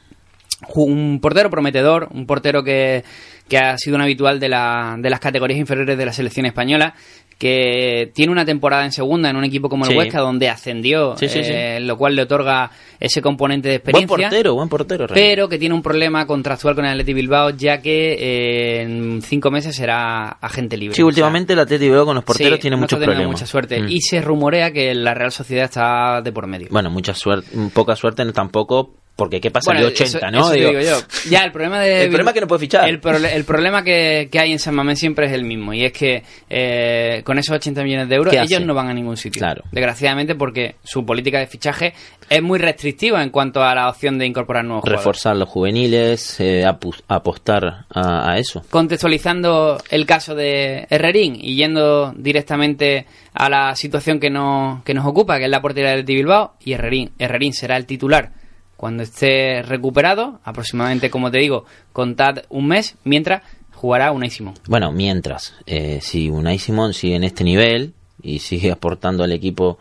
un 0.75 1.19
portero 1.21 1.49
prometedor, 1.49 2.09
un 2.11 2.25
portero 2.25 2.63
que, 2.63 3.03
que 3.47 3.57
ha 3.57 3.77
sido 3.77 3.95
un 3.95 4.01
habitual 4.01 4.39
de, 4.39 4.49
la, 4.49 4.95
de 4.99 5.09
las 5.09 5.19
categorías 5.19 5.59
inferiores 5.59 5.97
de 5.97 6.05
la 6.05 6.11
selección 6.13 6.45
española, 6.45 6.93
que 7.37 8.11
tiene 8.15 8.31
una 8.31 8.45
temporada 8.45 8.83
en 8.83 8.91
segunda 8.91 9.29
en 9.29 9.35
un 9.35 9.43
equipo 9.43 9.69
como 9.69 9.85
el 9.85 9.91
Sí. 9.91 9.97
Huesca, 9.97 10.19
donde 10.21 10.49
ascendió, 10.49 11.15
Sí, 11.17 11.29
sí, 11.29 11.39
eh, 11.43 11.79
lo 11.81 11.97
cual 11.97 12.15
le 12.15 12.23
otorga 12.23 12.71
ese 12.99 13.21
componente 13.21 13.69
de 13.69 13.77
buen 13.79 13.95
experiencia. 14.03 14.29
portero, 14.29 14.53
buen 14.55 14.69
portero. 14.69 15.05
realmente. 15.07 15.29
Pero 15.35 15.47
que 15.47 15.59
tiene 15.59 15.75
un 15.75 15.83
problema 15.83 16.25
contractual 16.25 16.73
con 16.75 16.85
el 16.85 16.91
Atleti 16.91 17.13
Bilbao, 17.13 17.51
ya 17.51 17.79
que 17.81 18.13
eh, 18.13 18.81
en 18.81 19.21
cinco 19.21 19.51
meses 19.51 19.75
será 19.75 20.29
agente 20.41 20.77
libre. 20.77 20.95
Sí, 20.95 21.01
O 21.01 21.05
sea, 21.05 21.07
últimamente 21.09 21.53
el 21.53 21.59
Atleti 21.59 21.85
Bilbao 21.85 22.05
con 22.05 22.15
los 22.15 22.23
porteros 22.23 22.59
tiene 22.59 22.75
no 22.75 22.81
muchos 22.81 22.99
problemas. 22.99 23.27
mucha 23.27 23.45
suerte. 23.45 23.81
Mm. 23.81 23.87
Y 23.89 24.01
se 24.01 24.21
rumorea 24.21 24.71
que 24.71 24.95
la 24.95 25.13
Real 25.13 25.31
Sociedad 25.31 25.65
está 25.65 26.21
de 26.23 26.31
por 26.31 26.47
medio. 26.47 26.67
Bueno, 26.71 26.89
mucha 26.89 27.13
suerte, 27.13 27.49
poca 27.73 27.95
suerte 27.95 28.25
tampoco, 28.31 28.95
porque 29.17 29.41
qué 29.41 29.51
pasa 29.51 29.71
Bueno, 29.71 29.81
de 29.81 29.91
80, 29.93 30.17
eso- 30.19 30.31
¿no? 30.31 30.39
eso 30.39 30.51
Digo, 30.53 30.69
digo 30.69 30.81
yo. 30.81 30.97
Ya, 31.29 31.41
el 31.41 31.51
problema 31.51 31.81
de... 31.81 32.03
El 32.03 32.07
problema 32.09 32.29
es 32.31 32.35
que 32.35 32.41
no 32.41 32.47
puede 32.47 32.59
fichar. 32.61 32.87
El, 32.87 32.99
problema 32.99 33.83
que, 33.83 34.29
que 34.31 34.39
hay 34.39 34.53
en 34.53 34.59
San 34.59 34.75
Mamés 34.75 34.99
siempre 34.99 35.25
es 35.25 35.33
el 35.33 35.43
mismo. 35.43 35.73
Y 35.73 35.83
es 35.83 35.91
que 35.91 36.23
eh, 36.49 37.21
con 37.25 37.37
esos 37.37 37.55
80 37.55 37.83
millones 37.83 38.07
de 38.07 38.15
euros 38.15 38.31
¿Qué 38.31 38.37
ellos 38.39 38.53
hace? 38.53 38.65
no 38.65 38.73
van 38.73 38.87
a 38.87 38.93
ningún 38.93 39.17
sitio. 39.17 39.39
Claro. 39.41 39.63
Desgraciadamente 39.71 40.35
porque 40.35 40.75
su 40.83 41.05
política 41.05 41.39
de 41.39 41.47
fichaje 41.47 41.93
es 42.29 42.41
muy 42.41 42.59
restrictiva 42.59 43.21
en 43.23 43.29
cuanto 43.31 43.63
a 43.63 43.73
la 43.75 43.89
opción 43.89 44.17
de 44.17 44.25
incorporar 44.27 44.63
nuevos 44.63 44.81
jugadores. 44.83 44.99
reforzar 45.03 45.35
los 45.35 45.49
juveniles, 45.49 46.39
eh, 46.39 46.63
apostar 47.07 47.85
a, 47.89 48.31
a 48.31 48.37
eso. 48.37 48.63
contextualizando 48.69 49.77
el 49.89 50.05
caso 50.05 50.35
de 50.35 50.85
Herrerín 50.89 51.35
y 51.39 51.55
yendo 51.55 52.13
directamente 52.15 53.05
a 53.33 53.49
la 53.49 53.75
situación 53.75 54.19
que 54.19 54.29
nos, 54.29 54.83
que 54.83 54.93
nos 54.93 55.05
ocupa, 55.05 55.37
que 55.37 55.45
es 55.45 55.49
la 55.49 55.61
portería 55.61 55.91
del 55.91 56.03
Bilbao, 56.03 56.53
y 56.63 56.73
Herrerín, 56.73 57.11
Herrerín 57.19 57.53
será 57.53 57.77
el 57.77 57.85
titular 57.85 58.31
cuando 58.77 59.03
esté 59.03 59.63
recuperado, 59.63 60.39
aproximadamente, 60.43 61.09
como 61.09 61.31
te 61.31 61.39
digo, 61.39 61.65
contad 61.91 62.43
un 62.49 62.67
mes, 62.67 62.95
mientras 63.03 63.41
jugará 63.73 64.11
Unai 64.11 64.29
Simón. 64.29 64.53
Bueno, 64.67 64.91
mientras, 64.91 65.55
eh, 65.65 65.99
si 66.01 66.29
Unai 66.29 66.59
Simón 66.59 66.93
sigue 66.93 67.15
en 67.15 67.23
este 67.23 67.43
nivel 67.43 67.93
y 68.21 68.39
sigue 68.39 68.71
aportando 68.71 69.23
al 69.23 69.31
equipo 69.31 69.77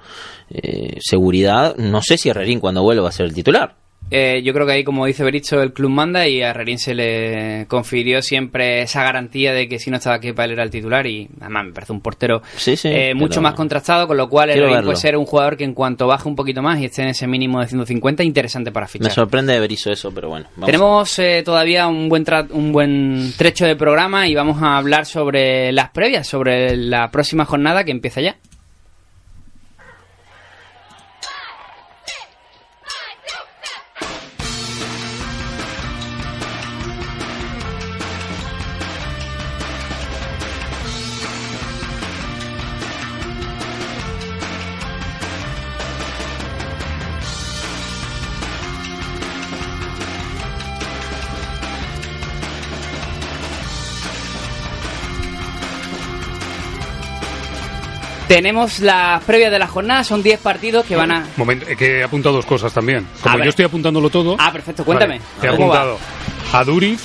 eh, 0.51 0.99
seguridad, 1.01 1.77
no 1.77 2.03
sé 2.03 2.19
si 2.19 2.31
Herrerín 2.31 2.61
cuando 2.61 2.83
vuelva 2.83 3.05
va 3.05 3.09
a 3.11 3.13
ser 3.13 3.27
el 3.27 3.35
titular. 3.35 3.77
Eh, 4.11 4.41
yo 4.45 4.53
creo 4.53 4.67
que 4.67 4.73
ahí, 4.73 4.85
como 4.85 5.05
dice 5.07 5.25
Bericho, 5.25 5.61
el 5.61 5.73
club 5.73 5.91
manda 5.91 6.29
y 6.29 6.41
a 6.41 6.51
Herrerín 6.51 6.79
se 6.79 6.95
le 6.95 7.67
confirió 7.67 8.23
siempre 8.23 8.83
esa 8.83 9.03
garantía 9.03 9.53
de 9.53 9.69
que 9.69 9.81
si 9.81 9.91
no 9.91 9.97
estaba 9.97 10.21
Kepa 10.21 10.45
él 10.45 10.53
era 10.53 10.63
el 10.63 10.71
titular 10.71 11.07
y 11.09 11.29
además 11.41 11.65
me 11.67 11.73
parece 11.73 11.93
un 11.93 12.01
portero 12.01 12.41
Sí, 12.57 12.77
sí, 12.77 12.89
eh, 12.89 13.15
mucho 13.15 13.43
más 13.43 13.55
contrastado, 13.55 14.07
con 14.07 14.17
lo 14.17 14.29
cual 14.29 14.49
verlo. 14.51 14.83
puede 14.85 14.97
ser 14.97 15.17
un 15.17 15.25
jugador 15.27 15.57
que 15.57 15.65
en 15.65 15.75
cuanto 15.75 16.07
baje 16.07 16.29
un 16.29 16.37
poquito 16.37 16.63
más 16.63 16.79
y 16.81 16.85
esté 16.85 17.03
en 17.03 17.09
ese 17.09 17.27
mínimo 17.27 17.61
de 17.61 17.67
150, 17.67 18.23
interesante 18.23 18.71
para 18.71 18.87
Me 18.87 18.91
fichar. 18.91 19.11
sorprende 19.11 19.55
de 19.55 19.61
Berizzo 19.61 19.91
eso, 19.91 20.13
pero 20.15 20.29
bueno. 20.29 20.47
vamos 20.55 20.67
Tenemos 20.67 21.19
eh, 21.19 21.43
todavía 21.45 21.89
un 21.89 22.09
buen, 22.09 22.25
tra- 22.25 22.47
un 22.53 22.71
buen 22.71 23.33
trecho 23.37 23.67
de 23.67 23.75
programa 23.75 24.29
y 24.29 24.37
vamos 24.37 24.63
a 24.63 24.77
hablar 24.77 25.07
sobre 25.07 25.73
las 25.73 25.91
previas, 25.91 26.29
sobre 26.29 26.77
la 26.77 27.11
próxima 27.11 27.45
jornada 27.45 27.83
que 27.83 27.91
empieza 27.91 28.21
ya. 28.21 28.37
Tenemos 58.29 58.81
las 58.81 59.23
previas 59.25 59.53
de 59.53 59.59
la 59.59 59.69
jornada, 59.69 60.03
son 60.03 60.23
10 60.23 60.41
partidos 60.41 60.85
que 60.85 60.97
van 60.97 61.13
a... 61.13 61.27
Momento, 61.37 61.67
que 61.79 62.01
he 62.01 62.03
apuntado 62.03 62.35
dos 62.35 62.47
cosas 62.47 62.73
también. 62.73 63.07
Como 63.23 63.39
yo 63.39 63.51
estoy 63.51 63.65
apuntándolo 63.67 64.11
todo. 64.11 64.37
Ah, 64.39 64.51
perfecto, 64.53 64.85
cuéntame. 64.85 65.21
Vale, 65.39 65.49
he 65.53 65.57
¿Cómo 65.57 65.69
va? 65.69 65.83
apuntado 65.83 65.99
a 66.53 66.65
Duriz, 66.65 67.01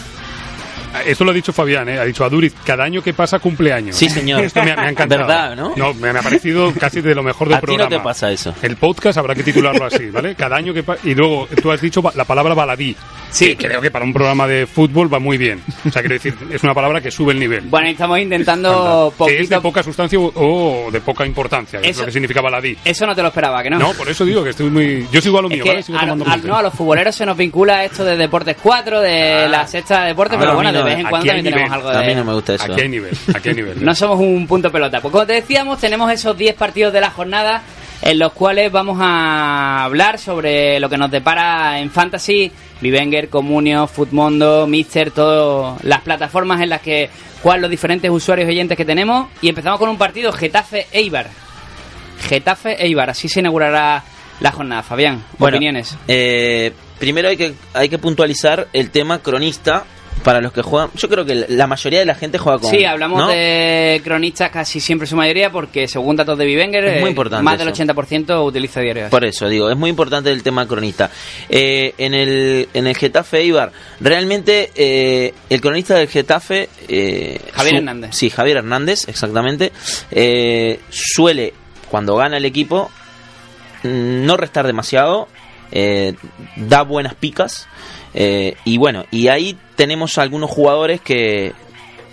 Esto 1.06 1.24
lo 1.24 1.32
ha 1.32 1.34
dicho 1.34 1.52
Fabián, 1.54 1.88
¿eh? 1.89 2.00
ha 2.00 2.06
dicho 2.06 2.24
a 2.26 2.30
Duriz, 2.30 2.54
cada 2.66 2.84
año 2.84 3.02
que 3.02 3.14
pasa 3.14 3.39
cumpleaños. 3.39 3.96
Sí, 3.96 4.10
señor. 4.10 4.42
Esto 4.42 4.64
me, 4.64 4.72
ha- 4.72 4.76
me 4.76 4.82
ha 4.84 4.89
encantado. 4.92 5.22
Verdad, 5.28 5.56
¿no? 5.56 5.74
No, 5.76 5.94
me, 5.94 6.10
ha 6.10 6.22
parecido 6.22 6.72
casi 6.80 7.02
de 7.02 7.16
lo 7.16 7.24
mejor 7.24 7.48
del 7.48 7.58
A 7.58 7.62
ti 7.62 7.68
no 7.68 7.76
programa. 7.78 7.89
te 7.98 8.04
pasa 8.04 8.32
eso. 8.32 8.54
El 8.62 8.76
podcast 8.78 9.18
habrá 9.18 9.34
que 9.36 9.44
titularlo 9.44 9.86
así, 9.86 10.10
¿vale? 10.10 10.36
Cada 10.36 10.58
año 10.58 10.74
que 10.74 10.84
pasa... 10.84 11.02
Y 11.08 11.16
luego 11.16 11.48
tú 11.62 11.72
has 11.72 11.82
dicho 11.82 12.02
la 12.16 12.26
palabra 12.26 12.54
baladí. 12.54 12.96
Sí. 13.32 13.56
Que 13.56 13.68
creo 13.68 13.80
que 13.82 13.89
para 13.92 14.04
un 14.04 14.12
programa 14.14 14.46
de 14.46 14.68
fútbol 14.68 15.12
va 15.14 15.20
muy 15.20 15.38
bien. 15.38 15.62
O 15.88 15.89
sea, 15.89 16.02
quiero 16.02 16.16
decir, 16.16 16.36
es 16.52 16.64
una 16.64 16.74
palabra 16.74 17.00
que 17.00 17.10
sube 17.12 17.32
el 17.34 17.39
nivel. 17.39 17.62
Bueno, 17.70 17.88
estamos 17.88 18.20
intentando 18.20 19.14
que 19.26 19.39
es 19.39 19.50
de 19.50 19.62
poca 19.62 19.82
sustancia 19.84 20.20
o, 20.20 20.89
de 20.92 21.00
poca 21.02 21.26
importancia, 21.26 21.80
que 21.80 21.88
es 21.89 21.92
Eso- 21.92 22.02
lo 22.02 22.06
que 22.08 22.12
significa 22.12 22.42
baladí. 22.42 22.78
Eso 22.84 23.06
no 23.06 23.16
te 23.16 23.22
lo 23.22 23.30
esperaba, 23.30 23.64
que 23.64 23.70
no. 23.70 23.80
No, 23.80 23.94
por 23.94 24.10
eso 24.10 24.26
digo 24.26 24.44
que 24.44 24.50
estoy 24.50 24.70
muy... 24.70 25.08
Yo 25.12 25.22
sigo 25.22 25.39
a 25.39 25.42
lo 25.44 25.50
mío, 25.50 25.64
¿vale? 25.66 25.82
Sigo 25.82 25.98
a, 25.98 26.02
tomando 26.08 26.26
no, 26.48 26.58
a 26.58 26.62
los 26.62 26.74
futboleros 26.74 27.16
se 27.16 27.26
nos 27.26 27.38
vincula 27.38 27.86
esto 27.86 28.04
de 28.04 28.18
Deportes 28.18 28.58
4, 28.62 29.00
de 29.00 29.48
la 29.48 29.66
sexta 29.66 30.02
de 30.02 30.08
deportes, 30.10 30.38
Ah, 30.38 30.42
pero 30.42 30.56
bueno, 30.56 30.72
de 30.84 30.89
vez 30.95 30.99
en 30.99 31.07
cuando 31.09 31.27
también 31.27 31.45
tenemos 31.53 31.71
algo 31.71 31.89
A 31.89 31.97
de... 31.99 32.07
mí 32.07 32.15
no 32.15 32.23
me 32.25 32.34
gusta 32.34 32.53
eso. 32.55 32.63
Aquí 32.71 32.82
hay 32.82 32.89
nivel, 32.89 33.17
aquí 33.34 33.49
hay 33.49 33.55
nivel. 33.55 33.84
No 33.86 33.95
somos 33.95 34.19
un 34.19 34.47
punto 34.47 34.71
pelota. 34.71 35.01
Pues 35.01 35.11
como 35.11 35.25
te 35.25 35.34
decíamos, 35.34 35.79
tenemos 35.79 36.11
esos 36.11 36.38
10 36.38 36.55
partidos 36.55 36.93
de 36.93 37.01
la 37.01 37.09
jornada 37.11 37.61
en 38.01 38.17
los 38.19 38.34
cuales 38.34 38.71
vamos 38.71 38.97
a 39.01 39.84
hablar 39.84 40.17
sobre 40.19 40.79
lo 40.79 40.89
que 40.89 40.97
nos 40.97 41.11
depara 41.11 41.79
en 41.79 41.91
Fantasy, 41.91 42.51
Vivenger, 42.82 43.29
Comunio, 43.29 43.86
Futmundo, 43.88 44.65
Mister, 44.67 45.11
todas 45.11 45.84
las 45.84 46.01
plataformas 46.01 46.61
en 46.61 46.69
las 46.69 46.82
que 46.82 47.09
juegan 47.43 47.61
los 47.61 47.69
diferentes 47.69 48.09
usuarios 48.09 48.47
y 48.49 48.53
oyentes 48.53 48.75
que 48.77 48.86
tenemos. 48.86 49.27
Y 49.41 49.49
empezamos 49.49 49.77
con 49.79 49.89
un 49.89 49.97
partido 49.97 50.32
Getafe-Eibar. 50.34 51.27
Getafe-Eibar, 52.27 53.09
así 53.09 53.27
se 53.29 53.39
inaugurará 53.39 54.03
la 54.39 54.51
jornada. 54.51 54.84
Fabián, 54.84 55.23
Bueno, 55.38 55.57
opiniones. 55.57 55.95
eh, 56.07 56.71
primero 56.99 57.29
hay 57.29 57.38
que, 57.38 57.53
hay 57.73 57.89
que 57.89 57.97
puntualizar 57.97 58.67
el 58.73 58.89
tema 58.91 59.19
cronista 59.19 59.86
para 60.24 60.41
los 60.41 60.53
que 60.53 60.61
juegan. 60.61 60.89
Yo 60.95 61.09
creo 61.09 61.26
que 61.26 61.45
la 61.49 61.67
mayoría 61.67 61.99
de 61.99 62.05
la 62.05 62.15
gente 62.15 62.38
juega 62.38 62.59
con. 62.59 62.69
Sí, 62.69 62.86
hablamos 62.86 63.19
¿no? 63.19 63.28
de 63.28 64.01
cronistas 64.03 64.51
casi 64.51 64.80
siempre 64.80 65.07
su 65.07 65.15
mayoría 65.15 65.51
porque 65.51 65.88
según 65.88 66.15
datos 66.15 66.38
de 66.38 66.45
Vivenger, 66.45 66.84
Es 66.86 66.99
muy 66.99 67.07
eh, 67.07 67.11
importante 67.11 67.43
más 67.43 67.57
del 67.57 67.69
eso. 67.69 67.84
80% 67.84 68.45
utiliza 68.45 68.82
diarios. 68.82 69.09
Por 69.09 69.26
eso 69.26 69.47
digo, 69.47 69.69
es 69.69 69.78
muy 69.78 69.89
importante 69.89 70.32
el 70.32 70.43
tema 70.43 70.67
cronista. 70.67 71.09
Eh, 71.49 71.93
en 71.97 72.13
el 72.13 72.69
en 72.74 72.88
el 72.88 72.95
Getafe 72.95 73.39
Eibar, 73.39 73.72
realmente 73.99 74.72
eh, 74.76 75.34
el 75.49 75.61
cronista 75.61 75.95
del 75.95 76.07
Getafe, 76.07 76.69
eh, 76.88 77.39
Javier 77.53 77.76
Hernández. 77.76 78.15
Sí, 78.15 78.30
Javier 78.30 78.57
Hernández, 78.57 79.07
exactamente, 79.07 79.72
eh, 80.11 80.80
suele 80.89 81.53
cuando 81.89 82.15
gana 82.15 82.38
el 82.38 82.45
equipo 82.45 82.89
mm, 83.84 84.26
no 84.26 84.38
restar 84.38 84.65
demasiado, 84.65 85.28
eh, 85.72 86.15
da 86.55 86.84
buenas 86.84 87.15
picas 87.15 87.67
eh, 88.14 88.55
y 88.66 88.78
bueno, 88.78 89.05
y 89.12 89.28
ahí 89.28 89.57
tenemos 89.76 90.18
algunos 90.18 90.49
jugadores 90.49 91.01
que 91.01 91.53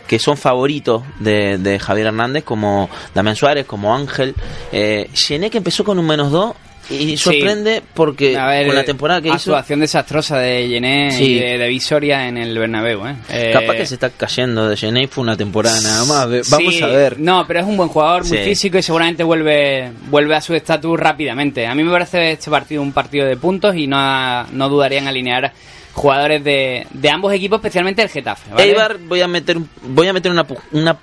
que 0.06 0.18
son 0.18 0.38
favoritos 0.38 1.02
de, 1.20 1.58
de 1.58 1.78
Javier 1.78 2.06
Hernández, 2.08 2.42
como 2.42 2.88
Damián 3.14 3.36
Suárez, 3.36 3.66
como 3.66 3.94
Ángel. 3.94 4.34
Eh, 4.72 5.10
Gené 5.12 5.50
que 5.50 5.58
empezó 5.58 5.84
con 5.84 5.98
un 5.98 6.06
menos 6.06 6.32
2 6.32 6.54
y 6.90 7.16
sorprende 7.18 7.82
porque 7.92 8.34
ver, 8.34 8.66
con 8.66 8.74
la 8.74 8.84
temporada 8.84 9.20
que 9.20 9.28
hizo, 9.28 9.50
actuación 9.50 9.80
desastrosa 9.80 10.38
de 10.38 10.66
Gené 10.68 11.10
Sí. 11.10 11.24
y 11.24 11.38
de, 11.38 11.58
de 11.58 11.68
Visoria 11.68 12.26
en 12.26 12.38
el 12.38 12.58
Bernabéu. 12.58 13.06
¿eh? 13.06 13.16
Eh, 13.28 13.50
capaz 13.52 13.74
que 13.74 13.84
se 13.86 13.94
está 13.94 14.08
cayendo 14.08 14.66
de 14.68 14.76
Gené 14.76 15.06
fue 15.08 15.22
una 15.22 15.36
temporada 15.36 15.78
nada 15.82 16.04
más. 16.06 16.50
Vamos 16.50 16.74
sí, 16.74 16.82
a 16.82 16.86
ver. 16.86 17.20
No, 17.20 17.46
pero 17.46 17.60
es 17.60 17.66
un 17.66 17.76
buen 17.76 17.90
jugador, 17.90 18.26
muy 18.26 18.38
físico 18.38 18.78
y 18.78 18.82
seguramente 18.82 19.22
vuelve 19.22 19.90
vuelve 20.08 20.34
a 20.34 20.40
su 20.40 20.54
estatus 20.54 20.98
rápidamente. 20.98 21.66
A 21.66 21.74
mí 21.74 21.84
me 21.84 21.90
parece 21.90 22.32
este 22.32 22.50
partido 22.50 22.80
un 22.80 22.92
partido 22.92 23.26
de 23.26 23.36
puntos 23.36 23.76
y 23.76 23.86
no, 23.86 24.44
no 24.44 24.68
dudaría 24.70 25.00
en 25.00 25.08
alinear 25.08 25.52
jugadores 25.98 26.42
de, 26.42 26.86
de 26.90 27.10
ambos 27.10 27.32
equipos, 27.32 27.58
especialmente 27.58 28.02
el 28.02 28.08
Getafe. 28.08 28.50
¿vale? 28.50 28.64
Eibar 28.64 28.98
voy 28.98 29.20
a 29.20 29.28
meter 29.28 29.58
voy 29.82 30.08
a 30.08 30.12
meter 30.12 30.32
una 30.32 30.46
una 30.72 30.96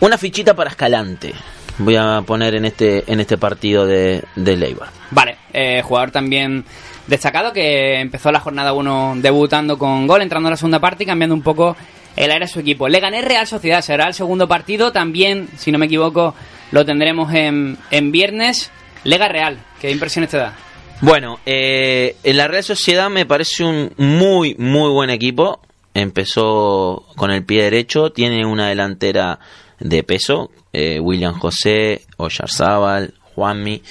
una 0.00 0.18
fichita 0.18 0.54
para 0.54 0.70
Escalante. 0.70 1.32
Voy 1.78 1.96
a 1.96 2.20
poner 2.26 2.54
en 2.56 2.66
este 2.66 3.10
en 3.10 3.20
este 3.20 3.38
partido 3.38 3.86
de 3.86 4.22
del 4.36 4.62
Eibar. 4.62 4.88
Vale, 5.10 5.36
eh, 5.52 5.80
jugador 5.82 6.10
también 6.10 6.64
destacado 7.06 7.52
que 7.52 8.00
empezó 8.00 8.30
la 8.30 8.40
jornada 8.40 8.72
1 8.72 9.14
debutando 9.16 9.78
con 9.78 10.06
gol, 10.06 10.22
entrando 10.22 10.48
en 10.48 10.52
la 10.52 10.56
segunda 10.56 10.80
parte 10.80 11.04
y 11.04 11.06
cambiando 11.06 11.34
un 11.34 11.42
poco 11.42 11.76
el 12.16 12.30
aire 12.30 12.44
a 12.44 12.48
su 12.48 12.60
equipo. 12.60 12.88
Le 12.88 13.00
gané 13.00 13.22
Real 13.22 13.46
Sociedad, 13.46 13.80
será 13.80 14.06
el 14.06 14.14
segundo 14.14 14.46
partido, 14.48 14.92
también, 14.92 15.48
si 15.56 15.72
no 15.72 15.78
me 15.78 15.86
equivoco, 15.86 16.34
lo 16.70 16.84
tendremos 16.84 17.32
en, 17.32 17.78
en 17.90 18.12
viernes. 18.12 18.70
Lega 19.04 19.28
Real, 19.28 19.58
¿qué 19.80 19.90
impresiones 19.90 20.30
te 20.30 20.36
da? 20.36 20.54
Bueno, 21.02 21.40
eh, 21.46 22.16
en 22.22 22.36
la 22.36 22.46
Real 22.46 22.62
Sociedad 22.62 23.08
me 23.08 23.24
parece 23.24 23.64
un 23.64 23.92
muy, 23.96 24.54
muy 24.58 24.90
buen 24.90 25.08
equipo. 25.08 25.60
Empezó 25.94 27.06
con 27.16 27.30
el 27.30 27.42
pie 27.44 27.64
derecho, 27.64 28.10
tiene 28.12 28.44
una 28.44 28.68
delantera 28.68 29.38
de 29.78 30.02
peso, 30.02 30.50
eh, 30.74 31.00
William 31.00 31.32
José, 31.38 32.02
Oyarzábal, 32.18 33.14
Juanmi. 33.34 33.82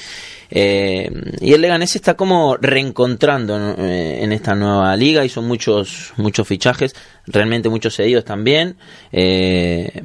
Eh, 0.51 1.09
y 1.41 1.53
el 1.53 1.61
Leganés 1.61 1.95
está 1.95 2.13
como 2.13 2.57
reencontrando. 2.57 3.75
Eh, 3.79 4.19
en 4.21 4.31
esta 4.31 4.53
nueva 4.53 4.95
liga. 4.95 5.25
Hizo 5.25 5.41
muchos, 5.41 6.13
muchos 6.17 6.47
fichajes, 6.47 6.95
realmente 7.25 7.69
muchos 7.69 7.95
cedidos 7.95 8.23
también. 8.23 8.77
Eh, 9.11 10.03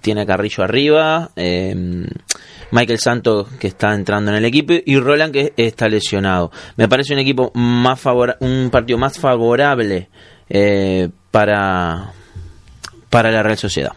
tiene 0.00 0.20
a 0.20 0.26
Carrillo 0.26 0.62
arriba. 0.62 1.32
eh, 1.34 2.06
Michael 2.70 2.98
Santos 2.98 3.48
que 3.58 3.68
está 3.68 3.94
entrando 3.94 4.30
en 4.30 4.38
el 4.38 4.44
equipo 4.44 4.74
y 4.84 4.98
Roland 4.98 5.32
que 5.32 5.52
está 5.56 5.88
lesionado. 5.88 6.50
Me 6.76 6.88
parece 6.88 7.12
un 7.12 7.20
equipo 7.20 7.50
más 7.54 8.00
un 8.40 8.70
partido 8.70 8.98
más 8.98 9.18
favorable 9.18 10.08
eh, 10.48 11.08
para 11.30 12.12
para 13.10 13.30
la 13.30 13.42
Real 13.42 13.58
Sociedad. 13.58 13.92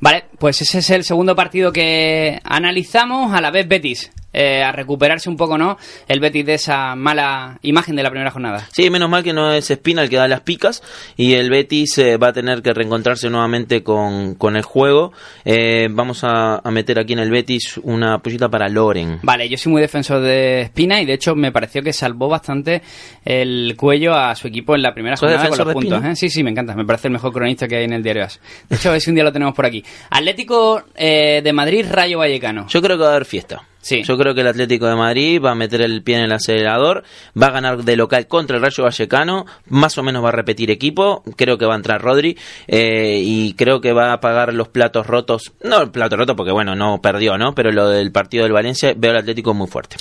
Vale, 0.00 0.24
pues 0.38 0.60
ese 0.62 0.78
es 0.78 0.90
el 0.90 1.04
segundo 1.04 1.34
partido 1.34 1.72
que 1.72 2.38
analizamos, 2.44 3.32
a 3.32 3.40
la 3.40 3.50
vez 3.50 3.66
Betis. 3.66 4.12
Eh, 4.34 4.62
a 4.64 4.72
recuperarse 4.72 5.30
un 5.30 5.36
poco, 5.36 5.56
¿no? 5.56 5.78
El 6.08 6.18
Betis 6.18 6.44
de 6.44 6.54
esa 6.54 6.96
mala 6.96 7.58
imagen 7.62 7.94
de 7.94 8.02
la 8.02 8.10
primera 8.10 8.32
jornada. 8.32 8.68
Sí, 8.72 8.90
menos 8.90 9.08
mal 9.08 9.22
que 9.22 9.32
no 9.32 9.52
es 9.52 9.70
Espina 9.70 10.02
el 10.02 10.10
que 10.10 10.16
da 10.16 10.26
las 10.26 10.40
picas 10.40 10.82
y 11.16 11.34
el 11.34 11.50
Betis 11.50 11.96
eh, 11.98 12.16
va 12.16 12.28
a 12.28 12.32
tener 12.32 12.60
que 12.60 12.74
reencontrarse 12.74 13.30
nuevamente 13.30 13.84
con, 13.84 14.34
con 14.34 14.56
el 14.56 14.62
juego. 14.62 15.12
Eh, 15.44 15.86
vamos 15.88 16.24
a, 16.24 16.56
a 16.56 16.70
meter 16.72 16.98
aquí 16.98 17.12
en 17.12 17.20
el 17.20 17.30
Betis 17.30 17.78
una 17.84 18.18
pullita 18.18 18.48
para 18.48 18.68
Loren. 18.68 19.20
Vale, 19.22 19.48
yo 19.48 19.56
soy 19.56 19.70
muy 19.70 19.80
defensor 19.80 20.20
de 20.20 20.62
Espina 20.62 21.00
y 21.00 21.06
de 21.06 21.12
hecho 21.14 21.36
me 21.36 21.52
pareció 21.52 21.82
que 21.82 21.92
salvó 21.92 22.28
bastante 22.28 22.82
el 23.24 23.74
cuello 23.76 24.14
a 24.14 24.34
su 24.34 24.48
equipo 24.48 24.74
en 24.74 24.82
la 24.82 24.92
primera 24.92 25.16
¿Sos 25.16 25.30
jornada 25.30 25.48
con 25.48 25.58
los 25.58 25.72
puntos. 25.74 26.04
¿eh? 26.04 26.16
Sí, 26.16 26.28
sí, 26.28 26.42
me 26.42 26.50
encanta. 26.50 26.74
Me 26.74 26.84
parece 26.84 27.06
el 27.06 27.12
mejor 27.12 27.32
cronista 27.32 27.68
que 27.68 27.76
hay 27.76 27.84
en 27.84 27.92
el 27.92 28.02
diario 28.02 28.24
AS. 28.24 28.40
De 28.68 28.74
hecho, 28.76 28.88
a 28.88 28.92
ver 28.92 29.00
si 29.00 29.10
un 29.10 29.14
día 29.14 29.22
lo 29.24 29.32
tenemos 29.32 29.54
por 29.54 29.64
aquí. 29.64 29.84
Atlético 30.10 30.82
de 30.98 31.52
Madrid, 31.54 31.86
Rayo 31.88 32.18
Vallecano. 32.18 32.66
Yo 32.68 32.82
creo 32.82 32.96
que 32.96 33.02
va 33.02 33.10
a 33.10 33.12
haber 33.12 33.24
fiesta. 33.24 33.62
Sí. 33.84 34.02
Yo 34.02 34.16
creo 34.16 34.34
que 34.34 34.40
el 34.40 34.46
Atlético 34.46 34.86
de 34.86 34.96
Madrid 34.96 35.42
va 35.44 35.50
a 35.50 35.54
meter 35.54 35.82
el 35.82 36.02
pie 36.02 36.16
en 36.16 36.22
el 36.22 36.32
acelerador, 36.32 37.04
va 37.40 37.48
a 37.48 37.50
ganar 37.50 37.84
de 37.84 37.96
local 37.96 38.26
contra 38.26 38.56
el 38.56 38.62
Rayo 38.62 38.82
Vallecano, 38.82 39.44
más 39.68 39.98
o 39.98 40.02
menos 40.02 40.24
va 40.24 40.30
a 40.30 40.32
repetir 40.32 40.70
equipo, 40.70 41.22
creo 41.36 41.58
que 41.58 41.66
va 41.66 41.74
a 41.74 41.76
entrar 41.76 42.00
Rodri 42.00 42.38
eh, 42.66 43.20
y 43.22 43.52
creo 43.52 43.82
que 43.82 43.92
va 43.92 44.14
a 44.14 44.20
pagar 44.20 44.54
los 44.54 44.68
platos 44.68 45.06
rotos, 45.06 45.52
no 45.62 45.82
el 45.82 45.90
plato 45.90 46.16
roto 46.16 46.34
porque 46.34 46.50
bueno, 46.50 46.74
no 46.74 47.02
perdió, 47.02 47.36
¿no? 47.36 47.54
Pero 47.54 47.72
lo 47.72 47.90
del 47.90 48.10
partido 48.10 48.44
del 48.44 48.54
Valencia 48.54 48.94
veo 48.96 49.10
al 49.10 49.18
Atlético 49.18 49.52
muy 49.52 49.66
fuerte. 49.66 49.96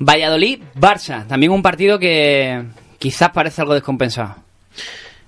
Valladolid, 0.00 0.60
Barça. 0.74 1.24
También 1.28 1.52
un 1.52 1.62
partido 1.62 2.00
que 2.00 2.64
quizás 2.98 3.30
parece 3.30 3.60
algo 3.60 3.74
descompensado. 3.74 4.34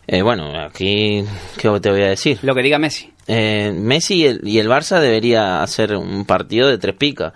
Eh, 0.08 0.22
bueno, 0.22 0.52
aquí, 0.60 1.24
¿qué 1.56 1.70
te 1.80 1.90
voy 1.90 2.02
a 2.02 2.08
decir? 2.08 2.40
Lo 2.42 2.56
que 2.56 2.62
diga 2.62 2.80
Messi. 2.80 3.12
Eh, 3.32 3.72
Messi 3.72 4.14
y 4.14 4.26
el, 4.26 4.40
y 4.42 4.58
el 4.58 4.68
Barça 4.68 4.98
debería 4.98 5.62
hacer 5.62 5.94
un 5.94 6.24
partido 6.24 6.68
de 6.68 6.78
tres 6.78 6.96
picas. 6.96 7.32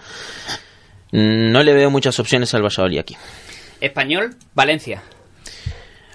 No 1.12 1.62
le 1.62 1.72
veo 1.72 1.90
muchas 1.90 2.18
opciones 2.18 2.52
al 2.54 2.62
Valladolid 2.62 2.98
aquí. 2.98 3.16
Español, 3.80 4.34
Valencia. 4.54 5.02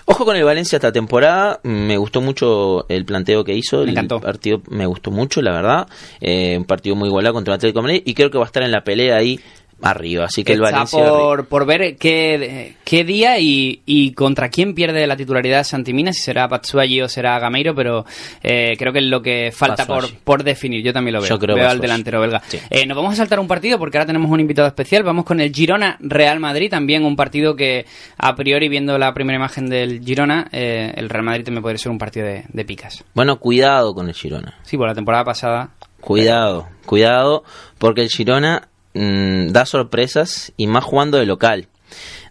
Ojo 0.05 0.25
con 0.25 0.35
el 0.35 0.43
Valencia 0.43 0.77
esta 0.77 0.91
temporada, 0.91 1.59
me 1.63 1.95
gustó 1.97 2.19
mucho 2.19 2.89
el 2.89 3.05
planteo 3.05 3.43
que 3.43 3.53
hizo, 3.53 3.77
Me 3.77 3.83
el 3.83 3.89
encantó. 3.91 4.19
partido 4.19 4.61
me 4.67 4.85
gustó 4.87 5.11
mucho, 5.11 5.41
la 5.41 5.51
verdad, 5.53 5.87
Eh, 6.19 6.57
un 6.57 6.65
partido 6.65 6.95
muy 6.95 7.07
igualado 7.09 7.35
contra 7.35 7.53
el 7.53 7.57
Atlético 7.59 7.79
de 7.79 7.83
Madrid 7.83 8.01
y 8.05 8.13
creo 8.15 8.31
que 8.31 8.39
va 8.39 8.45
a 8.45 8.47
estar 8.47 8.63
en 8.63 8.71
la 8.71 8.83
pelea 8.83 9.17
ahí 9.17 9.39
arriba, 9.81 10.25
así 10.25 10.43
que 10.43 10.53
el 10.53 10.63
Está 10.63 10.71
Valencia 10.71 11.09
por, 11.09 11.47
por 11.47 11.65
ver 11.65 11.95
qué, 11.97 12.75
qué 12.83 13.03
día 13.03 13.39
y, 13.39 13.81
y 13.85 14.13
contra 14.13 14.49
quién 14.49 14.73
pierde 14.73 15.07
la 15.07 15.15
titularidad 15.15 15.63
Santimina, 15.63 16.11
si 16.13 16.21
será 16.21 16.47
Patsuagi 16.47 17.01
o 17.01 17.09
será 17.09 17.39
Gameiro, 17.39 17.73
pero 17.73 18.05
eh, 18.43 18.75
creo 18.77 18.91
que 18.91 18.99
es 18.99 19.05
lo 19.05 19.21
que 19.21 19.51
falta 19.53 19.85
por, 19.85 20.13
por 20.23 20.43
definir. 20.43 20.83
Yo 20.83 20.93
también 20.93 21.13
lo 21.13 21.21
veo. 21.21 21.29
Yo 21.29 21.39
creo 21.39 21.55
veo 21.55 21.69
al 21.69 21.79
delantero 21.79 22.21
belga. 22.21 22.41
Sí. 22.47 22.59
Eh, 22.69 22.85
nos 22.85 22.95
vamos 22.95 23.13
a 23.13 23.17
saltar 23.17 23.39
un 23.39 23.47
partido 23.47 23.77
porque 23.79 23.97
ahora 23.97 24.07
tenemos 24.07 24.29
un 24.31 24.39
invitado 24.39 24.67
especial. 24.67 25.03
Vamos 25.03 25.25
con 25.25 25.39
el 25.39 25.53
Girona 25.53 25.97
Real 25.99 26.39
Madrid, 26.39 26.69
también 26.69 27.03
un 27.03 27.15
partido 27.15 27.55
que 27.55 27.85
a 28.17 28.35
priori, 28.35 28.69
viendo 28.69 28.97
la 28.97 29.13
primera 29.13 29.37
imagen 29.37 29.69
del 29.69 30.03
Girona, 30.03 30.47
eh, 30.51 30.93
el 30.95 31.09
Real 31.09 31.23
Madrid 31.23 31.45
también 31.45 31.61
podría 31.61 31.77
ser 31.77 31.91
un 31.91 31.97
partido 31.97 32.25
de, 32.25 32.43
de 32.47 32.65
picas. 32.65 33.03
Bueno, 33.13 33.39
cuidado 33.39 33.93
con 33.93 34.07
el 34.07 34.13
Girona. 34.13 34.55
Sí, 34.63 34.77
por 34.77 34.87
la 34.87 34.95
temporada 34.95 35.23
pasada. 35.23 35.71
Cuidado, 35.99 36.69
cuidado, 36.85 37.43
porque 37.77 38.01
el 38.01 38.09
Girona 38.09 38.68
mm, 38.93 39.47
da 39.47 39.65
sorpresas 39.65 40.53
y 40.57 40.67
más 40.67 40.83
jugando 40.83 41.17
de 41.17 41.25
local. 41.25 41.67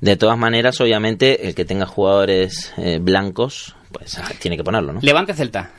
De 0.01 0.17
todas 0.17 0.39
maneras, 0.39 0.81
obviamente, 0.81 1.49
el 1.49 1.55
que 1.55 1.65
tenga 1.65 1.87
jugadores 1.87 2.73
eh, 2.77 2.99
blancos 3.01 3.75
pues 3.93 4.19
ah, 4.19 4.31
tiene 4.39 4.57
que 4.57 4.65
ponerlo, 4.65 4.93
¿no? 4.93 5.01
Levante 5.03 5.35
Celta. 5.35 5.71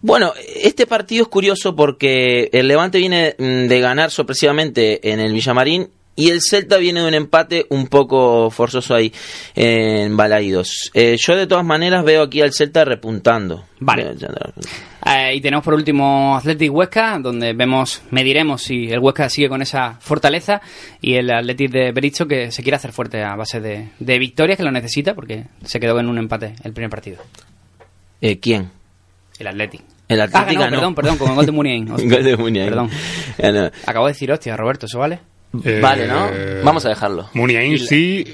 Bueno, 0.00 0.32
este 0.56 0.86
partido 0.86 1.22
es 1.22 1.28
curioso 1.28 1.76
porque 1.76 2.50
el 2.52 2.68
Levante 2.68 2.98
viene 2.98 3.34
mm, 3.38 3.68
de 3.68 3.80
ganar 3.80 4.10
sorpresivamente 4.10 5.12
en 5.12 5.20
el 5.20 5.32
Villamarín 5.32 5.90
y 6.14 6.28
el 6.30 6.40
Celta 6.42 6.76
viene 6.76 7.00
de 7.00 7.08
un 7.08 7.14
empate 7.14 7.66
un 7.70 7.86
poco 7.86 8.50
forzoso 8.50 8.94
ahí 8.94 9.12
en 9.54 10.16
Balaídos. 10.16 10.90
Eh, 10.94 11.16
yo 11.18 11.34
de 11.36 11.46
todas 11.46 11.64
maneras 11.64 12.04
veo 12.04 12.22
aquí 12.22 12.40
al 12.42 12.52
Celta 12.52 12.84
repuntando. 12.84 13.64
Vale. 13.80 14.14
Eh, 15.04 15.34
y 15.34 15.40
tenemos 15.40 15.64
por 15.64 15.74
último 15.74 16.36
Athletic 16.36 16.72
Huesca, 16.72 17.18
donde 17.18 17.54
vemos, 17.54 18.02
mediremos 18.10 18.62
si 18.62 18.90
el 18.90 19.00
Huesca 19.00 19.28
sigue 19.28 19.48
con 19.48 19.62
esa 19.62 19.96
fortaleza 20.00 20.60
y 21.00 21.14
el 21.14 21.30
Athletic 21.30 21.70
de 21.70 21.92
Bericho 21.92 22.26
que 22.26 22.50
se 22.52 22.62
quiere 22.62 22.76
hacer 22.76 22.92
fuerte 22.92 23.22
a 23.24 23.34
base 23.34 23.60
de, 23.60 23.88
de 23.98 24.18
victorias, 24.18 24.56
que 24.58 24.62
lo 24.64 24.70
necesita 24.70 25.14
porque 25.14 25.44
se 25.64 25.80
quedó 25.80 25.98
en 25.98 26.08
un 26.08 26.18
empate 26.18 26.54
el 26.62 26.72
primer 26.72 26.90
partido. 26.90 27.18
Eh, 28.20 28.38
¿Quién? 28.38 28.70
El 29.38 29.46
Athletic. 29.48 29.80
El 30.08 30.20
Ah, 30.20 30.24
Atlético 30.24 30.62
perdón, 30.68 30.94
perdón, 30.94 31.16
con 31.16 31.30
el 31.30 31.34
gol 31.36 31.46
de 31.46 31.52
Muniain. 31.52 31.90
Hostia, 31.90 32.08
Gol 32.16 32.22
de 32.22 32.36
Muniain. 32.36 32.68
Perdón. 32.68 32.90
No. 33.42 33.70
Acabo 33.86 34.06
de 34.06 34.12
decir, 34.12 34.30
hostia, 34.30 34.56
Roberto, 34.56 34.84
¿eso 34.86 34.98
vale? 34.98 35.20
Eh, 35.64 35.80
Vale, 35.82 36.06
¿no? 36.06 36.30
Vamos 36.64 36.84
a 36.86 36.88
dejarlo. 36.88 37.28
Muniain 37.34 37.78
sí. 37.78 38.24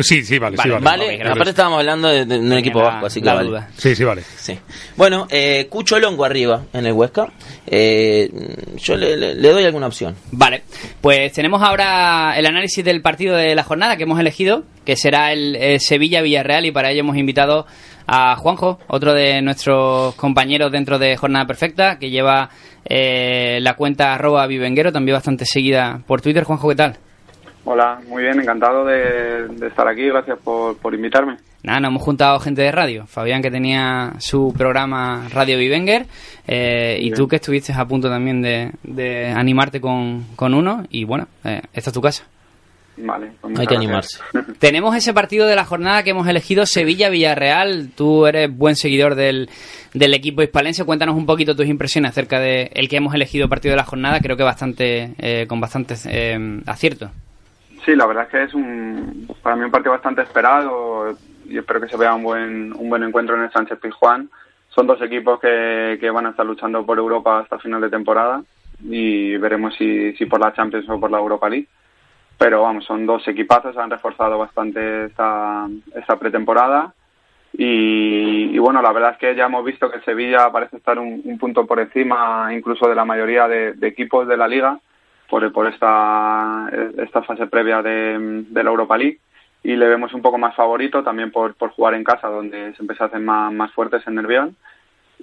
sí, 0.00 0.24
sí, 0.24 0.38
vale, 0.38 0.56
sí, 0.56 0.68
Vale, 0.68 0.84
vale. 0.84 1.06
Vale, 1.06 1.16
ok, 1.20 1.26
aparte 1.32 1.50
estábamos 1.50 1.78
hablando 1.80 2.08
de, 2.08 2.24
de 2.24 2.38
un 2.38 2.52
equipo 2.54 2.80
vasco, 2.80 3.06
así 3.06 3.20
que 3.20 3.26
la 3.26 3.34
vale. 3.34 3.48
duda. 3.48 3.68
Sí, 3.76 3.94
sí, 3.94 4.04
vale. 4.04 4.22
Sí. 4.36 4.58
Bueno, 4.96 5.26
eh, 5.30 5.66
Cucho 5.68 5.98
Longo 5.98 6.24
arriba 6.24 6.62
en 6.72 6.86
el 6.86 6.92
Huesca. 6.92 7.30
Eh, 7.66 8.30
yo 8.78 8.96
le, 8.96 9.16
le- 9.16 9.34
le 9.34 9.48
doy 9.50 9.64
alguna 9.64 9.86
opción. 9.88 10.16
Vale, 10.30 10.62
pues 11.00 11.32
tenemos 11.32 11.62
ahora 11.62 12.34
el 12.38 12.46
análisis 12.46 12.84
del 12.84 13.02
partido 13.02 13.36
de 13.36 13.54
la 13.54 13.64
jornada 13.64 13.96
que 13.96 14.04
hemos 14.04 14.18
elegido, 14.18 14.64
que 14.86 14.96
será 14.96 15.32
el 15.32 15.56
eh, 15.56 15.78
Sevilla-Villarreal, 15.78 16.64
y 16.66 16.72
para 16.72 16.90
ello 16.90 17.00
hemos 17.00 17.16
invitado 17.18 17.66
a 18.06 18.36
Juanjo, 18.36 18.78
otro 18.88 19.12
de 19.14 19.42
nuestros 19.42 20.14
compañeros 20.14 20.70
dentro 20.72 20.98
de 20.98 21.16
Jornada 21.16 21.46
Perfecta, 21.46 21.98
que 21.98 22.10
lleva 22.10 22.50
eh, 22.84 23.58
la 23.60 23.74
cuenta 23.74 24.14
arroba 24.14 24.46
vivenguero, 24.46 24.92
también 24.92 25.16
bastante 25.16 25.44
seguida 25.44 26.00
por 26.06 26.20
Twitter. 26.20 26.44
Juanjo, 26.44 26.68
¿qué 26.68 26.76
tal? 26.76 26.96
Hola, 27.64 28.00
muy 28.08 28.24
bien, 28.24 28.40
encantado 28.40 28.84
de, 28.84 29.46
de 29.46 29.68
estar 29.68 29.86
aquí, 29.86 30.08
gracias 30.08 30.36
por, 30.42 30.76
por 30.78 30.94
invitarme. 30.94 31.36
Nada, 31.62 31.78
nos 31.78 31.90
hemos 31.90 32.02
juntado 32.02 32.40
gente 32.40 32.60
de 32.60 32.72
radio. 32.72 33.06
Fabián, 33.06 33.40
que 33.40 33.52
tenía 33.52 34.14
su 34.18 34.52
programa 34.52 35.28
Radio 35.32 35.56
Vivenger, 35.58 36.06
eh, 36.48 36.96
y 36.98 37.04
Bien. 37.04 37.14
tú 37.14 37.28
que 37.28 37.36
estuviste 37.36 37.72
a 37.72 37.84
punto 37.84 38.08
también 38.08 38.42
de, 38.42 38.72
de 38.82 39.28
animarte 39.28 39.80
con, 39.80 40.24
con 40.34 40.54
uno, 40.54 40.82
y 40.90 41.04
bueno, 41.04 41.28
eh, 41.44 41.60
esta 41.72 41.90
es 41.90 41.94
tu 41.94 42.00
casa. 42.00 42.24
Vale, 42.96 43.32
pues 43.40 43.58
Hay 43.58 43.66
que 43.66 43.76
gracias. 43.76 44.22
Tenemos 44.58 44.94
ese 44.94 45.14
partido 45.14 45.46
de 45.46 45.56
la 45.56 45.64
jornada 45.64 46.02
que 46.02 46.10
hemos 46.10 46.28
elegido, 46.28 46.66
Sevilla-Villarreal. 46.66 47.90
Tú 47.96 48.26
eres 48.26 48.54
buen 48.54 48.76
seguidor 48.76 49.14
del, 49.14 49.48
del 49.94 50.14
equipo 50.14 50.42
hispalense. 50.42 50.84
Cuéntanos 50.84 51.16
un 51.16 51.26
poquito 51.26 51.56
tus 51.56 51.66
impresiones 51.66 52.10
acerca 52.10 52.38
de 52.38 52.70
el 52.74 52.88
que 52.88 52.96
hemos 52.96 53.14
elegido 53.14 53.48
partido 53.48 53.72
de 53.72 53.78
la 53.78 53.84
jornada. 53.84 54.20
Creo 54.20 54.36
que 54.36 54.42
bastante 54.42 55.14
eh, 55.18 55.46
con 55.48 55.60
bastantes 55.60 56.06
eh, 56.06 56.60
aciertos. 56.66 57.10
Sí, 57.84 57.96
la 57.96 58.06
verdad 58.06 58.24
es 58.24 58.30
que 58.30 58.42
es 58.44 58.54
un, 58.54 59.28
para 59.42 59.56
mí 59.56 59.64
un 59.64 59.70
partido 59.70 59.92
bastante 59.92 60.22
esperado 60.22 61.16
y 61.48 61.58
espero 61.58 61.80
que 61.80 61.88
se 61.88 61.96
vea 61.96 62.14
un 62.14 62.22
buen, 62.22 62.72
un 62.72 62.88
buen 62.88 63.02
encuentro 63.02 63.36
en 63.36 63.42
el 63.42 63.52
Sánchez 63.52 63.78
Pizjuán. 63.80 64.28
Son 64.68 64.86
dos 64.86 65.00
equipos 65.02 65.40
que, 65.40 65.98
que 66.00 66.10
van 66.10 66.26
a 66.26 66.30
estar 66.30 66.46
luchando 66.46 66.84
por 66.86 66.98
Europa 66.98 67.40
hasta 67.40 67.58
final 67.58 67.80
de 67.80 67.90
temporada 67.90 68.42
y 68.84 69.36
veremos 69.36 69.74
si, 69.76 70.12
si 70.14 70.26
por 70.26 70.40
la 70.40 70.52
Champions 70.54 70.88
o 70.88 71.00
por 71.00 71.10
la 71.10 71.18
Europa 71.18 71.48
League. 71.48 71.68
Pero 72.38 72.62
vamos, 72.62 72.84
son 72.84 73.06
dos 73.06 73.26
equipazos, 73.28 73.76
han 73.76 73.90
reforzado 73.90 74.38
bastante 74.38 75.06
esta, 75.06 75.68
esta 75.94 76.16
pretemporada. 76.16 76.92
Y, 77.52 78.54
y 78.54 78.58
bueno, 78.58 78.80
la 78.80 78.92
verdad 78.92 79.12
es 79.12 79.18
que 79.18 79.34
ya 79.34 79.44
hemos 79.46 79.64
visto 79.64 79.90
que 79.90 80.00
Sevilla 80.00 80.50
parece 80.50 80.78
estar 80.78 80.98
un, 80.98 81.20
un 81.24 81.38
punto 81.38 81.66
por 81.66 81.80
encima 81.80 82.48
incluso 82.50 82.88
de 82.88 82.94
la 82.94 83.04
mayoría 83.04 83.46
de, 83.46 83.74
equipos 83.82 84.26
de 84.26 84.38
la 84.38 84.48
liga 84.48 84.80
por, 85.28 85.52
por 85.52 85.66
esta, 85.66 86.70
esta 86.96 87.22
fase 87.22 87.46
previa 87.46 87.82
de, 87.82 88.44
de 88.48 88.64
la 88.64 88.70
Europa 88.70 88.96
League 88.96 89.18
y 89.62 89.76
le 89.76 89.86
vemos 89.86 90.14
un 90.14 90.22
poco 90.22 90.38
más 90.38 90.54
favorito 90.56 91.02
también 91.02 91.30
por, 91.30 91.54
por 91.54 91.70
jugar 91.70 91.94
en 91.94 92.04
casa 92.04 92.28
donde 92.28 92.74
se 92.74 93.04
hacen 93.04 93.24
más, 93.24 93.52
más 93.52 93.70
fuertes 93.72 94.02
en 94.06 94.14
Nervión 94.14 94.56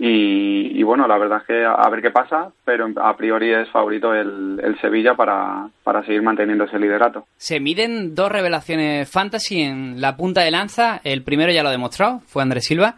y, 0.02 0.80
y 0.80 0.84
bueno, 0.84 1.10
la 1.10 1.18
verdad 1.18 1.40
es 1.42 1.48
que 1.48 1.66
a, 1.66 1.90
ver 1.90 2.02
qué 2.02 2.10
pasa, 2.10 2.54
pero 2.64 2.88
a 3.04 3.18
priori 3.18 3.52
es 3.52 3.70
favorito 3.70 4.14
el, 4.14 4.78
Sevilla 4.80 5.14
para, 5.14 5.68
para 5.84 6.06
seguir 6.06 6.22
manteniendo 6.22 6.64
ese 6.64 6.80
liderato. 6.80 7.26
Se 7.36 7.60
miden 7.60 8.16
dos 8.16 8.32
revelaciones 8.32 9.12
fantasy 9.12 9.62
en 9.62 10.00
la 10.00 10.16
punta 10.16 10.42
de 10.42 10.52
lanza. 10.52 11.02
El 11.04 11.24
primero 11.24 11.52
ya 11.52 11.64
lo 11.64 11.70
ha 11.70 11.74
demostrado, 11.74 12.22
fue 12.28 12.42
Andrés 12.42 12.64
Silva. 12.64 12.96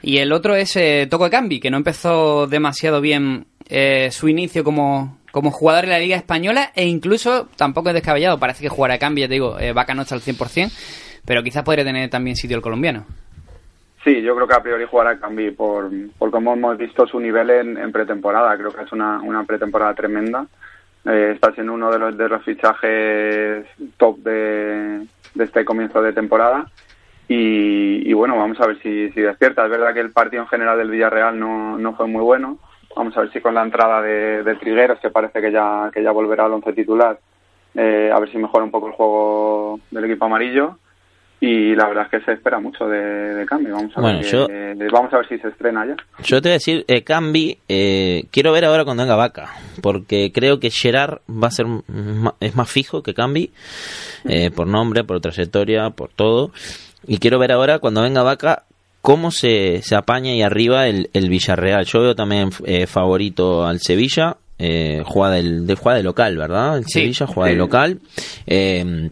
Y 0.00 0.18
el 0.18 0.32
otro 0.32 0.54
es 0.54 0.74
eh, 0.76 1.06
Toco 1.10 1.24
de 1.24 1.30
Cambi, 1.30 1.60
que 1.60 1.70
no 1.70 1.76
empezó 1.76 2.46
demasiado 2.46 3.02
bien 3.02 3.46
eh, 3.68 4.10
su 4.10 4.28
inicio 4.28 4.64
como, 4.64 5.18
como 5.32 5.50
jugador 5.50 5.84
en 5.84 5.90
la 5.90 5.98
Liga 5.98 6.16
Española 6.16 6.72
e 6.74 6.86
incluso 6.86 7.48
tampoco 7.56 7.90
es 7.90 7.94
descabellado. 7.94 8.38
Parece 8.38 8.62
que 8.62 8.70
jugará 8.70 8.96
Cambi, 8.96 9.20
ya 9.20 9.28
te 9.28 9.34
digo, 9.34 9.58
eh, 9.60 9.74
Vaca 9.74 9.92
no 9.92 10.00
al 10.00 10.06
100%, 10.06 10.72
pero 11.26 11.42
quizás 11.42 11.62
podría 11.62 11.84
tener 11.84 12.08
también 12.08 12.36
sitio 12.36 12.56
el 12.56 12.62
colombiano. 12.62 13.04
Sí, 14.04 14.22
yo 14.22 14.34
creo 14.36 14.46
que 14.46 14.54
a 14.54 14.62
priori 14.62 14.84
jugará 14.84 15.18
Cambi 15.18 15.50
por, 15.50 15.90
por 16.18 16.30
cómo 16.30 16.52
hemos 16.52 16.78
visto 16.78 17.06
su 17.06 17.18
nivel 17.18 17.50
en, 17.50 17.92
pretemporada. 17.92 18.56
Creo 18.56 18.72
que 18.72 18.82
es 18.82 18.92
una, 18.92 19.20
una 19.20 19.44
pretemporada 19.44 19.94
tremenda. 19.94 20.46
Eh, 21.04 21.32
está 21.34 21.52
siendo 21.52 21.72
uno 21.72 21.90
de 21.90 21.98
los, 21.98 22.16
de 22.16 22.28
los 22.28 22.42
fichajes 22.44 23.66
top 23.96 24.18
de, 24.18 25.06
este 25.38 25.64
comienzo 25.64 26.00
de 26.00 26.12
temporada. 26.12 26.70
Y, 27.26 28.08
y 28.08 28.12
bueno, 28.12 28.36
vamos 28.36 28.60
a 28.60 28.66
ver 28.66 28.80
si, 28.82 29.10
si 29.10 29.20
despierta. 29.20 29.64
Es 29.64 29.70
verdad 29.70 29.92
que 29.92 30.00
el 30.00 30.12
partido 30.12 30.42
en 30.42 30.48
general 30.48 30.78
del 30.78 30.90
Villarreal 30.90 31.38
no, 31.38 31.76
no 31.76 31.94
fue 31.94 32.06
muy 32.06 32.22
bueno. 32.22 32.58
Vamos 32.94 33.16
a 33.16 33.20
ver 33.20 33.32
si 33.32 33.40
con 33.40 33.54
la 33.54 33.62
entrada 33.62 34.00
de, 34.00 34.44
de 34.44 34.54
Trigueros, 34.54 35.00
que 35.00 35.10
parece 35.10 35.40
que 35.40 35.50
ya, 35.50 35.90
que 35.92 36.02
ya 36.02 36.12
volverá 36.12 36.46
al 36.46 36.52
once 36.52 36.72
titular, 36.72 37.18
eh, 37.74 38.10
a 38.12 38.18
ver 38.18 38.30
si 38.30 38.38
mejora 38.38 38.64
un 38.64 38.70
poco 38.70 38.88
el 38.88 38.94
juego 38.94 39.80
del 39.90 40.04
equipo 40.04 40.24
amarillo 40.24 40.78
y 41.40 41.74
la 41.76 41.86
verdad 41.88 42.06
es 42.10 42.18
que 42.18 42.24
se 42.26 42.32
espera 42.32 42.58
mucho 42.58 42.86
de, 42.86 42.98
de 42.98 43.46
cambio. 43.46 43.74
Vamos 43.74 43.92
a, 43.96 44.00
Bueno, 44.00 44.18
ver, 44.18 44.26
yo- 44.30 44.46
eh, 44.50 44.74
vamos 44.92 45.12
a 45.12 45.18
ver 45.18 45.28
si 45.28 45.38
se 45.38 45.48
estrena 45.48 45.86
ya. 45.86 45.96
Yo 46.24 46.42
te 46.42 46.48
voy 46.48 46.52
a 46.52 46.54
decir, 46.54 46.84
eh, 46.88 47.02
Cambi, 47.04 47.58
eh, 47.68 48.24
quiero 48.30 48.52
ver 48.52 48.64
ahora 48.64 48.84
cuando 48.84 49.02
venga 49.04 49.14
Vaca, 49.16 49.50
porque 49.82 50.32
creo 50.32 50.58
que 50.60 50.70
Gerard 50.70 51.18
va 51.30 51.48
a 51.48 51.50
ser 51.52 51.66
es 52.40 52.54
más 52.56 52.70
fijo 52.70 53.02
que 53.02 53.14
Cambi, 53.14 53.50
eh, 54.28 54.50
por 54.50 54.66
nombre, 54.66 55.04
por 55.04 55.20
trayectoria, 55.20 55.90
por 55.90 56.08
todo. 56.10 56.50
Y 57.06 57.18
quiero 57.18 57.38
ver 57.38 57.52
ahora 57.52 57.78
cuando 57.78 58.02
venga 58.02 58.22
Vaca 58.22 58.64
cómo 59.00 59.30
se, 59.30 59.80
se 59.82 59.94
apaña 59.94 60.32
ahí 60.32 60.42
arriba 60.42 60.88
el, 60.88 61.08
el 61.12 61.28
Villarreal. 61.30 61.84
Yo 61.86 62.00
veo 62.00 62.14
también 62.16 62.50
eh, 62.66 62.86
favorito 62.88 63.64
al 63.64 63.78
Sevilla, 63.78 64.36
eh, 64.58 65.02
juega 65.06 65.36
del, 65.36 65.66
de, 65.68 65.74
juega 65.76 65.96
de 65.98 66.02
local, 66.02 66.36
¿verdad? 66.36 66.78
El 66.78 66.84
Sí, 66.84 66.90
Sevilla 67.14 67.26
juega 67.26 67.50
de 67.50 67.56
local. 67.56 68.00
Eh, 68.46 69.10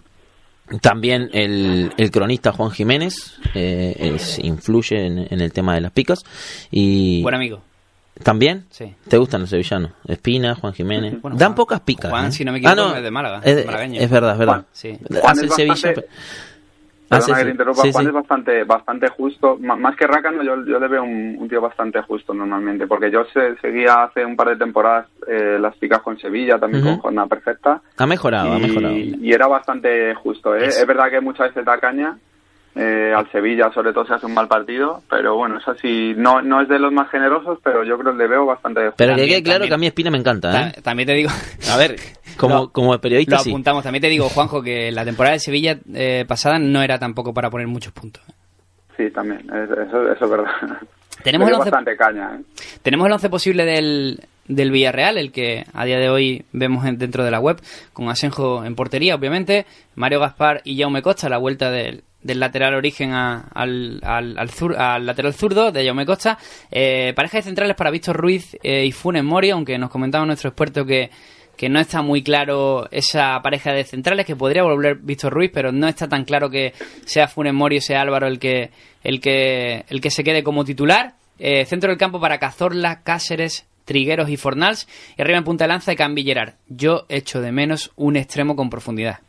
también 0.80 1.30
el, 1.32 1.92
el 1.96 2.10
cronista 2.10 2.52
Juan 2.52 2.70
Jiménez 2.70 3.34
eh, 3.54 3.94
es- 3.98 4.38
influye 4.38 5.06
en, 5.06 5.26
en 5.30 5.40
el 5.40 5.52
tema 5.52 5.74
de 5.74 5.80
las 5.80 5.92
picas. 5.92 6.24
Y 6.70 7.22
Buen 7.22 7.34
amigo. 7.34 7.62
también 8.22 8.64
Sí. 8.70 8.94
te 9.08 9.16
gustan 9.18 9.42
los 9.42 9.50
sevillanos. 9.50 9.92
Espina, 10.08 10.54
Juan 10.54 10.72
Jiménez. 10.72 11.20
Bueno, 11.20 11.36
Dan 11.36 11.48
Juan- 11.50 11.54
pocas 11.56 11.80
picas. 11.80 12.10
Juan, 12.10 12.26
¿eh? 12.26 12.32
si 12.32 12.44
no 12.44 12.52
me 12.52 12.58
equivoco, 12.58 12.96
es 12.96 13.02
de 13.02 13.10
Málaga, 13.10 13.40
Es, 13.44 13.56
verdad, 13.66 13.92
es 13.92 14.10
verdad. 14.10 14.36
Juan. 14.36 14.66
Sí. 14.72 14.98
Juan 15.08 15.22
Hace 15.32 15.46
es 15.46 15.58
el 15.58 15.76
Sevilla. 15.76 16.02
Hace 17.10 17.32
Perdona 17.32 17.34
que 17.34 17.40
el- 17.40 17.46
te 17.46 17.50
interrumpa, 17.52 17.82
sí, 17.82 17.92
Juan 17.92 18.04
sí. 18.04 18.08
es 18.08 18.14
bastante, 18.14 18.64
bastante 18.64 19.08
justo. 19.08 19.56
M- 19.60 19.76
más 19.76 19.96
que 19.96 20.06
Rácano, 20.06 20.42
yo, 20.42 20.64
yo 20.64 20.78
le 20.80 20.88
veo 20.88 21.02
un, 21.04 21.36
un 21.38 21.48
tío 21.48 21.60
bastante 21.60 22.00
justo 22.02 22.34
normalmente, 22.34 22.86
porque 22.86 23.10
yo 23.10 23.24
se- 23.32 23.56
seguía 23.58 24.04
hace 24.04 24.24
un 24.24 24.36
par 24.36 24.48
de 24.48 24.56
temporadas 24.56 25.06
eh, 25.28 25.58
las 25.60 25.76
picas 25.76 26.00
con 26.02 26.18
Sevilla, 26.18 26.58
también 26.58 26.82
Ujú. 26.82 26.92
con 26.94 27.00
Jornada 27.02 27.28
Perfecta, 27.28 27.80
Ha 27.98 28.06
mejorado, 28.06 28.52
ha 28.52 28.58
y, 28.58 28.62
mejorado. 28.62 28.94
y 28.96 29.32
era 29.32 29.46
bastante 29.46 30.14
justo. 30.14 30.54
¿eh? 30.56 30.66
Es 30.66 30.86
verdad 30.86 31.10
que 31.10 31.20
muchas 31.20 31.48
veces 31.48 31.64
da 31.64 31.78
caña, 31.78 32.16
eh, 32.76 33.12
al 33.16 33.30
Sevilla 33.32 33.70
sobre 33.72 33.92
todo 33.92 34.06
se 34.06 34.14
hace 34.14 34.26
un 34.26 34.34
mal 34.34 34.48
partido, 34.48 35.02
pero 35.08 35.34
bueno, 35.36 35.58
es 35.58 35.66
así, 35.66 36.12
no, 36.16 36.42
no 36.42 36.60
es 36.60 36.68
de 36.68 36.78
los 36.78 36.92
más 36.92 37.10
generosos, 37.10 37.58
pero 37.64 37.82
yo 37.84 37.98
creo 37.98 38.12
que 38.12 38.18
le 38.18 38.28
veo 38.28 38.44
bastante 38.46 38.80
justo. 38.82 38.94
Pero 38.98 39.16
que 39.16 39.26
quede 39.26 39.42
claro 39.42 39.60
también. 39.60 39.68
que 39.70 39.74
a 39.74 39.78
mí 39.78 39.86
Espina 39.86 40.10
me 40.10 40.18
encanta. 40.18 40.68
¿eh? 40.68 40.72
Ta- 40.76 40.82
También 40.82 41.06
te 41.06 41.14
digo, 41.14 41.30
A 41.72 41.76
ver, 41.76 41.96
como, 42.36 42.54
Lo- 42.54 42.68
como 42.70 42.98
periodista 42.98 43.36
lo 43.36 43.42
sí. 43.42 43.50
apuntamos. 43.50 43.82
También 43.82 44.02
te 44.02 44.08
digo, 44.08 44.28
Juanjo, 44.28 44.62
que 44.62 44.92
la 44.92 45.04
temporada 45.04 45.32
de 45.34 45.40
Sevilla 45.40 45.78
eh, 45.94 46.24
pasada 46.28 46.58
no 46.58 46.82
era 46.82 46.98
tampoco 46.98 47.32
para 47.32 47.48
poner 47.50 47.66
muchos 47.66 47.92
puntos. 47.92 48.22
Sí, 48.96 49.10
también, 49.10 49.40
es- 49.50 49.70
eso, 49.88 50.12
eso 50.12 50.24
es 50.24 50.30
verdad. 50.30 50.50
Tenemos 51.24 51.46
Le 51.48 51.52
el 51.52 51.56
dio 51.56 51.62
once- 51.62 51.70
bastante 51.70 51.96
caña, 51.96 52.36
¿eh? 52.38 52.42
Tenemos 52.82 53.06
el 53.06 53.12
11 53.14 53.30
posible 53.30 53.64
del, 53.64 54.20
del 54.48 54.70
Villarreal, 54.70 55.16
el 55.16 55.32
que 55.32 55.64
a 55.72 55.84
día 55.86 55.98
de 55.98 56.10
hoy 56.10 56.44
vemos 56.52 56.84
en- 56.84 56.98
dentro 56.98 57.24
de 57.24 57.30
la 57.30 57.40
web, 57.40 57.56
con 57.94 58.10
Asenjo 58.10 58.64
en 58.64 58.74
portería, 58.76 59.14
obviamente, 59.14 59.64
Mario 59.94 60.20
Gaspar 60.20 60.60
y 60.64 60.78
Jaume 60.78 61.00
Costa, 61.02 61.28
la 61.30 61.38
vuelta 61.38 61.70
del, 61.70 62.04
del 62.26 62.40
lateral 62.40 62.74
origen 62.74 63.12
a- 63.12 63.48
al, 63.54 64.00
al, 64.02 64.36
al, 64.38 64.50
al 64.76 65.06
lateral 65.06 65.34
zurdo 65.34 65.70
de 65.72 65.84
Jaume 65.84 66.04
Costa. 66.04 66.38
Eh, 66.70 67.12
pareja 67.14 67.38
de 67.38 67.42
centrales 67.42 67.76
para 67.76 67.90
Víctor 67.90 68.16
Ruiz 68.16 68.56
eh, 68.62 68.84
y 68.84 68.92
Funes 68.92 69.24
Mori, 69.24 69.50
aunque 69.50 69.78
nos 69.78 69.90
comentaba 69.90 70.26
nuestro 70.26 70.50
experto 70.50 70.84
que 70.84 71.10
que 71.56 71.70
no 71.70 71.80
está 71.80 72.02
muy 72.02 72.22
claro 72.22 72.86
esa 72.90 73.40
pareja 73.42 73.72
de 73.72 73.82
centrales, 73.84 74.26
que 74.26 74.36
podría 74.36 74.62
volver 74.62 74.96
Víctor 74.96 75.32
Ruiz, 75.32 75.50
pero 75.54 75.72
no 75.72 75.88
está 75.88 76.06
tan 76.06 76.26
claro 76.26 76.50
que 76.50 76.74
sea 77.06 77.28
Funes 77.28 77.54
Mori 77.54 77.78
o 77.78 77.80
sea 77.80 78.02
Álvaro 78.02 78.26
el 78.26 78.38
que, 78.38 78.68
el 79.02 79.22
que, 79.22 79.86
el 79.88 80.02
que 80.02 80.10
se 80.10 80.22
quede 80.22 80.42
como 80.42 80.66
titular. 80.66 81.14
Eh, 81.38 81.64
centro 81.64 81.88
del 81.88 81.96
campo 81.98 82.20
para 82.20 82.38
Cazorla, 82.38 83.00
Cáceres, 83.02 83.64
Trigueros 83.86 84.28
y 84.28 84.36
Fornals. 84.36 84.86
Y 85.16 85.22
arriba 85.22 85.38
en 85.38 85.44
punta 85.44 85.64
de 85.64 85.68
lanza 85.68 85.92
de 85.92 85.96
Canvillerard. 85.96 86.56
Yo 86.68 87.06
echo 87.08 87.40
de 87.40 87.52
menos 87.52 87.90
un 87.96 88.16
extremo 88.16 88.54
con 88.54 88.68
profundidad. 88.68 89.20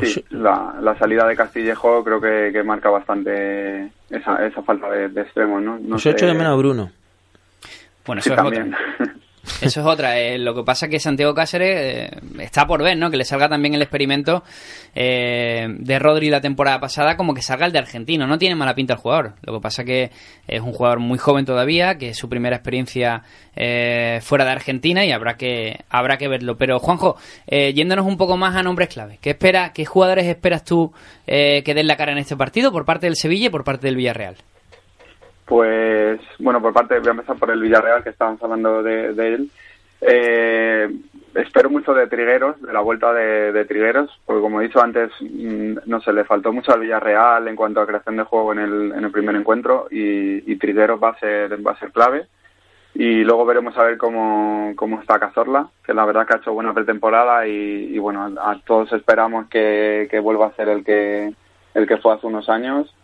Sí, 0.00 0.24
la, 0.30 0.74
la 0.80 0.96
salida 0.98 1.26
de 1.26 1.36
Castillejo 1.36 2.02
creo 2.02 2.20
que, 2.20 2.50
que 2.52 2.62
marca 2.62 2.88
bastante 2.88 3.90
esa, 4.10 4.44
esa 4.46 4.62
falta 4.62 4.88
de, 4.90 5.08
de 5.10 5.20
extremos, 5.22 5.62
¿no? 5.62 5.78
no 5.78 5.98
Yo 5.98 6.10
echo 6.10 6.20
sé- 6.20 6.26
de 6.26 6.32
menos 6.34 6.52
a 6.52 6.56
Bruno. 6.56 6.90
Bueno, 8.06 8.22
Sí, 8.22 8.30
eso 8.30 8.34
es 8.34 8.42
también. 8.42 8.74
otra. 8.74 9.14
Eso 9.60 9.80
es 9.80 9.86
otra. 9.86 10.18
eh, 10.18 10.38
lo 10.38 10.54
que 10.54 10.62
pasa 10.62 10.86
es 10.86 10.90
que 10.90 11.00
Santiago 11.00 11.34
Cáceres 11.34 11.76
eh, 11.76 12.10
está 12.38 12.66
por 12.66 12.82
ver, 12.82 12.96
¿no? 12.96 13.10
Que 13.10 13.16
le 13.16 13.24
salga 13.24 13.48
también 13.48 13.74
el 13.74 13.82
experimento 13.82 14.44
eh, 14.94 15.66
de 15.68 15.98
Rodri 15.98 16.30
la 16.30 16.40
temporada 16.40 16.78
pasada, 16.78 17.16
como 17.16 17.34
que 17.34 17.42
salga 17.42 17.66
el 17.66 17.72
de 17.72 17.78
argentino. 17.80 18.26
No 18.26 18.38
tiene 18.38 18.54
mala 18.54 18.74
pinta 18.74 18.94
el 18.94 19.00
jugador. 19.00 19.34
Lo 19.42 19.54
que 19.54 19.60
pasa 19.60 19.84
que 19.84 20.10
es 20.46 20.60
un 20.60 20.72
jugador 20.72 21.00
muy 21.00 21.18
joven 21.18 21.44
todavía, 21.44 21.98
que 21.98 22.10
es 22.10 22.16
su 22.16 22.28
primera 22.28 22.56
experiencia 22.56 23.22
eh, 23.56 24.20
fuera 24.22 24.44
de 24.44 24.52
Argentina 24.52 25.04
y 25.04 25.12
habrá 25.12 25.36
que 25.36 25.80
habrá 25.90 26.18
que 26.18 26.28
verlo. 26.28 26.56
Pero 26.56 26.78
Juanjo, 26.78 27.16
eh, 27.46 27.72
yéndonos 27.72 28.06
un 28.06 28.16
poco 28.16 28.36
más 28.36 28.54
a 28.54 28.62
nombres 28.62 28.88
clave, 28.88 29.18
¿qué 29.20 29.30
espera, 29.30 29.72
qué 29.72 29.84
jugadores 29.84 30.26
esperas 30.26 30.64
tú 30.64 30.92
que 31.26 31.62
den 31.74 31.86
la 31.86 31.96
cara 31.96 32.12
en 32.12 32.18
este 32.18 32.36
partido 32.36 32.72
por 32.72 32.84
parte 32.84 33.06
del 33.06 33.16
Sevilla 33.16 33.46
y 33.46 33.50
por 33.50 33.64
parte 33.64 33.86
del 33.86 33.96
Villarreal? 33.96 34.36
Pues, 35.46 36.20
bueno, 36.38 36.60
por 36.62 36.72
parte, 36.72 36.98
voy 36.98 37.08
a 37.08 37.12
empezar 37.12 37.36
por 37.36 37.50
el 37.50 37.60
Villarreal, 37.60 38.02
que 38.02 38.10
estábamos 38.10 38.42
hablando 38.42 38.82
de, 38.82 39.12
de 39.12 39.34
él. 39.34 39.50
Eh, 40.04 40.88
espero 41.34 41.70
mucho 41.70 41.94
de 41.94 42.08
Trigueros, 42.08 42.60
de 42.60 42.72
la 42.72 42.80
vuelta 42.80 43.12
de, 43.12 43.64
Trigueros, 43.64 44.10
porque 44.26 44.42
como 44.42 44.60
he 44.60 44.64
dicho 44.64 44.82
antes, 44.82 45.10
mm, 45.20 45.78
no 45.86 46.00
sé, 46.00 46.12
le 46.12 46.24
faltó 46.24 46.52
mucho 46.52 46.72
al 46.72 46.80
Villarreal 46.80 47.46
en 47.46 47.56
cuanto 47.56 47.80
a 47.80 47.86
creación 47.86 48.16
de 48.16 48.24
juego 48.24 48.52
en 48.52 48.58
el, 48.58 49.10
primer 49.12 49.36
encuentro 49.36 49.86
y, 49.90 50.56
Trigueros 50.56 51.00
va 51.02 51.10
a 51.10 51.18
ser, 51.18 51.92
clave. 51.92 52.26
Y 52.94 53.24
luego 53.24 53.46
veremos 53.46 53.76
a 53.78 53.84
ver 53.84 53.96
cómo, 53.96 54.72
cómo 54.76 55.00
está 55.00 55.18
Cazorla, 55.18 55.68
que 55.84 55.94
la 55.94 56.04
verdad 56.04 56.26
que 56.26 56.34
ha 56.34 56.36
hecho 56.38 56.52
buena 56.52 56.74
pretemporada 56.74 57.46
y, 57.46 57.94
y 57.94 57.98
bueno, 57.98 58.34
a 58.38 58.60
todos 58.66 58.92
esperamos 58.92 59.48
que, 59.48 60.08
que 60.10 60.20
vuelva 60.20 60.48
a 60.48 60.56
ser 60.56 60.68
el 60.68 60.84
que, 60.84 61.32
el 61.74 61.86
que 61.86 61.96
fue 61.98 62.14
hace 62.14 62.26
unos 62.26 62.48
años 62.48 62.94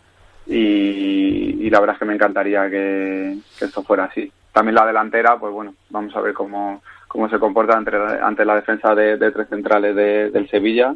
y, 0.49 1.57
y 1.65 1.69
la 1.69 1.79
verdad 1.79 1.95
es 1.95 1.99
que 1.99 2.05
me 2.05 2.15
encantaría 2.15 2.69
que, 2.69 3.37
esto 3.61 3.83
fuera 3.83 4.05
así. 4.05 4.31
También 4.51 4.75
la 4.75 4.85
delantera, 4.85 5.37
pues 5.37 5.53
bueno, 5.53 5.75
vamos 5.91 6.15
a 6.15 6.21
ver 6.21 6.33
cómo, 6.33 6.81
cómo 7.07 7.29
se 7.29 7.37
comporta 7.39 7.77
ante, 7.77 7.95
ante 7.95 8.43
la 8.45 8.55
defensa 8.55 8.95
de, 8.95 9.17
tres 9.31 9.47
centrales 9.47 9.95
de- 9.95 10.31
del 10.31 10.49
Sevilla, 10.49 10.93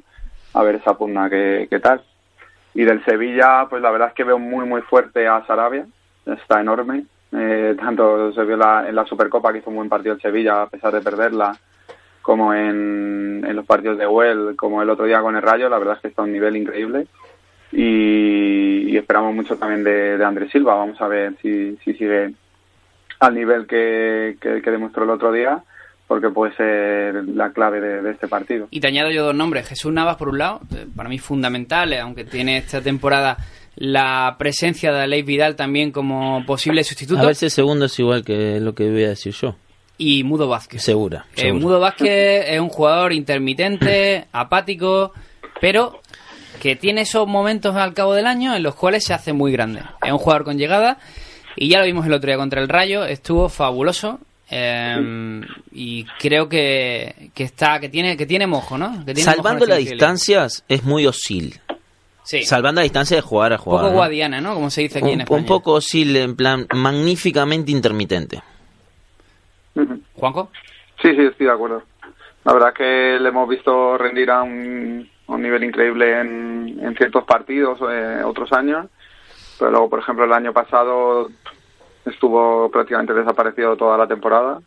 a 0.56 0.64
ver 0.64 0.76
esa 0.76 0.98
pugna 0.98 1.30
que, 1.30 1.68
que 1.70 1.80
tal. 1.80 2.02
Y 2.74 2.84
del 2.84 3.06
Sevilla, 3.06 3.68
pues 3.70 3.82
la 3.84 3.92
verdad 3.92 4.08
es 4.10 4.14
que 4.16 4.24
veo 4.24 4.40
muy 4.40 4.66
muy 4.66 4.82
fuerte 4.82 5.28
a 5.28 5.46
Sarabia, 5.46 5.86
está 6.26 6.60
enorme. 6.60 7.06
Eh, 7.32 7.76
tanto 7.80 8.32
se 8.34 8.44
vio 8.44 8.58
la- 8.58 8.88
en 8.90 8.96
la 8.96 9.06
Supercopa 9.06 9.52
que 9.54 9.60
hizo 9.60 9.70
un 9.70 9.76
buen 9.78 9.90
partido 9.90 10.16
el 10.16 10.22
Sevilla 10.22 10.64
a 10.64 10.68
pesar 10.70 10.92
de 10.94 11.02
perderla, 11.02 11.56
como 12.24 12.54
en, 12.56 13.44
en 13.48 13.56
los 13.56 13.66
partidos 13.66 14.00
de 14.00 14.08
Well, 14.08 14.56
como 14.56 14.82
el 14.82 14.90
otro 14.90 15.06
día 15.06 15.22
con 15.22 15.36
el 15.36 15.42
Rayo, 15.44 15.70
la 15.70 15.78
verdad 15.78 15.96
es 15.98 16.02
que 16.02 16.08
está 16.08 16.24
a 16.24 16.26
un 16.26 16.32
nivel 16.34 16.56
increíble 16.56 17.06
y, 17.74 18.92
y 18.92 18.98
esperamos 18.98 19.34
mucho 19.34 19.58
también 19.58 19.84
de, 19.84 20.18
de 20.18 20.26
Andrés 20.26 20.52
Silva. 20.52 20.76
Vamos 20.76 21.02
a 21.02 21.08
ver 21.08 21.34
si, 21.42 21.76
si 21.84 21.94
sigue 21.94 22.34
al 23.20 23.36
nivel 23.36 23.66
que, 23.68 24.38
que, 24.40 24.62
que 24.62 24.72
demostró 24.72 25.04
el 25.04 25.10
otro 25.10 25.32
día, 25.32 25.64
porque 26.08 26.30
puede 26.30 26.56
ser 26.56 27.16
la 27.30 27.52
clave 27.52 27.82
de, 27.82 28.02
de 28.02 28.12
este 28.12 28.28
partido. 28.28 28.68
Y 28.70 28.80
te 28.80 28.88
añado 28.88 29.10
yo 29.10 29.24
dos 29.24 29.36
nombres. 29.36 29.68
Jesús 29.68 29.92
Navas, 29.92 30.18
por 30.18 30.30
un 30.30 30.38
lado, 30.38 30.62
eh, 30.76 30.86
para 30.96 31.10
mí 31.10 31.18
fundamental, 31.18 31.94
eh, 31.94 32.00
aunque 32.00 32.26
tiene 32.26 32.58
esta 32.58 32.82
temporada 32.82 33.38
la 33.76 34.36
presencia 34.38 34.92
de 34.92 35.02
Aleix 35.02 35.26
Vidal 35.26 35.56
también 35.56 35.92
como 35.92 36.46
posible 36.46 36.84
sustituto. 36.84 37.22
A 37.22 37.28
ver 37.28 37.36
si 37.36 37.46
el 37.46 37.52
segundo 37.52 37.86
es 37.86 37.98
igual 37.98 38.24
que 38.24 38.60
lo 38.60 38.76
que 38.76 38.90
voy 38.90 39.06
a 39.06 39.10
decir 39.10 39.34
yo. 39.34 39.56
Y 39.98 40.24
Mudo 40.24 40.48
Vázquez. 40.48 40.84
Segura. 40.84 41.26
Eh, 41.36 41.42
segura. 41.42 41.60
Mudo 41.60 41.80
Vázquez 41.80 42.46
es 42.50 42.60
un 42.60 42.70
jugador 42.70 43.14
intermitente, 43.14 44.26
apático, 44.32 45.14
pero 45.62 46.02
que 46.64 46.78
tiene 46.78 47.02
esos 47.02 47.28
momentos 47.28 47.76
al 47.76 47.94
cabo 47.94 48.14
del 48.14 48.26
año 48.26 48.56
en 48.56 48.64
los 48.64 48.74
cuales 48.74 49.04
se 49.04 49.14
hace 49.14 49.34
muy 49.34 49.52
grande. 49.52 49.82
Es 50.02 50.12
un 50.14 50.18
jugador 50.18 50.46
con 50.46 50.58
llegada 50.58 50.98
y 51.58 51.68
ya 51.68 51.80
lo 51.80 51.86
vimos 51.86 52.06
el 52.06 52.14
otro 52.14 52.28
día 52.28 52.38
contra 52.38 52.62
el 52.62 52.70
Rayo, 52.70 53.04
estuvo 53.04 53.50
fabuloso. 53.50 54.20
eh, 54.50 55.42
y 55.74 56.06
creo 56.20 56.48
que, 56.48 57.30
que 57.34 57.44
está 57.44 57.80
que 57.82 57.90
tiene 57.90 58.16
que 58.16 58.26
tiene 58.26 58.48
mojo, 58.48 58.78
¿no? 58.78 58.92
Que 59.06 59.14
tiene 59.14 59.30
mojo 59.30 59.36
Salvando 59.36 59.66
en 59.66 59.70
las 59.72 59.80
distancias, 59.80 60.64
es 60.70 60.84
muy 60.86 61.06
osil. 61.06 61.60
Sí. 62.24 62.44
Salvando 62.44 62.80
la 62.80 62.84
distancia 62.84 63.18
de 63.18 63.22
jugar 63.22 63.52
a 63.52 63.56
Un 63.58 63.62
jugar. 63.62 63.82
poco 63.82 63.92
¿no? 63.92 63.98
guadiana, 63.98 64.40
¿no? 64.40 64.54
Como 64.54 64.70
se 64.70 64.82
dice 64.84 65.00
aquí 65.00 65.10
en 65.10 65.16
Un, 65.16 65.22
España. 65.22 65.40
un 65.42 65.46
poco 65.46 65.74
osil, 65.74 66.16
en 66.16 66.38
plan, 66.38 66.66
magníficamente 66.74 67.72
intermitente. 67.72 68.42
Juanjo. 70.16 70.50
Sí, 71.02 71.10
sí, 71.16 71.22
estoy 71.30 71.48
de 71.48 71.52
acuerdo. 71.52 71.84
La 72.46 72.54
verdad 72.54 72.70
es 72.70 72.76
que 72.78 73.18
le 73.22 73.28
hemos 73.30 73.50
visto 73.50 73.98
rendir 73.98 74.30
a 74.32 74.44
un, 74.44 75.10
a 75.10 75.13
un 75.34 75.42
nivel 75.42 75.64
increíble 75.64 76.20
en, 76.20 76.96
ciertos 76.98 77.24
partidos 77.24 77.80
eh, 77.90 78.22
otros 78.24 78.52
años, 78.54 78.88
pero 79.58 79.72
luego, 79.72 79.90
por 79.90 80.00
ejemplo, 80.00 80.26
el 80.26 80.34
año 80.34 80.54
pasado 80.54 81.30
estuvo 82.06 82.70
prácticamente 82.70 83.14
desaparecido 83.14 83.76
toda 83.76 83.98
la 83.98 84.08
temporada. 84.08 84.62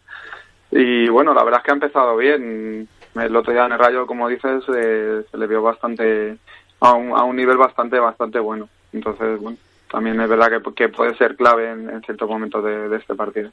Y 0.70 1.08
bueno, 1.08 1.32
la 1.34 1.44
verdad 1.44 1.60
es 1.60 1.64
que 1.64 1.70
ha 1.70 1.74
empezado 1.74 2.16
bien. 2.16 2.88
El 3.14 3.36
otro 3.36 3.52
día 3.52 3.66
en 3.66 3.72
el 3.72 3.78
Rayo, 3.78 4.06
como 4.06 4.28
dices, 4.28 4.64
eh, 4.74 5.24
se 5.30 5.38
le 5.38 5.46
vio 5.46 5.62
bastante 5.62 6.36
a 6.80 6.92
un, 6.94 7.12
a 7.12 7.22
un 7.22 7.36
nivel 7.36 7.56
bastante 7.56 7.98
bastante 7.98 8.38
bueno. 8.38 8.68
Entonces, 8.92 9.40
bueno, 9.40 9.56
también 9.90 10.20
es 10.20 10.28
verdad 10.28 10.50
que, 10.50 10.74
que 10.74 10.88
puede 10.88 11.16
ser 11.16 11.36
clave 11.36 11.70
en, 11.70 12.02
ciertos 12.02 12.28
momentos 12.28 12.64
de 12.64 12.96
este 12.96 13.14
partido. 13.14 13.50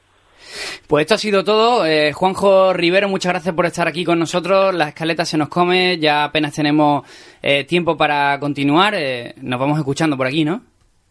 Pues 0.86 1.02
esto 1.02 1.14
ha 1.14 1.18
sido 1.18 1.44
todo. 1.44 1.86
Eh, 1.86 2.12
Juanjo 2.12 2.72
Rivero, 2.72 3.08
muchas 3.08 3.32
gracias 3.32 3.54
por 3.54 3.66
estar 3.66 3.88
aquí 3.88 4.04
con 4.04 4.18
nosotros. 4.18 4.74
La 4.74 4.88
escaleta 4.88 5.24
se 5.24 5.38
nos 5.38 5.48
come, 5.48 5.98
ya 5.98 6.24
apenas 6.24 6.54
tenemos 6.54 7.06
eh, 7.42 7.64
tiempo 7.64 7.96
para 7.96 8.38
continuar. 8.38 8.94
Eh, 8.96 9.34
nos 9.42 9.58
vamos 9.58 9.78
escuchando 9.78 10.16
por 10.16 10.26
aquí, 10.26 10.44
¿no? 10.44 10.60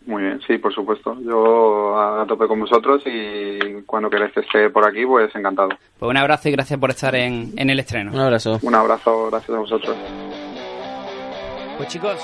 Muy 0.05 0.21
bien, 0.21 0.41
sí, 0.45 0.57
por 0.57 0.73
supuesto. 0.73 1.17
Yo 1.21 1.97
a 1.97 2.25
tope 2.27 2.45
con 2.47 2.59
vosotros 2.59 3.01
y 3.05 3.81
cuando 3.85 4.09
queráis 4.09 4.33
que 4.33 4.41
esté 4.41 4.69
por 4.69 4.85
aquí, 4.85 5.05
pues 5.05 5.33
encantado. 5.33 5.69
Pues 5.97 6.09
un 6.09 6.17
abrazo 6.17 6.49
y 6.49 6.51
gracias 6.51 6.77
por 6.77 6.89
estar 6.89 7.15
en, 7.15 7.53
en 7.55 7.69
el 7.69 7.79
estreno. 7.79 8.11
Un 8.11 8.19
abrazo. 8.19 8.59
Un 8.61 8.75
abrazo, 8.75 9.29
gracias 9.31 9.55
a 9.55 9.59
vosotros. 9.59 9.95
Pues 11.77 11.87
chicos, 11.87 12.19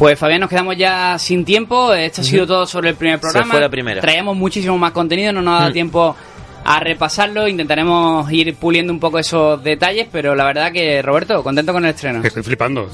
Pues 0.00 0.18
Fabián, 0.18 0.40
nos 0.40 0.48
quedamos 0.48 0.78
ya 0.78 1.18
sin 1.18 1.44
tiempo. 1.44 1.92
Esto 1.92 2.22
ha 2.22 2.24
sido 2.24 2.46
todo 2.46 2.66
sobre 2.66 2.88
el 2.88 2.94
primer 2.96 3.20
programa. 3.20 3.52
fue 3.52 3.60
la 3.60 3.68
primera. 3.68 4.00
Traíamos 4.00 4.34
muchísimo 4.34 4.78
más 4.78 4.92
contenido, 4.92 5.30
no 5.30 5.42
nos 5.42 5.58
dado 5.58 5.68
Mm. 5.68 5.72
tiempo 5.74 6.16
a 6.64 6.80
repasarlo. 6.80 7.48
Intentaremos 7.48 8.30
ir 8.32 8.54
puliendo 8.56 8.92
un 8.92 9.00
poco 9.00 9.18
esos 9.18 9.62
detalles, 9.62 10.06
pero 10.10 10.34
la 10.34 10.44
verdad 10.44 10.72
que, 10.72 11.02
Roberto, 11.02 11.42
contento 11.42 11.72
con 11.72 11.84
el 11.84 11.90
estreno. 11.90 12.22
Estoy 12.22 12.42
flipando. 12.42 12.88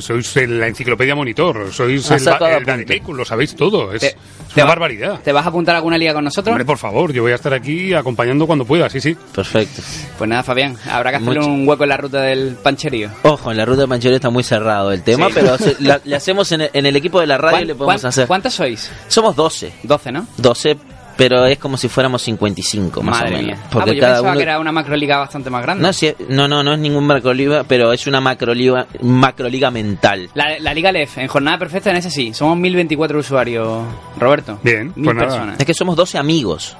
Sois 0.00 0.36
el- 0.36 0.58
la 0.60 0.66
enciclopedia 0.68 1.14
monitor, 1.14 1.72
sois 1.72 2.10
Has 2.10 2.26
el, 2.26 2.32
el. 2.32 2.64
Vademecum, 2.64 3.16
lo 3.16 3.24
sabéis 3.24 3.54
todo. 3.54 3.92
Es, 3.92 4.00
Te- 4.00 4.06
es 4.08 4.16
te 4.54 4.60
una 4.60 4.68
barbaridad. 4.70 5.20
¿Te 5.22 5.32
vas 5.32 5.44
a 5.46 5.48
apuntar 5.48 5.74
a 5.74 5.78
alguna 5.78 5.96
liga 5.98 6.12
con 6.14 6.24
nosotros? 6.24 6.52
Hombre, 6.52 6.64
por 6.64 6.78
favor, 6.78 7.12
yo 7.12 7.22
voy 7.22 7.32
a 7.32 7.36
estar 7.36 7.54
aquí 7.54 7.94
acompañando 7.94 8.46
cuando 8.46 8.64
pueda, 8.64 8.88
sí, 8.90 9.00
sí. 9.00 9.16
Perfecto. 9.34 9.82
Pues 10.18 10.28
nada, 10.28 10.42
Fabián, 10.42 10.76
habrá 10.90 11.10
que 11.10 11.16
hacerle 11.16 11.40
Mucho- 11.40 11.50
un 11.50 11.68
hueco 11.68 11.82
en 11.84 11.88
la 11.88 11.96
ruta 11.96 12.20
del 12.22 12.56
pancherío. 12.62 13.10
Ojo, 13.22 13.50
en 13.50 13.56
la 13.56 13.64
ruta 13.64 13.82
de 13.82 13.88
Panchero 13.88 14.14
está 14.16 14.30
muy 14.30 14.42
cerrado 14.42 14.92
el 14.92 15.02
tema, 15.02 15.28
Sí. 15.28 15.32
pero 15.34 15.56
se- 15.58 15.76
la- 15.80 16.00
le 16.04 16.16
hacemos 16.16 16.50
en 16.52 16.62
el, 16.62 16.70
en 16.72 16.86
el 16.86 16.96
equipo 16.96 17.20
de 17.20 17.26
la 17.26 17.38
radio, 17.38 17.56
¿Cuán- 17.58 17.66
le 17.66 17.74
podemos 17.74 18.00
cuán- 18.02 18.08
hacer. 18.08 18.26
¿Cuántos 18.26 18.54
sois? 18.54 18.90
Somos 19.08 19.34
12. 19.36 19.72
12, 19.82 20.12
¿no? 20.12 20.26
12, 20.36 20.76
pero 21.16 21.46
es 21.46 21.58
como 21.58 21.76
si 21.76 21.88
fuéramos 21.88 22.22
55, 22.22 23.02
más 23.02 23.20
Madre 23.20 23.28
o 23.28 23.38
menos. 23.38 23.46
mía. 23.46 23.58
Ah, 23.64 23.68
Porque 23.72 23.86
pues 23.86 23.96
yo 23.96 24.00
cada 24.00 24.12
pensaba 24.14 24.30
uno... 24.30 24.36
que 24.38 24.42
era 24.42 24.58
una 24.58 24.72
macroliga 24.72 25.18
bastante 25.18 25.50
más 25.50 25.62
grande. 25.62 25.82
No, 25.82 25.92
si- 25.92 26.14
no, 26.28 26.48
no, 26.48 26.62
no 26.62 26.72
es 26.74 26.78
ningún 26.78 27.06
macroliga, 27.06 27.64
pero 27.64 27.92
es 27.92 28.06
una 28.06 28.20
macroliga, 28.20 28.86
macroliga 29.02 29.70
mental. 29.70 30.30
La, 30.34 30.58
la 30.58 30.74
Liga 30.74 30.90
LEF, 30.92 31.18
en 31.18 31.28
jornada 31.28 31.58
perfecta, 31.58 31.90
en 31.90 31.96
ese 31.96 32.10
sí. 32.10 32.32
Somos 32.34 32.56
1024 32.58 33.18
usuarios, 33.18 33.84
Roberto. 34.18 34.58
Bien, 34.62 34.92
Mil 34.96 35.04
pues 35.04 35.16
nada. 35.16 35.28
personas. 35.28 35.56
Es 35.60 35.66
que 35.66 35.74
somos 35.74 35.96
12 35.96 36.18
amigos. 36.18 36.76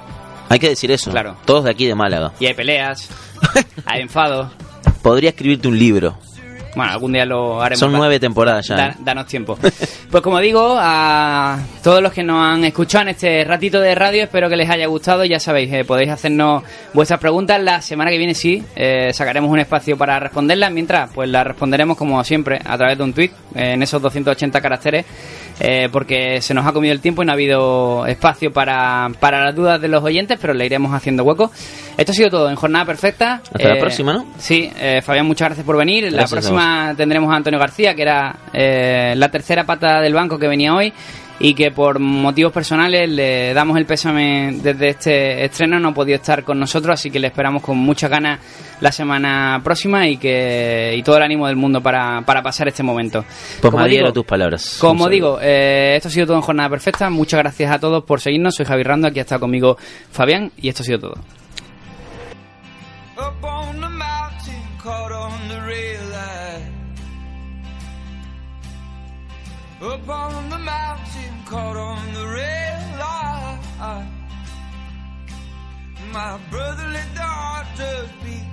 Hay 0.49 0.59
que 0.59 0.69
decir 0.69 0.91
eso. 0.91 1.11
Claro. 1.11 1.37
Todos 1.45 1.65
de 1.65 1.71
aquí 1.71 1.87
de 1.87 1.95
Málaga. 1.95 2.33
Y 2.41 2.47
hay 2.47 2.55
peleas, 2.55 3.09
hay 3.87 4.03
enfado. 4.03 4.51
Podría 5.03 5.31
escribirte 5.31 5.69
un 5.69 5.79
libro. 5.79 6.19
Bueno, 6.75 6.93
algún 6.93 7.13
día 7.13 7.25
lo 7.27 7.61
haremos. 7.63 7.79
Son 7.81 7.93
nueve 7.93 8.19
temporadas 8.19 8.67
ya. 8.67 8.77
da- 8.77 8.89
¿eh? 8.89 8.95
danos 9.01 9.27
tiempo. 9.27 9.59
Pues 10.13 10.23
como 10.23 10.41
digo, 10.41 10.77
a 10.79 11.59
todos 11.83 12.03
los 12.03 12.13
que 12.13 12.23
nos 12.23 12.37
han 12.45 12.65
escuchado 12.65 13.05
en 13.05 13.09
este 13.11 13.45
ratito 13.45 13.81
de 13.81 13.95
radio, 13.95 14.25
espero 14.25 14.51
que 14.51 14.57
les 14.57 14.69
haya 14.69 14.87
gustado. 14.87 15.25
Ya 15.25 15.41
sabéis, 15.41 15.73
eh, 15.73 15.85
podéis 15.87 16.11
hacernos 16.11 16.63
vuestras 16.93 17.19
preguntas. 17.19 17.59
La 17.63 17.81
semana 17.81 18.11
que 18.11 18.19
viene 18.19 18.35
sí, 18.35 18.63
eh, 18.77 19.11
sacaremos 19.15 19.51
un 19.51 19.59
espacio 19.59 19.97
para 19.97 20.21
responderlas. 20.21 20.71
Mientras, 20.71 21.11
pues 21.15 21.31
las 21.31 21.47
responderemos 21.47 21.97
como 21.97 22.23
siempre 22.25 22.59
a 22.63 22.77
través 22.77 22.99
de 22.99 23.05
un 23.05 23.15
tweet 23.15 23.31
en 23.55 23.83
esos 23.83 24.03
280 24.03 24.61
caracteres. 24.61 25.07
eh, 25.61 25.89
porque 25.93 26.41
se 26.41 26.55
nos 26.55 26.67
ha 26.67 26.73
comido 26.73 26.93
el 26.93 27.01
tiempo 27.01 27.23
y 27.23 27.27
no 27.27 27.33
ha 27.33 27.35
habido 27.35 28.05
espacio 28.07 28.53
para, 28.53 29.09
para 29.21 29.45
las 29.45 29.55
dudas 29.55 29.81
de 29.81 29.87
los 29.89 30.03
oyentes, 30.03 30.37
pero 30.41 30.53
le 30.55 30.67
iremos 30.67 30.93
haciendo 30.95 31.23
hueco. 31.25 31.51
Esto 31.97 32.13
ha 32.13 32.15
sido 32.15 32.31
todo 32.31 32.51
en 32.51 32.57
Jornada 32.57 32.85
Perfecta. 32.85 33.41
Hasta 33.53 33.69
la 33.69 33.79
próxima, 33.79 34.13
¿no? 34.13 34.27
Sí, 34.39 34.71
eh, 34.79 35.01
Fabián, 35.03 35.27
muchas 35.27 35.49
gracias 35.49 35.65
por 35.65 35.77
venir. 35.77 36.05
la 36.05 36.11
Gracias 36.11 36.31
próxima 36.33 36.62
tendremos 36.97 37.33
a 37.33 37.37
Antonio 37.37 37.59
García, 37.59 37.95
que 37.95 38.03
era 38.03 38.37
eh, 38.53 39.15
la 39.17 39.31
tercera 39.31 39.65
pata 39.65 40.01
del 40.01 40.15
banco 40.15 40.39
que 40.39 40.49
venía 40.49 40.75
hoy 40.75 40.93
y 41.41 41.55
que 41.55 41.73
por 41.73 41.99
motivos 41.99 42.53
personales 42.53 43.09
le 43.11 43.53
damos 43.53 43.77
el 43.77 43.85
pésame 43.85 44.59
desde 44.63 44.89
este 44.91 45.45
estreno, 45.45 45.81
no 45.81 45.89
ha 45.89 45.95
podido 45.95 46.17
estar 46.17 46.45
con 46.45 46.61
nosotros, 46.61 46.95
así 46.95 47.11
que 47.11 47.19
le 47.19 47.29
esperamos 47.29 47.63
con 47.63 47.77
muchas 47.79 48.11
ganas 48.11 48.39
la 48.81 48.93
semana 48.93 49.61
próxima 49.65 50.07
y 50.07 50.19
que 50.19 50.95
y 50.97 51.03
todo 51.03 51.17
el 51.17 51.23
ánimo 51.25 51.47
del 51.49 51.57
mundo 51.57 51.81
para, 51.81 52.21
para 52.23 52.43
pasar 52.43 52.69
este 52.69 52.85
momento. 52.85 53.25
Pues 53.61 53.73
Como 53.73 53.85
digo- 53.87 54.13
tus 54.13 54.25
palabras. 54.25 54.77
como 54.81 55.09
digo, 55.09 55.39
eh, 55.43 55.95
esto 55.97 56.09
ha 56.09 56.13
sido 56.13 56.27
todo 56.27 56.37
en 56.37 56.43
Jornada 56.43 56.69
Perfecta. 56.69 57.11
Muchas 57.11 57.39
gracias 57.41 57.73
a 57.73 57.79
todos 57.81 58.05
por 58.05 58.21
seguirnos. 58.21 58.55
Soy 58.55 58.67
Javi 58.67 58.85
Rando, 58.85 59.09
aquí 59.09 59.19
ha 59.19 59.23
estado 59.23 59.41
conmigo 59.41 59.77
Fabián 60.13 60.53
y 60.59 60.69
esto 60.69 60.83
ha 60.83 60.87
sido 60.87 60.99
todo. 61.01 61.15
Up 69.83 70.09
on 70.09 70.49
the 70.49 70.59
mountain, 70.59 71.43
caught 71.45 71.77
on 71.77 72.15
the 72.15 72.25
rail 72.25 72.99
line. 73.01 74.07
My 76.13 76.39
brother 76.51 76.87
let 76.87 77.13
the 77.17 77.23
heart 77.23 77.67
beat. 78.23 78.47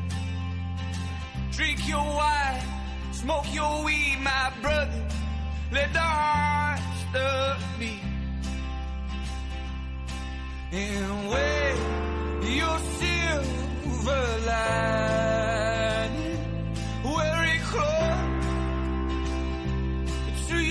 Drink 1.51 1.88
your 1.88 2.03
wine, 2.03 2.63
smoke 3.11 3.45
your 3.53 3.84
weed, 3.86 4.17
my 4.23 4.51
brother. 4.59 5.07
Let 5.71 5.93
the 5.93 5.99
heart 5.99 6.82
beat. 7.77 8.01
And 10.71 11.30
wear 11.30 11.75
your 12.41 12.80
silver 12.97 14.25
lining, 14.47 15.78